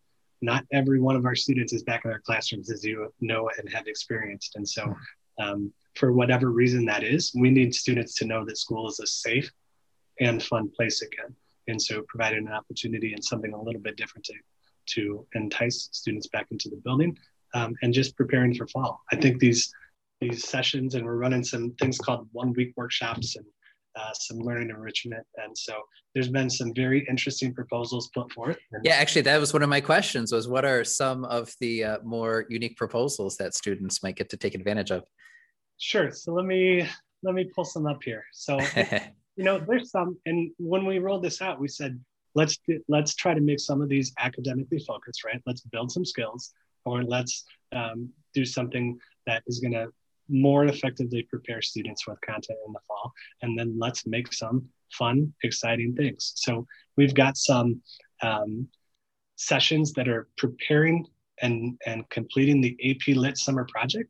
not 0.41 0.63
every 0.71 0.99
one 0.99 1.15
of 1.15 1.25
our 1.25 1.35
students 1.35 1.73
is 1.73 1.83
back 1.83 2.05
in 2.05 2.11
our 2.11 2.19
classrooms, 2.19 2.71
as 2.71 2.83
you 2.83 3.13
know 3.19 3.49
and 3.57 3.69
have 3.69 3.87
experienced, 3.87 4.55
and 4.55 4.67
so. 4.67 4.95
Um, 5.39 5.73
for 5.95 6.11
whatever 6.11 6.51
reason 6.51 6.85
that 6.85 7.03
is, 7.03 7.31
we 7.35 7.49
need 7.49 7.73
students 7.73 8.15
to 8.15 8.25
know 8.25 8.45
that 8.45 8.57
school 8.57 8.87
is 8.87 8.99
a 8.99 9.07
safe 9.07 9.51
and 10.19 10.41
fun 10.43 10.69
place 10.75 11.01
again. 11.01 11.35
And 11.67 11.81
so 11.81 12.03
providing 12.07 12.47
an 12.47 12.53
opportunity 12.53 13.13
and 13.13 13.23
something 13.23 13.53
a 13.53 13.61
little 13.61 13.81
bit 13.81 13.95
different 13.95 14.25
to, 14.25 14.33
to 14.95 15.25
entice 15.35 15.89
students 15.91 16.27
back 16.27 16.47
into 16.51 16.69
the 16.69 16.81
building 16.83 17.17
um, 17.53 17.75
and 17.81 17.93
just 17.93 18.17
preparing 18.17 18.53
for 18.53 18.67
fall. 18.67 19.01
I 19.11 19.15
think 19.15 19.39
these 19.39 19.71
these 20.21 20.47
sessions 20.47 20.95
and 20.95 21.05
we're 21.05 21.17
running 21.17 21.43
some 21.43 21.71
things 21.81 21.97
called 21.97 22.27
one 22.31 22.53
week 22.53 22.73
workshops 22.77 23.35
and 23.35 23.45
uh, 23.95 24.13
some 24.13 24.39
learning 24.39 24.69
enrichment. 24.69 25.25
And 25.37 25.55
so 25.57 25.73
there's 26.13 26.29
been 26.29 26.49
some 26.49 26.73
very 26.73 27.05
interesting 27.09 27.53
proposals 27.53 28.09
put 28.13 28.31
forth. 28.31 28.57
Yeah, 28.83 28.93
actually, 28.93 29.21
that 29.23 29.39
was 29.39 29.53
one 29.53 29.61
of 29.61 29.69
my 29.69 29.81
questions 29.81 30.31
was 30.31 30.47
what 30.47 30.65
are 30.65 30.83
some 30.83 31.25
of 31.25 31.53
the 31.59 31.83
uh, 31.83 31.97
more 32.03 32.45
unique 32.49 32.75
proposals 32.77 33.37
that 33.37 33.53
students 33.53 34.01
might 34.01 34.15
get 34.15 34.29
to 34.29 34.37
take 34.37 34.55
advantage 34.55 34.91
of? 34.91 35.03
Sure. 35.77 36.11
So 36.11 36.33
let 36.33 36.45
me, 36.45 36.87
let 37.21 37.35
me 37.35 37.43
pull 37.43 37.65
some 37.65 37.85
up 37.85 38.01
here. 38.03 38.23
So 38.33 38.59
you 39.35 39.43
know, 39.43 39.59
there's 39.59 39.91
some, 39.91 40.17
and 40.25 40.51
when 40.57 40.85
we 40.85 40.99
rolled 40.99 41.23
this 41.23 41.41
out, 41.41 41.59
we 41.59 41.67
said, 41.67 41.99
let's 42.35 42.57
let's 42.87 43.15
try 43.15 43.33
to 43.33 43.41
make 43.41 43.59
some 43.59 43.81
of 43.81 43.89
these 43.89 44.13
academically 44.19 44.79
focused, 44.79 45.23
right? 45.23 45.41
Let's 45.45 45.61
build 45.61 45.91
some 45.91 46.05
skills, 46.05 46.51
or 46.85 47.03
let's 47.03 47.45
um, 47.71 48.09
do 48.33 48.45
something 48.45 48.99
that 49.27 49.43
is 49.47 49.59
going 49.59 49.73
to 49.73 49.87
more 50.29 50.65
effectively 50.65 51.27
prepare 51.29 51.61
students 51.61 52.07
with 52.07 52.19
content 52.21 52.59
in 52.65 52.73
the 52.73 52.79
fall, 52.87 53.11
and 53.41 53.57
then 53.57 53.77
let's 53.77 54.05
make 54.07 54.33
some 54.33 54.67
fun, 54.91 55.33
exciting 55.43 55.95
things. 55.95 56.33
So 56.35 56.65
we've 56.97 57.13
got 57.13 57.37
some 57.37 57.81
um, 58.21 58.67
sessions 59.35 59.93
that 59.93 60.07
are 60.07 60.27
preparing 60.37 61.05
and 61.41 61.77
and 61.85 62.07
completing 62.09 62.61
the 62.61 62.77
AP 62.83 63.15
Lit 63.15 63.37
Summer 63.37 63.67
Project. 63.69 64.09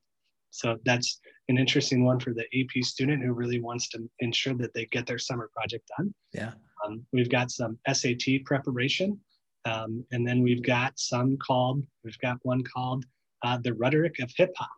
So 0.51 0.77
that's 0.86 1.19
an 1.49 1.58
interesting 1.58 2.03
one 2.03 2.19
for 2.19 2.34
the 2.34 2.45
AP 2.58 2.84
student 2.84 3.23
who 3.23 3.34
really 3.34 3.60
wants 3.60 3.89
to 3.89 4.10
ensure 4.19 4.53
that 4.56 4.73
they 4.73 4.86
get 4.86 5.06
their 5.06 5.17
summer 5.17 5.49
project 5.56 5.89
done. 5.97 6.13
Yeah. 6.34 6.51
Um, 6.86 7.06
we've 7.12 7.29
got 7.29 7.51
some 7.51 7.77
SAT 7.91 8.45
preparation. 8.45 9.19
Um, 9.65 10.06
and 10.12 10.27
then 10.27 10.41
we've 10.41 10.63
got 10.63 10.93
some 10.97 11.38
called, 11.38 11.84
we've 12.03 12.19
got 12.19 12.38
one 12.43 12.63
called 12.63 13.06
uh, 13.43 13.58
The 13.63 13.73
Rhetoric 13.73 14.19
of 14.19 14.32
Hip 14.38 14.51
Hop, 14.58 14.69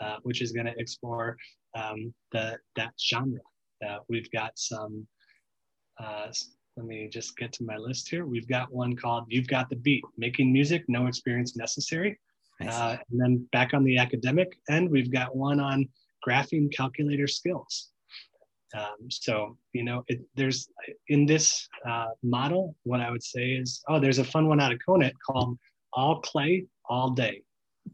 uh, 0.00 0.16
which 0.22 0.42
is 0.42 0.52
going 0.52 0.66
to 0.66 0.78
explore 0.78 1.36
um, 1.76 2.12
the, 2.32 2.58
that 2.76 2.92
genre. 3.00 3.40
Uh, 3.86 3.98
we've 4.08 4.30
got 4.32 4.52
some, 4.56 5.06
uh, 6.00 6.28
let 6.76 6.86
me 6.86 7.08
just 7.08 7.36
get 7.36 7.52
to 7.54 7.64
my 7.64 7.76
list 7.76 8.08
here. 8.08 8.26
We've 8.26 8.48
got 8.48 8.72
one 8.72 8.96
called 8.96 9.24
You've 9.28 9.48
Got 9.48 9.68
the 9.68 9.76
Beat 9.76 10.04
Making 10.16 10.52
Music, 10.52 10.84
No 10.88 11.06
Experience 11.06 11.56
Necessary. 11.56 12.18
Uh, 12.66 12.96
and 13.10 13.20
then 13.20 13.48
back 13.52 13.72
on 13.72 13.84
the 13.84 13.98
academic 13.98 14.58
end, 14.68 14.90
we've 14.90 15.12
got 15.12 15.34
one 15.36 15.60
on 15.60 15.88
graphing 16.26 16.74
calculator 16.74 17.26
skills. 17.26 17.90
Um, 18.76 19.10
so, 19.10 19.56
you 19.72 19.82
know, 19.82 20.04
it, 20.08 20.20
there's 20.34 20.68
in 21.08 21.24
this 21.24 21.68
uh, 21.88 22.08
model, 22.22 22.74
what 22.82 23.00
I 23.00 23.10
would 23.10 23.22
say 23.22 23.52
is, 23.52 23.82
oh, 23.88 23.98
there's 24.00 24.18
a 24.18 24.24
fun 24.24 24.48
one 24.48 24.60
out 24.60 24.72
of 24.72 24.78
Conant 24.84 25.14
called 25.24 25.58
All 25.92 26.20
Clay 26.20 26.66
All 26.88 27.10
Day, 27.10 27.42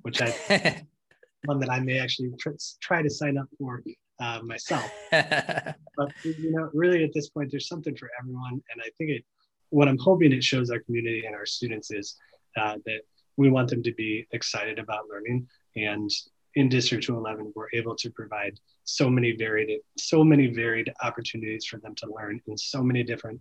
which 0.02 0.20
I 0.20 0.84
one 1.44 1.60
that 1.60 1.70
I 1.70 1.80
may 1.80 1.98
actually 1.98 2.32
tr- 2.40 2.50
try 2.80 3.02
to 3.02 3.10
sign 3.10 3.38
up 3.38 3.46
for 3.58 3.82
uh, 4.18 4.40
myself. 4.42 4.90
but 5.10 6.12
you 6.24 6.50
know, 6.50 6.70
really 6.72 7.04
at 7.04 7.10
this 7.14 7.28
point, 7.28 7.50
there's 7.50 7.68
something 7.68 7.94
for 7.96 8.10
everyone, 8.18 8.54
and 8.72 8.82
I 8.82 8.88
think 8.98 9.10
it 9.10 9.24
what 9.70 9.88
I'm 9.88 9.98
hoping 9.98 10.32
it 10.32 10.44
shows 10.44 10.70
our 10.70 10.78
community 10.80 11.24
and 11.26 11.34
our 11.34 11.46
students 11.46 11.90
is 11.90 12.16
uh, 12.56 12.76
that 12.86 13.00
we 13.36 13.50
want 13.50 13.68
them 13.68 13.82
to 13.82 13.92
be 13.94 14.26
excited 14.32 14.78
about 14.78 15.08
learning. 15.10 15.48
And 15.76 16.10
in 16.54 16.68
District 16.68 17.04
211, 17.04 17.52
we're 17.56 17.68
able 17.72 17.96
to 17.96 18.10
provide 18.10 18.58
so 18.84 19.10
many 19.10 19.32
varied, 19.32 19.80
so 19.98 20.22
many 20.22 20.46
varied 20.46 20.92
opportunities 21.02 21.64
for 21.64 21.78
them 21.78 21.94
to 21.96 22.12
learn 22.14 22.40
in 22.46 22.56
so 22.56 22.82
many 22.82 23.02
different 23.02 23.40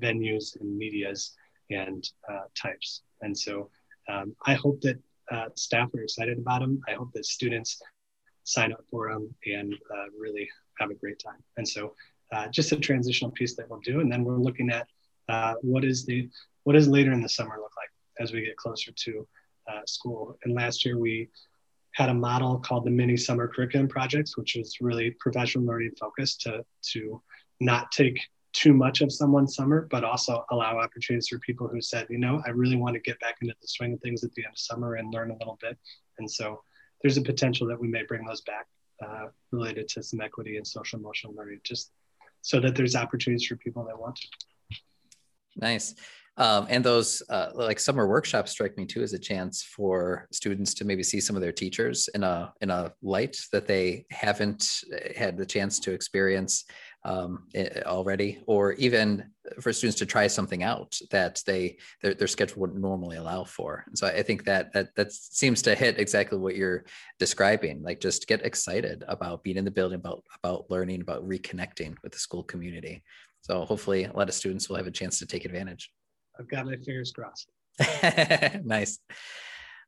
venues 0.00 0.58
and 0.60 0.76
medias 0.76 1.34
and 1.70 2.08
uh, 2.30 2.44
types. 2.60 3.02
And 3.20 3.36
so 3.36 3.70
um, 4.08 4.34
I 4.46 4.54
hope 4.54 4.80
that 4.82 4.98
uh, 5.30 5.48
staff 5.54 5.92
are 5.94 6.02
excited 6.02 6.38
about 6.38 6.60
them. 6.60 6.80
I 6.88 6.92
hope 6.92 7.12
that 7.14 7.26
students 7.26 7.80
sign 8.44 8.72
up 8.72 8.84
for 8.90 9.12
them 9.12 9.34
and 9.46 9.74
uh, 9.74 10.04
really 10.18 10.48
have 10.78 10.90
a 10.90 10.94
great 10.94 11.18
time. 11.18 11.42
And 11.56 11.66
so 11.66 11.94
uh, 12.32 12.48
just 12.48 12.72
a 12.72 12.76
transitional 12.76 13.30
piece 13.30 13.54
that 13.56 13.68
we'll 13.68 13.80
do. 13.80 14.00
And 14.00 14.10
then 14.10 14.24
we're 14.24 14.38
looking 14.38 14.70
at 14.70 14.86
uh, 15.28 15.54
what 15.62 15.84
is 15.84 16.04
the 16.04 16.28
what 16.64 16.74
does 16.74 16.88
later 16.88 17.12
in 17.12 17.20
the 17.20 17.28
summer 17.28 17.56
look 17.58 17.72
as 18.20 18.32
we 18.32 18.44
get 18.44 18.56
closer 18.56 18.92
to 18.92 19.26
uh, 19.70 19.80
school. 19.86 20.38
And 20.44 20.54
last 20.54 20.84
year 20.84 20.98
we 20.98 21.28
had 21.92 22.08
a 22.08 22.14
model 22.14 22.58
called 22.58 22.84
the 22.84 22.90
mini 22.90 23.16
summer 23.16 23.48
curriculum 23.48 23.88
projects, 23.88 24.36
which 24.36 24.56
was 24.56 24.76
really 24.80 25.12
professional 25.12 25.64
learning 25.64 25.92
focused 25.98 26.40
to 26.42 26.64
to 26.92 27.22
not 27.60 27.92
take 27.92 28.18
too 28.52 28.72
much 28.72 29.00
of 29.00 29.12
someone's 29.12 29.54
summer, 29.54 29.88
but 29.90 30.04
also 30.04 30.44
allow 30.50 30.78
opportunities 30.78 31.28
for 31.28 31.38
people 31.40 31.66
who 31.66 31.80
said, 31.80 32.06
you 32.08 32.18
know, 32.18 32.40
I 32.46 32.50
really 32.50 32.76
want 32.76 32.94
to 32.94 33.00
get 33.00 33.18
back 33.20 33.36
into 33.42 33.54
the 33.60 33.66
swing 33.66 33.94
of 33.94 34.00
things 34.00 34.22
at 34.22 34.32
the 34.34 34.44
end 34.44 34.54
of 34.54 34.58
summer 34.58 34.94
and 34.94 35.12
learn 35.12 35.32
a 35.32 35.36
little 35.36 35.58
bit. 35.60 35.76
And 36.18 36.30
so 36.30 36.62
there's 37.02 37.16
a 37.16 37.22
potential 37.22 37.66
that 37.66 37.80
we 37.80 37.88
may 37.88 38.04
bring 38.04 38.24
those 38.24 38.42
back 38.42 38.66
uh, 39.04 39.26
related 39.50 39.88
to 39.88 40.02
some 40.02 40.20
equity 40.20 40.56
and 40.56 40.66
social 40.66 40.98
emotional 41.00 41.34
learning, 41.34 41.60
just 41.64 41.90
so 42.42 42.60
that 42.60 42.76
there's 42.76 42.94
opportunities 42.94 43.46
for 43.46 43.56
people 43.56 43.84
that 43.84 43.98
want 43.98 44.16
to. 44.16 44.28
Nice. 45.56 45.94
Um, 46.36 46.66
and 46.68 46.84
those 46.84 47.22
uh, 47.30 47.50
like 47.54 47.78
summer 47.78 48.08
workshops 48.08 48.50
strike 48.50 48.76
me 48.76 48.86
too 48.86 49.02
as 49.02 49.12
a 49.12 49.18
chance 49.18 49.62
for 49.62 50.26
students 50.32 50.74
to 50.74 50.84
maybe 50.84 51.04
see 51.04 51.20
some 51.20 51.36
of 51.36 51.42
their 51.42 51.52
teachers 51.52 52.08
in 52.14 52.24
a 52.24 52.52
in 52.60 52.70
a 52.70 52.92
light 53.02 53.38
that 53.52 53.68
they 53.68 54.04
haven't 54.10 54.80
uh, 54.92 55.12
had 55.16 55.36
the 55.36 55.46
chance 55.46 55.78
to 55.80 55.92
experience 55.92 56.64
um, 57.04 57.44
already, 57.86 58.42
or 58.46 58.72
even 58.72 59.30
for 59.60 59.72
students 59.72 59.98
to 59.98 60.06
try 60.06 60.26
something 60.26 60.62
out 60.62 60.98
that 61.10 61.40
they 61.46 61.76
their, 62.02 62.14
their 62.14 62.26
schedule 62.26 62.62
wouldn't 62.62 62.80
normally 62.80 63.16
allow 63.16 63.44
for. 63.44 63.84
And 63.86 63.96
so 63.96 64.08
I 64.08 64.22
think 64.22 64.44
that 64.44 64.72
that 64.72 64.94
that 64.96 65.12
seems 65.12 65.62
to 65.62 65.76
hit 65.76 66.00
exactly 66.00 66.38
what 66.38 66.56
you're 66.56 66.84
describing. 67.20 67.82
Like 67.82 68.00
just 68.00 68.26
get 68.26 68.44
excited 68.44 69.04
about 69.06 69.44
being 69.44 69.58
in 69.58 69.64
the 69.64 69.70
building, 69.70 70.00
about 70.00 70.24
about 70.42 70.68
learning, 70.68 71.02
about 71.02 71.28
reconnecting 71.28 71.94
with 72.02 72.12
the 72.12 72.18
school 72.18 72.42
community. 72.42 73.04
So 73.42 73.64
hopefully, 73.64 74.04
a 74.04 74.12
lot 74.12 74.28
of 74.28 74.34
students 74.34 74.68
will 74.68 74.76
have 74.76 74.88
a 74.88 74.90
chance 74.90 75.18
to 75.20 75.26
take 75.26 75.44
advantage. 75.44 75.90
I've 76.38 76.48
got 76.48 76.66
my 76.66 76.76
fingers 76.76 77.12
crossed. 77.12 77.48
nice. 78.64 78.98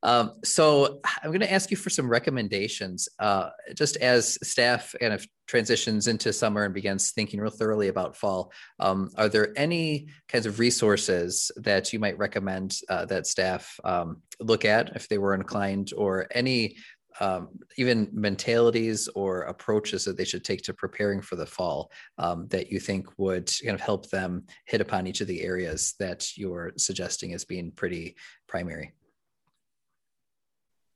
Um, 0.02 0.34
so 0.44 1.00
I'm 1.22 1.30
going 1.30 1.40
to 1.40 1.52
ask 1.52 1.70
you 1.70 1.76
for 1.76 1.90
some 1.90 2.08
recommendations, 2.08 3.08
uh, 3.18 3.50
just 3.74 3.96
as 3.96 4.38
staff 4.46 4.94
kind 5.00 5.12
of 5.12 5.26
transitions 5.48 6.06
into 6.06 6.32
summer 6.32 6.64
and 6.64 6.74
begins 6.74 7.12
thinking 7.12 7.40
real 7.40 7.50
thoroughly 7.50 7.88
about 7.88 8.16
fall. 8.16 8.52
Um, 8.78 9.10
are 9.16 9.28
there 9.28 9.52
any 9.56 10.08
kinds 10.28 10.46
of 10.46 10.58
resources 10.58 11.50
that 11.56 11.92
you 11.92 11.98
might 11.98 12.18
recommend 12.18 12.76
uh, 12.88 13.06
that 13.06 13.26
staff 13.26 13.78
um, 13.84 14.22
look 14.40 14.64
at 14.64 14.94
if 14.94 15.08
they 15.08 15.18
were 15.18 15.34
inclined, 15.34 15.92
or 15.96 16.26
any 16.30 16.76
um, 17.20 17.48
even 17.76 18.08
mentalities 18.12 19.08
or 19.14 19.42
approaches 19.42 20.04
that 20.04 20.16
they 20.16 20.24
should 20.24 20.44
take 20.44 20.62
to 20.62 20.74
preparing 20.74 21.20
for 21.20 21.36
the 21.36 21.46
fall 21.46 21.90
um, 22.18 22.46
that 22.48 22.70
you 22.70 22.80
think 22.80 23.06
would 23.18 23.50
kind 23.64 23.74
of 23.74 23.80
help 23.80 24.08
them 24.10 24.44
hit 24.66 24.80
upon 24.80 25.06
each 25.06 25.20
of 25.20 25.26
the 25.26 25.42
areas 25.42 25.94
that 25.98 26.36
you're 26.36 26.72
suggesting 26.76 27.32
as 27.32 27.44
being 27.44 27.70
pretty 27.70 28.16
primary? 28.46 28.92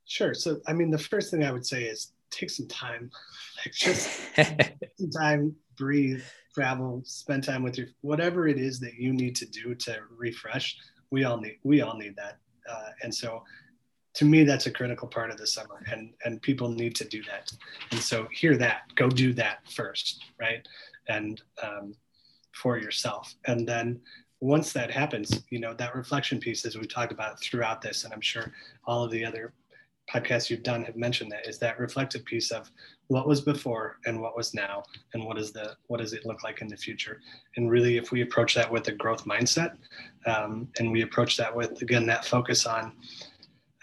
Sure. 0.04 0.34
So, 0.34 0.58
I 0.66 0.72
mean, 0.72 0.90
the 0.90 0.98
first 0.98 1.30
thing 1.30 1.44
I 1.44 1.52
would 1.52 1.64
say 1.64 1.84
is 1.84 2.12
take 2.30 2.50
some 2.50 2.68
time, 2.68 3.10
like 3.64 3.74
just 3.74 4.20
some 4.98 5.10
time, 5.10 5.54
breathe, 5.76 6.22
travel, 6.54 7.02
spend 7.04 7.44
time 7.44 7.62
with 7.62 7.78
your 7.78 7.86
whatever 8.00 8.48
it 8.48 8.58
is 8.58 8.80
that 8.80 8.94
you 8.94 9.12
need 9.12 9.36
to 9.36 9.46
do 9.46 9.74
to 9.74 10.00
refresh. 10.16 10.76
We 11.10 11.24
all 11.24 11.38
need 11.38 11.58
we 11.62 11.80
all 11.80 11.96
need 11.96 12.16
that, 12.16 12.38
uh, 12.68 12.90
and 13.02 13.14
so 13.14 13.42
to 14.14 14.24
me 14.24 14.44
that's 14.44 14.66
a 14.66 14.70
critical 14.70 15.06
part 15.06 15.30
of 15.30 15.38
the 15.38 15.46
summer, 15.46 15.84
and 15.90 16.12
and 16.24 16.42
people 16.42 16.68
need 16.68 16.94
to 16.96 17.04
do 17.04 17.22
that. 17.24 17.50
And 17.90 18.00
so 18.00 18.28
hear 18.32 18.56
that, 18.56 18.82
go 18.94 19.08
do 19.08 19.32
that 19.34 19.58
first, 19.70 20.24
right? 20.40 20.66
And 21.08 21.40
um, 21.62 21.94
for 22.52 22.78
yourself, 22.78 23.34
and 23.46 23.68
then 23.68 24.00
once 24.40 24.72
that 24.72 24.90
happens, 24.90 25.42
you 25.50 25.60
know, 25.60 25.74
that 25.74 25.94
reflection 25.94 26.40
piece, 26.40 26.64
as 26.64 26.76
we 26.76 26.86
talked 26.86 27.12
about 27.12 27.40
throughout 27.40 27.82
this, 27.82 28.04
and 28.04 28.12
I'm 28.12 28.22
sure 28.22 28.52
all 28.86 29.04
of 29.04 29.10
the 29.10 29.24
other 29.24 29.52
podcasts 30.10 30.50
you've 30.50 30.62
done 30.62 30.82
have 30.82 30.96
mentioned 30.96 31.30
that 31.30 31.46
is 31.46 31.58
that 31.58 31.78
reflective 31.78 32.24
piece 32.24 32.50
of 32.50 32.70
what 33.08 33.28
was 33.28 33.40
before 33.40 33.98
and 34.06 34.20
what 34.20 34.36
was 34.36 34.54
now 34.54 34.82
and 35.14 35.24
what 35.24 35.38
is 35.38 35.52
the 35.52 35.76
what 35.86 36.00
does 36.00 36.12
it 36.12 36.26
look 36.26 36.42
like 36.42 36.60
in 36.60 36.68
the 36.68 36.76
future 36.76 37.20
and 37.56 37.70
really 37.70 37.96
if 37.96 38.10
we 38.10 38.22
approach 38.22 38.54
that 38.54 38.70
with 38.70 38.88
a 38.88 38.92
growth 38.92 39.24
mindset 39.24 39.76
um, 40.26 40.68
and 40.78 40.90
we 40.90 41.02
approach 41.02 41.36
that 41.36 41.54
with 41.54 41.80
again 41.82 42.06
that 42.06 42.24
focus 42.24 42.66
on 42.66 42.92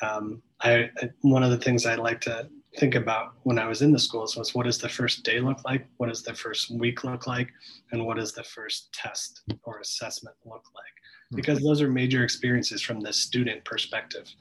um, 0.01 0.41
I, 0.61 0.89
one 1.21 1.43
of 1.43 1.51
the 1.51 1.57
things 1.57 1.85
i 1.85 1.95
like 1.95 2.21
to 2.21 2.47
think 2.77 2.95
about 2.95 3.33
when 3.43 3.57
i 3.57 3.67
was 3.67 3.81
in 3.81 3.91
the 3.91 3.99
schools 3.99 4.35
was 4.35 4.53
what 4.53 4.65
does 4.65 4.77
the 4.77 4.89
first 4.89 5.23
day 5.23 5.39
look 5.39 5.63
like? 5.65 5.87
What 5.97 6.07
does 6.07 6.21
the 6.21 6.33
first 6.33 6.69
week 6.69 7.03
look 7.03 7.25
like? 7.25 7.49
And 7.91 8.05
what 8.05 8.17
does 8.17 8.33
the 8.33 8.43
first 8.43 8.93
test 8.93 9.41
or 9.63 9.79
assessment 9.79 10.35
look 10.45 10.63
like? 10.75 10.93
Hmm. 11.31 11.35
because 11.35 11.59
those 11.59 11.81
are 11.81 11.89
major 11.89 12.23
experiences 12.23 12.81
from 12.81 13.01
the 13.01 13.11
student 13.11 13.63
perspective. 13.65 14.33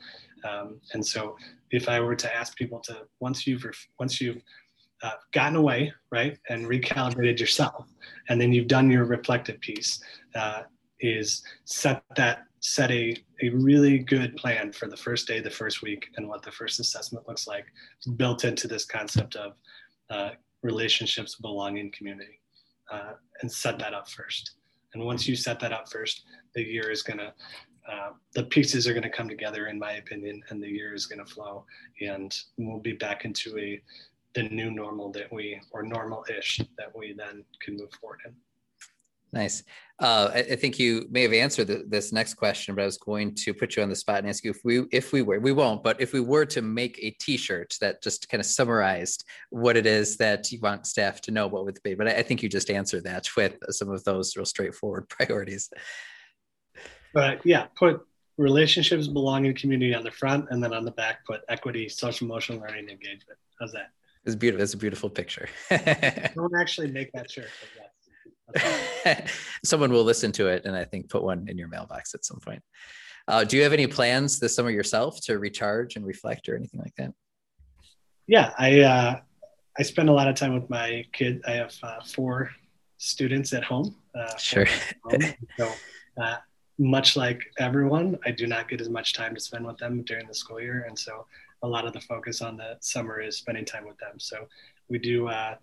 Um, 0.45 0.81
and 0.93 1.05
so, 1.05 1.37
if 1.71 1.89
I 1.89 1.99
were 2.01 2.15
to 2.15 2.35
ask 2.35 2.57
people 2.57 2.79
to 2.81 2.99
once 3.21 3.47
you've 3.47 3.65
once 3.99 4.21
you've 4.21 4.43
uh, 5.03 5.13
gotten 5.33 5.57
away, 5.57 5.93
right, 6.13 6.39
and 6.49 6.67
recalibrated 6.67 7.41
yourself, 7.41 7.87
and 8.29 8.41
then 8.41 8.53
you've 8.53 8.69
done 8.69 8.91
your 8.91 9.05
reflective 9.05 9.61
piece, 9.61 10.01
uh, 10.35 10.63
is 11.01 11.43
set 11.65 12.03
that 12.17 12.45
set 12.61 12.91
a, 12.91 13.17
a 13.43 13.51
really 13.51 13.99
good 13.99 14.37
plan 14.37 14.73
for 14.73 14.89
the 14.89 14.97
first 14.97 15.29
day, 15.29 15.41
the 15.41 15.51
first 15.51 15.83
week, 15.83 16.09
and 16.17 16.29
what 16.29 16.43
the 16.43 16.51
first 16.51 16.81
assessment 16.81 17.27
looks 17.29 17.47
like, 17.47 17.67
built 18.17 18.45
into 18.45 18.67
this 18.67 18.85
concept 18.85 19.37
of 19.37 19.53
uh, 20.11 20.31
relationships, 20.63 21.37
belonging, 21.37 21.93
community, 21.93 22.41
uh, 22.91 23.13
and 23.41 23.51
set 23.51 23.79
that 23.79 23.95
up 23.95 24.09
first. 24.09 24.53
And 24.95 25.05
once 25.05 25.29
you 25.29 25.37
set 25.37 25.61
that 25.61 25.73
up 25.73 25.91
first, 25.91 26.25
the 26.55 26.63
year 26.63 26.91
is 26.91 27.03
going 27.03 27.19
to 27.19 27.33
uh, 27.91 28.11
the 28.35 28.43
pieces 28.45 28.89
are 28.89 28.93
going 28.93 29.03
to 29.05 29.09
come 29.11 29.29
together, 29.29 29.69
in 29.69 29.79
my 29.79 29.93
opinion, 29.93 30.43
and 30.49 30.61
the 30.61 30.69
year 30.69 30.93
is 30.93 31.07
going 31.07 31.25
to 31.25 31.33
flow, 31.33 31.65
and 32.01 32.37
we'll 32.59 32.81
be 32.81 32.95
back 32.95 33.25
into 33.25 33.57
a 33.59 33.81
the 34.35 34.43
new 34.51 34.71
normal 34.71 35.11
that 35.13 35.33
we 35.33 35.59
or 35.71 35.83
normal-ish 35.83 36.61
that 36.77 36.95
we 36.95 37.15
then 37.17 37.43
can 37.61 37.77
move 37.77 37.91
forward 38.01 38.19
in. 38.27 38.35
Nice. 39.37 39.63
Uh, 39.99 40.31
I, 40.35 40.39
I, 40.39 40.57
think 40.57 40.79
you 40.79 41.07
may 41.11 41.23
have 41.23 41.33
answered 41.33 41.69
the, 41.69 41.85
this 41.87 42.13
next 42.13 42.35
question, 42.35 42.75
but 42.75 42.83
I 42.83 42.87
was 42.87 42.99
going 42.99 43.35
to 43.35 43.55
put 43.55 43.77
you 43.77 43.83
on 43.83 43.89
the 43.89 43.97
spot 43.97 44.19
and 44.19 44.29
ask 44.29 44.45
you 44.45 44.51
if 44.51 44.61
we 44.63 44.85
if 44.93 45.13
we 45.13 45.23
were 45.23 45.41
we 45.41 45.53
won't, 45.53 45.83
but 45.83 46.01
if 46.01 46.13
we 46.13 46.21
were 46.21 46.45
to 46.47 46.61
make 46.63 46.99
a 47.03 47.11
T-shirt 47.13 47.75
that 47.81 48.03
just 48.03 48.29
kind 48.29 48.41
of 48.41 48.47
summarized 48.47 49.25
what 49.51 49.77
it 49.77 49.87
is 49.87 50.17
that 50.19 50.51
you 50.53 50.59
want 50.61 50.87
staff 50.87 51.21
to 51.23 51.31
know, 51.31 51.47
what 51.47 51.65
would 51.65 51.77
it 51.77 51.83
be? 51.83 51.95
But 51.95 52.09
I, 52.09 52.13
I 52.13 52.23
think 52.23 52.43
you 52.43 52.49
just 52.49 52.71
answered 52.71 53.05
that 53.05 53.27
with 53.37 53.57
some 53.71 53.91
of 53.91 54.05
those 54.05 54.37
real 54.37 54.45
straightforward 54.45 55.09
priorities. 55.09 55.71
But 57.15 57.45
yeah, 57.45 57.67
put 57.75 58.07
relationships, 58.37 59.07
belonging, 59.07 59.55
community 59.55 59.95
on 59.95 60.05
the 60.05 60.11
front, 60.11 60.47
and 60.51 60.63
then 60.63 60.75
on 60.75 60.85
the 60.85 60.91
back, 60.91 61.25
put 61.27 61.41
equity, 61.49 61.89
social 61.89 62.27
emotional 62.27 62.61
learning, 62.61 62.89
engagement. 62.91 63.39
How's 63.59 63.73
that? 63.73 63.91
It's 64.27 64.35
beautiful. 64.35 64.63
It's 64.63 64.75
a 64.75 64.77
beautiful 64.77 65.09
picture. 65.09 65.49
Don't 65.71 66.55
actually 66.59 66.91
make 66.91 67.13
that 67.13 67.31
shirt. 67.31 67.49
Yes. 67.77 67.86
Someone 69.65 69.93
will 69.93 70.05
listen 70.05 70.33
to 70.33 70.49
it, 70.49 70.65
and 70.65 70.77
I 70.77 70.85
think 70.85 71.09
put 71.09 71.23
one 71.23 71.49
in 71.49 71.59
your 71.59 71.69
mailbox 71.69 72.15
at 72.15 72.25
some 72.25 72.39
point. 72.39 72.63
Uh, 73.29 73.45
do 73.45 73.57
you 73.57 73.63
have 73.63 73.73
any 73.73 73.87
plans 73.87 74.39
this 74.39 74.55
summer 74.55 74.71
yourself 74.71 75.21
to 75.23 75.39
recharge 75.39 75.97
and 75.97 76.07
reflect, 76.07 76.49
or 76.49 76.57
anything 76.57 76.81
like 76.81 76.95
that? 76.97 77.13
Yeah, 78.27 78.53
I 78.59 78.81
uh, 78.81 79.21
I 79.79 79.83
spend 79.83 80.09
a 80.09 80.13
lot 80.13 80.29
of 80.29 80.37
time 80.37 80.55
with 80.55 80.69
my 80.71 81.05
kid. 81.13 81.43
I 81.47 81.53
have 81.53 81.75
uh, 81.83 82.01
four 82.05 82.51
students 82.99 83.53
at 83.53 83.65
home. 83.65 83.95
Uh, 84.15 84.37
sure. 84.37 84.67
Home. 85.05 85.21
so 85.59 85.73
uh, 86.21 86.37
much 86.79 87.17
like 87.17 87.43
everyone, 87.59 88.19
I 88.25 88.31
do 88.31 88.47
not 88.47 88.69
get 88.69 88.81
as 88.81 88.89
much 88.89 89.15
time 89.15 89.35
to 89.35 89.41
spend 89.41 89.67
with 89.67 89.79
them 89.79 90.03
during 90.03 90.27
the 90.27 90.35
school 90.35 90.61
year. 90.61 90.85
And 90.89 90.99
so 90.99 91.27
a 91.63 91.69
lot 91.69 91.87
of 91.87 91.93
the 91.93 92.01
focus 92.01 92.43
on 92.43 92.57
the 92.57 92.77
summer 92.81 93.21
is 93.21 93.37
spending 93.37 93.65
time 93.65 93.87
with 93.87 93.99
them. 93.99 94.19
So 94.19 94.47
we 94.89 94.99
do, 94.99 95.29
uh, 95.29 95.57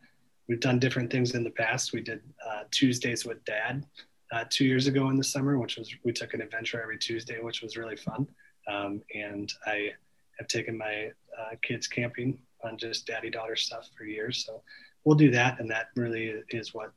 we've 0.48 0.60
done 0.60 0.80
different 0.80 1.12
things 1.12 1.36
in 1.36 1.44
the 1.44 1.50
past. 1.52 1.94
We 1.94 2.02
did 2.02 2.22
uh, 2.48 2.64
Tuesdays 2.72 3.26
with 3.26 3.44
dad 3.46 3.86
uh, 4.32 4.46
two 4.50 4.66
years 4.66 4.88
ago 4.88 5.10
in 5.10 5.16
the 5.16 5.24
summer, 5.24 5.58
which 5.58 5.78
was, 5.78 5.94
we 6.04 6.12
took 6.12 6.34
an 6.34 6.42
adventure 6.42 6.82
every 6.82 6.98
Tuesday, 6.98 7.40
which 7.42 7.62
was 7.62 7.78
really 7.78 7.96
fun. 7.96 8.28
Um, 8.68 9.02
and 9.14 9.52
I 9.66 9.92
have 10.40 10.48
taken 10.48 10.78
my 10.78 11.12
uh, 11.40 11.56
kids 11.62 11.88
camping 11.88 12.40
on 12.64 12.78
just 12.78 13.06
daddy 13.06 13.30
daughter 13.30 13.56
stuff 13.56 13.90
for 13.98 14.06
years. 14.06 14.44
So 14.46 14.62
we'll 15.04 15.16
do 15.16 15.32
that. 15.32 15.60
And 15.60 15.70
that 15.70 15.88
really 15.96 16.42
is 16.50 16.74
what, 16.74 16.94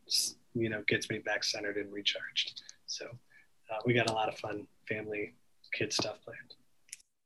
you 0.54 0.68
know, 0.68 0.82
gets 0.88 1.10
me 1.10 1.18
back 1.18 1.44
centered 1.44 1.76
and 1.76 1.92
recharged. 1.92 2.62
So 2.86 3.06
uh, 3.70 3.78
we 3.84 3.94
got 3.94 4.10
a 4.10 4.12
lot 4.12 4.28
of 4.28 4.38
fun 4.38 4.66
family 4.88 5.34
kid 5.72 5.92
stuff 5.92 6.18
planned. 6.24 6.54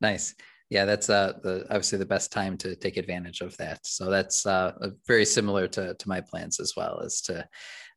Nice. 0.01 0.35
Yeah, 0.71 0.85
that's 0.85 1.11
uh, 1.11 1.33
the 1.43 1.65
obviously 1.65 1.99
the 1.99 2.07
best 2.07 2.31
time 2.31 2.57
to 2.59 2.77
take 2.77 2.97
advantage 2.97 3.41
of 3.41 3.57
that. 3.57 3.85
So 3.85 4.09
that's 4.09 4.47
uh, 4.47 4.73
very 5.07 5.25
similar 5.25 5.67
to 5.69 5.95
to 5.95 6.09
my 6.09 6.21
plans 6.21 6.61
as 6.61 6.75
well, 6.77 7.01
is 7.01 7.21
to 7.23 7.47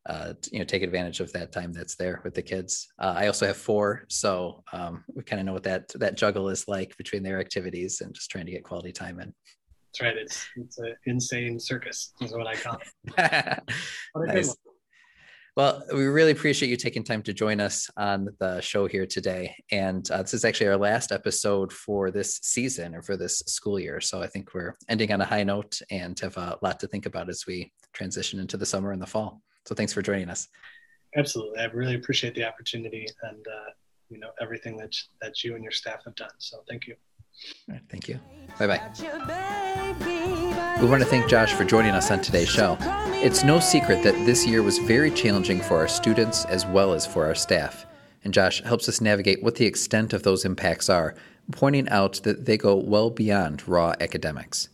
uh, 0.10 0.34
you 0.52 0.58
know 0.58 0.66
take 0.66 0.82
advantage 0.82 1.20
of 1.20 1.32
that 1.34 1.52
time 1.52 1.72
that's 1.72 1.96
there 1.96 2.20
with 2.24 2.34
the 2.34 2.42
kids. 2.42 2.92
Uh, 3.00 3.14
I 3.16 3.28
also 3.28 3.46
have 3.46 3.58
four, 3.58 4.06
so 4.10 4.64
um, 4.74 5.04
we 5.14 5.24
kind 5.24 5.40
of 5.40 5.46
know 5.46 5.54
what 5.54 5.64
that 5.64 5.90
that 5.90 6.18
juggle 6.18 6.50
is 6.50 6.68
like 6.68 6.98
between 6.98 7.22
their 7.22 7.40
activities 7.40 8.02
and 8.02 8.14
just 8.14 8.32
trying 8.32 8.48
to 8.48 8.52
get 8.52 8.64
quality 8.64 8.92
time 8.92 9.20
in. 9.20 9.32
That's 9.92 10.02
right. 10.02 10.18
It's 10.18 10.48
it's 10.56 10.80
an 10.80 10.96
insane 11.06 11.60
circus, 11.60 12.14
is 12.22 12.34
what 12.34 12.48
I 12.48 12.56
call 12.56 12.80
it. 13.18 13.64
nice. 14.16 14.56
Well, 15.56 15.84
we 15.93 16.06
really 16.06 16.32
appreciate 16.32 16.70
you 16.70 16.78
taking 16.78 17.04
time 17.04 17.22
to 17.24 17.34
join 17.34 17.60
us 17.60 17.88
on 17.95 18.28
the 18.39 18.60
show 18.60 18.88
here 18.88 19.06
today. 19.06 19.56
And 19.72 20.10
uh, 20.10 20.24
this 20.24 20.34
is 20.34 20.45
actually 20.45 20.70
our 20.70 20.78
last 20.78 21.12
episode 21.12 21.72
for 21.72 22.10
this 22.10 22.39
season 22.41 22.95
or 22.95 23.04
for 23.04 23.16
this 23.16 23.38
school 23.45 23.80
year. 23.80 24.01
So 24.01 24.20
I 24.20 24.26
think 24.26 24.56
we're 24.56 24.76
ending 24.89 25.12
on 25.12 25.22
a 25.22 25.26
high 25.26 25.43
note 25.43 25.80
and 25.91 26.20
have 26.22 26.38
a 26.38 26.58
lot 26.64 26.80
to 26.80 26.88
think 26.88 27.06
about 27.06 27.30
as 27.30 27.45
we 27.45 27.72
transition 27.93 28.39
into 28.39 28.58
the 28.58 28.66
summer 28.66 28.93
and 28.93 29.01
the 29.01 29.06
fall. 29.06 29.43
So 29.68 29.76
thanks 29.76 29.93
for 29.93 30.01
joining 30.01 30.30
us. 30.30 30.47
Absolutely. 31.16 31.60
I 31.60 31.66
really 31.66 31.93
appreciate 31.93 32.34
the 32.34 32.45
opportunity 32.45 33.06
and, 33.22 33.45
uh, 33.47 33.70
you 34.10 34.20
know, 34.20 34.32
everything 34.41 34.76
that, 34.78 34.95
that 35.22 35.43
you 35.43 35.54
and 35.54 35.64
your 35.64 35.72
staff 35.72 36.04
have 36.06 36.16
done. 36.16 36.32
So 36.39 36.64
thank 36.68 36.88
you. 36.88 36.95
Right, 37.68 37.82
thank 37.90 38.08
you. 38.08 38.20
Bye 38.60 38.68
bye. 38.68 38.82
We 40.82 40.88
want 40.88 41.02
to 41.02 41.08
thank 41.08 41.30
Josh 41.30 41.54
for 41.54 41.64
joining 41.64 41.92
us 41.92 42.12
on 42.12 42.22
today's 42.22 42.50
show. 42.50 42.78
It's 43.22 43.44
no 43.44 43.60
secret 43.60 44.04
that 44.04 44.14
this 44.26 44.46
year 44.46 44.62
was 44.62 44.80
very 44.80 45.12
challenging 45.12 45.62
for 45.62 45.78
our 45.78 45.88
students 45.88 46.46
as 46.46 46.66
well 46.66 46.94
as 46.94 47.06
for 47.06 47.26
our 47.26 47.36
staff. 47.36 47.86
And 48.24 48.34
Josh 48.34 48.62
helps 48.64 48.90
us 48.90 49.02
navigate 49.02 49.44
what 49.44 49.56
the 49.56 49.66
extent 49.66 50.14
of 50.14 50.24
those 50.24 50.46
impacts 50.46 50.90
are, 50.90 51.16
pointing 51.52 51.88
out 51.90 52.22
that 52.24 52.46
they 52.46 52.58
go 52.58 52.76
well 52.76 53.10
beyond 53.10 53.68
raw 53.68 53.94
academics. 54.00 54.70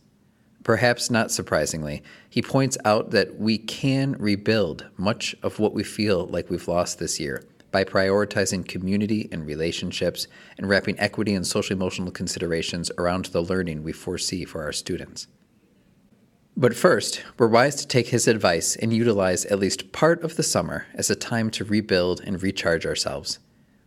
Perhaps 0.62 1.10
not 1.10 1.30
surprisingly, 1.30 2.02
he 2.28 2.42
points 2.42 2.76
out 2.84 3.10
that 3.10 3.38
we 3.38 3.56
can 3.56 4.12
rebuild 4.18 4.86
much 4.96 5.34
of 5.42 5.58
what 5.58 5.74
we 5.74 5.82
feel 5.82 6.26
like 6.26 6.50
we've 6.50 6.68
lost 6.68 6.98
this 6.98 7.18
year 7.18 7.42
by 7.70 7.84
prioritizing 7.84 8.66
community 8.66 9.28
and 9.30 9.46
relationships 9.46 10.26
and 10.58 10.68
wrapping 10.68 10.98
equity 10.98 11.34
and 11.34 11.46
social 11.46 11.76
emotional 11.76 12.10
considerations 12.10 12.90
around 12.98 13.26
the 13.26 13.42
learning 13.42 13.82
we 13.82 13.92
foresee 13.92 14.44
for 14.44 14.62
our 14.62 14.72
students. 14.72 15.28
But 16.56 16.76
first, 16.76 17.22
we're 17.38 17.46
wise 17.46 17.76
to 17.76 17.86
take 17.86 18.08
his 18.08 18.28
advice 18.28 18.76
and 18.76 18.92
utilize 18.92 19.46
at 19.46 19.58
least 19.58 19.92
part 19.92 20.22
of 20.22 20.36
the 20.36 20.42
summer 20.42 20.86
as 20.94 21.08
a 21.08 21.16
time 21.16 21.50
to 21.52 21.64
rebuild 21.64 22.20
and 22.20 22.42
recharge 22.42 22.84
ourselves. 22.84 23.38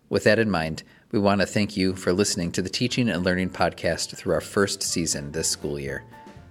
With 0.09 0.23
that 0.23 0.39
in 0.39 0.49
mind, 0.49 0.83
we 1.11 1.19
want 1.19 1.41
to 1.41 1.47
thank 1.47 1.77
you 1.77 1.93
for 1.93 2.13
listening 2.13 2.51
to 2.53 2.61
the 2.61 2.69
Teaching 2.69 3.09
and 3.09 3.23
Learning 3.23 3.49
podcast 3.49 4.15
through 4.15 4.33
our 4.33 4.41
first 4.41 4.81
season 4.81 5.31
this 5.31 5.49
school 5.49 5.79
year. 5.79 6.03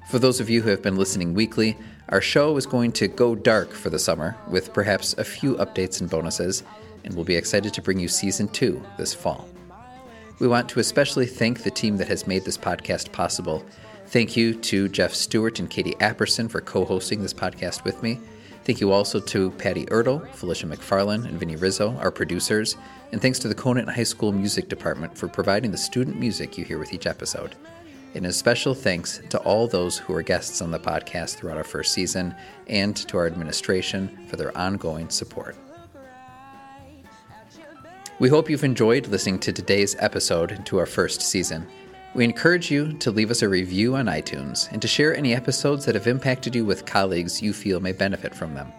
For 0.09 0.19
those 0.19 0.39
of 0.39 0.51
you 0.51 0.63
who 0.63 0.71
have 0.71 0.83
been 0.83 0.97
listening 0.97 1.35
weekly, 1.35 1.77
our 2.11 2.21
show 2.21 2.57
is 2.57 2.67
going 2.67 2.93
to 2.93 3.09
go 3.09 3.35
dark 3.35 3.73
for 3.73 3.91
the 3.91 3.99
summer 3.99 4.37
with 4.49 4.73
perhaps 4.73 5.15
a 5.15 5.25
few 5.25 5.55
updates 5.57 6.01
and 6.01 6.11
bonuses, 6.11 6.63
and 7.05 7.15
we'll 7.15 7.25
be 7.25 7.37
excited 7.37 7.75
to 7.75 7.83
bring 7.83 7.99
you 7.99 8.09
season 8.09 8.49
two 8.49 8.83
this 8.99 9.15
fall. 9.15 9.49
We 10.39 10.49
want 10.49 10.69
to 10.71 10.81
especially 10.81 11.27
thank 11.27 11.63
the 11.63 11.71
team 11.71 11.97
that 11.99 12.09
has 12.09 12.27
made 12.27 12.45
this 12.45 12.59
podcast 12.59 13.13
possible. 13.13 13.65
Thank 14.07 14.37
you 14.37 14.55
to 14.55 14.89
Jeff 14.89 15.15
Stewart 15.15 15.59
and 15.59 15.71
Katie 15.71 15.95
Apperson 15.95 16.51
for 16.51 16.61
co 16.61 16.85
hosting 16.85 17.23
this 17.23 17.33
podcast 17.33 17.85
with 17.85 18.03
me. 18.03 18.21
Thank 18.65 18.81
you 18.81 18.93
also 18.93 19.19
to 19.19 19.51
Patty 19.53 19.87
Ertle, 19.87 20.29
Felicia 20.35 20.67
McFarland, 20.67 21.27
and 21.27 21.39
Vinnie 21.39 21.57
Rizzo, 21.57 21.97
our 21.97 22.11
producers. 22.11 22.77
And 23.11 23.21
thanks 23.21 23.39
to 23.41 23.49
the 23.49 23.55
Conant 23.55 23.89
High 23.89 24.05
School 24.05 24.33
Music 24.33 24.69
Department 24.69 25.17
for 25.17 25.29
providing 25.29 25.71
the 25.71 25.79
student 25.79 26.19
music 26.19 26.57
you 26.57 26.65
hear 26.65 26.79
with 26.79 26.93
each 26.93 27.07
episode. 27.07 27.57
And 28.15 28.27
a 28.27 28.33
special 28.33 28.75
thanks 28.75 29.21
to 29.31 29.39
all 29.39 29.67
those 29.67 29.99
who 29.99 30.13
were 30.13 30.23
guests 30.23 30.61
on 30.61 30.71
the 30.71 30.79
podcast 30.79 31.37
throughout 31.37 31.57
our 31.57 31.65
first 31.65 31.93
season 31.93 32.35
and 32.69 32.95
to 32.97 33.17
our 33.17 33.27
administration 33.27 34.27
for 34.29 34.37
their 34.37 34.57
ongoing 34.57 35.09
support. 35.09 35.57
We 38.23 38.29
hope 38.29 38.49
you've 38.49 38.63
enjoyed 38.63 39.09
listening 39.09 39.41
to 39.41 39.53
today's 39.53 39.97
episode 39.99 40.65
to 40.67 40.79
our 40.79 40.87
first 40.87 41.23
season. 41.23 41.67
We 42.15 42.23
encourage 42.23 42.71
you 42.71 42.93
to 42.99 43.11
leave 43.11 43.33
us 43.33 43.43
a 43.43 43.49
review 43.49 43.97
on 43.97 44.07
iTunes 44.07 44.71
and 44.71 44.81
to 44.81 44.87
share 44.87 45.17
any 45.17 45.35
episodes 45.35 45.85
that 45.87 45.97
have 45.97 46.07
impacted 46.07 46.55
you 46.55 46.65
with 46.65 46.87
colleagues 46.87 47.43
you 47.43 47.53
feel 47.53 47.81
may 47.81 47.91
benefit 47.91 48.33
from 48.33 48.55
them. 48.55 48.73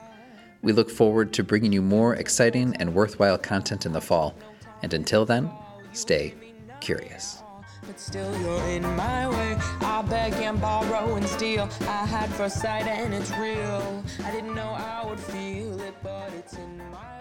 We 0.62 0.72
look 0.72 0.90
forward 0.90 1.34
to 1.34 1.44
bringing 1.44 1.74
you 1.74 1.82
more 1.82 2.16
exciting 2.16 2.74
and 2.78 2.96
worthwhile 2.96 3.38
content 3.38 3.86
in 3.86 3.92
the 3.92 4.00
fall. 4.00 4.34
And 4.82 4.94
until 4.94 5.26
then, 5.26 5.52
stay 5.92 6.36
curious. 6.80 7.44
But 7.86 8.00
still 8.00 8.32
you're 8.40 8.70
in 8.70 8.84
my 8.96 9.28
way. 9.28 9.58
I 9.82 10.04
beg 10.04 10.32
and 10.36 10.62
borrow 10.62 11.16
and 11.16 11.28
steal. 11.28 11.68
I 11.82 12.28
first 12.38 12.62
sight 12.62 12.88
and 12.88 13.14
it's 13.14 13.32
real. 13.32 14.06
I 14.24 14.32
didn't 14.32 14.56
know 14.56 14.70
I 14.70 15.06
would 15.06 15.20
feel 15.20 15.82
it, 15.82 15.96
but 16.02 16.32
it's 16.34 16.54
in 16.54 16.78
my. 16.78 17.13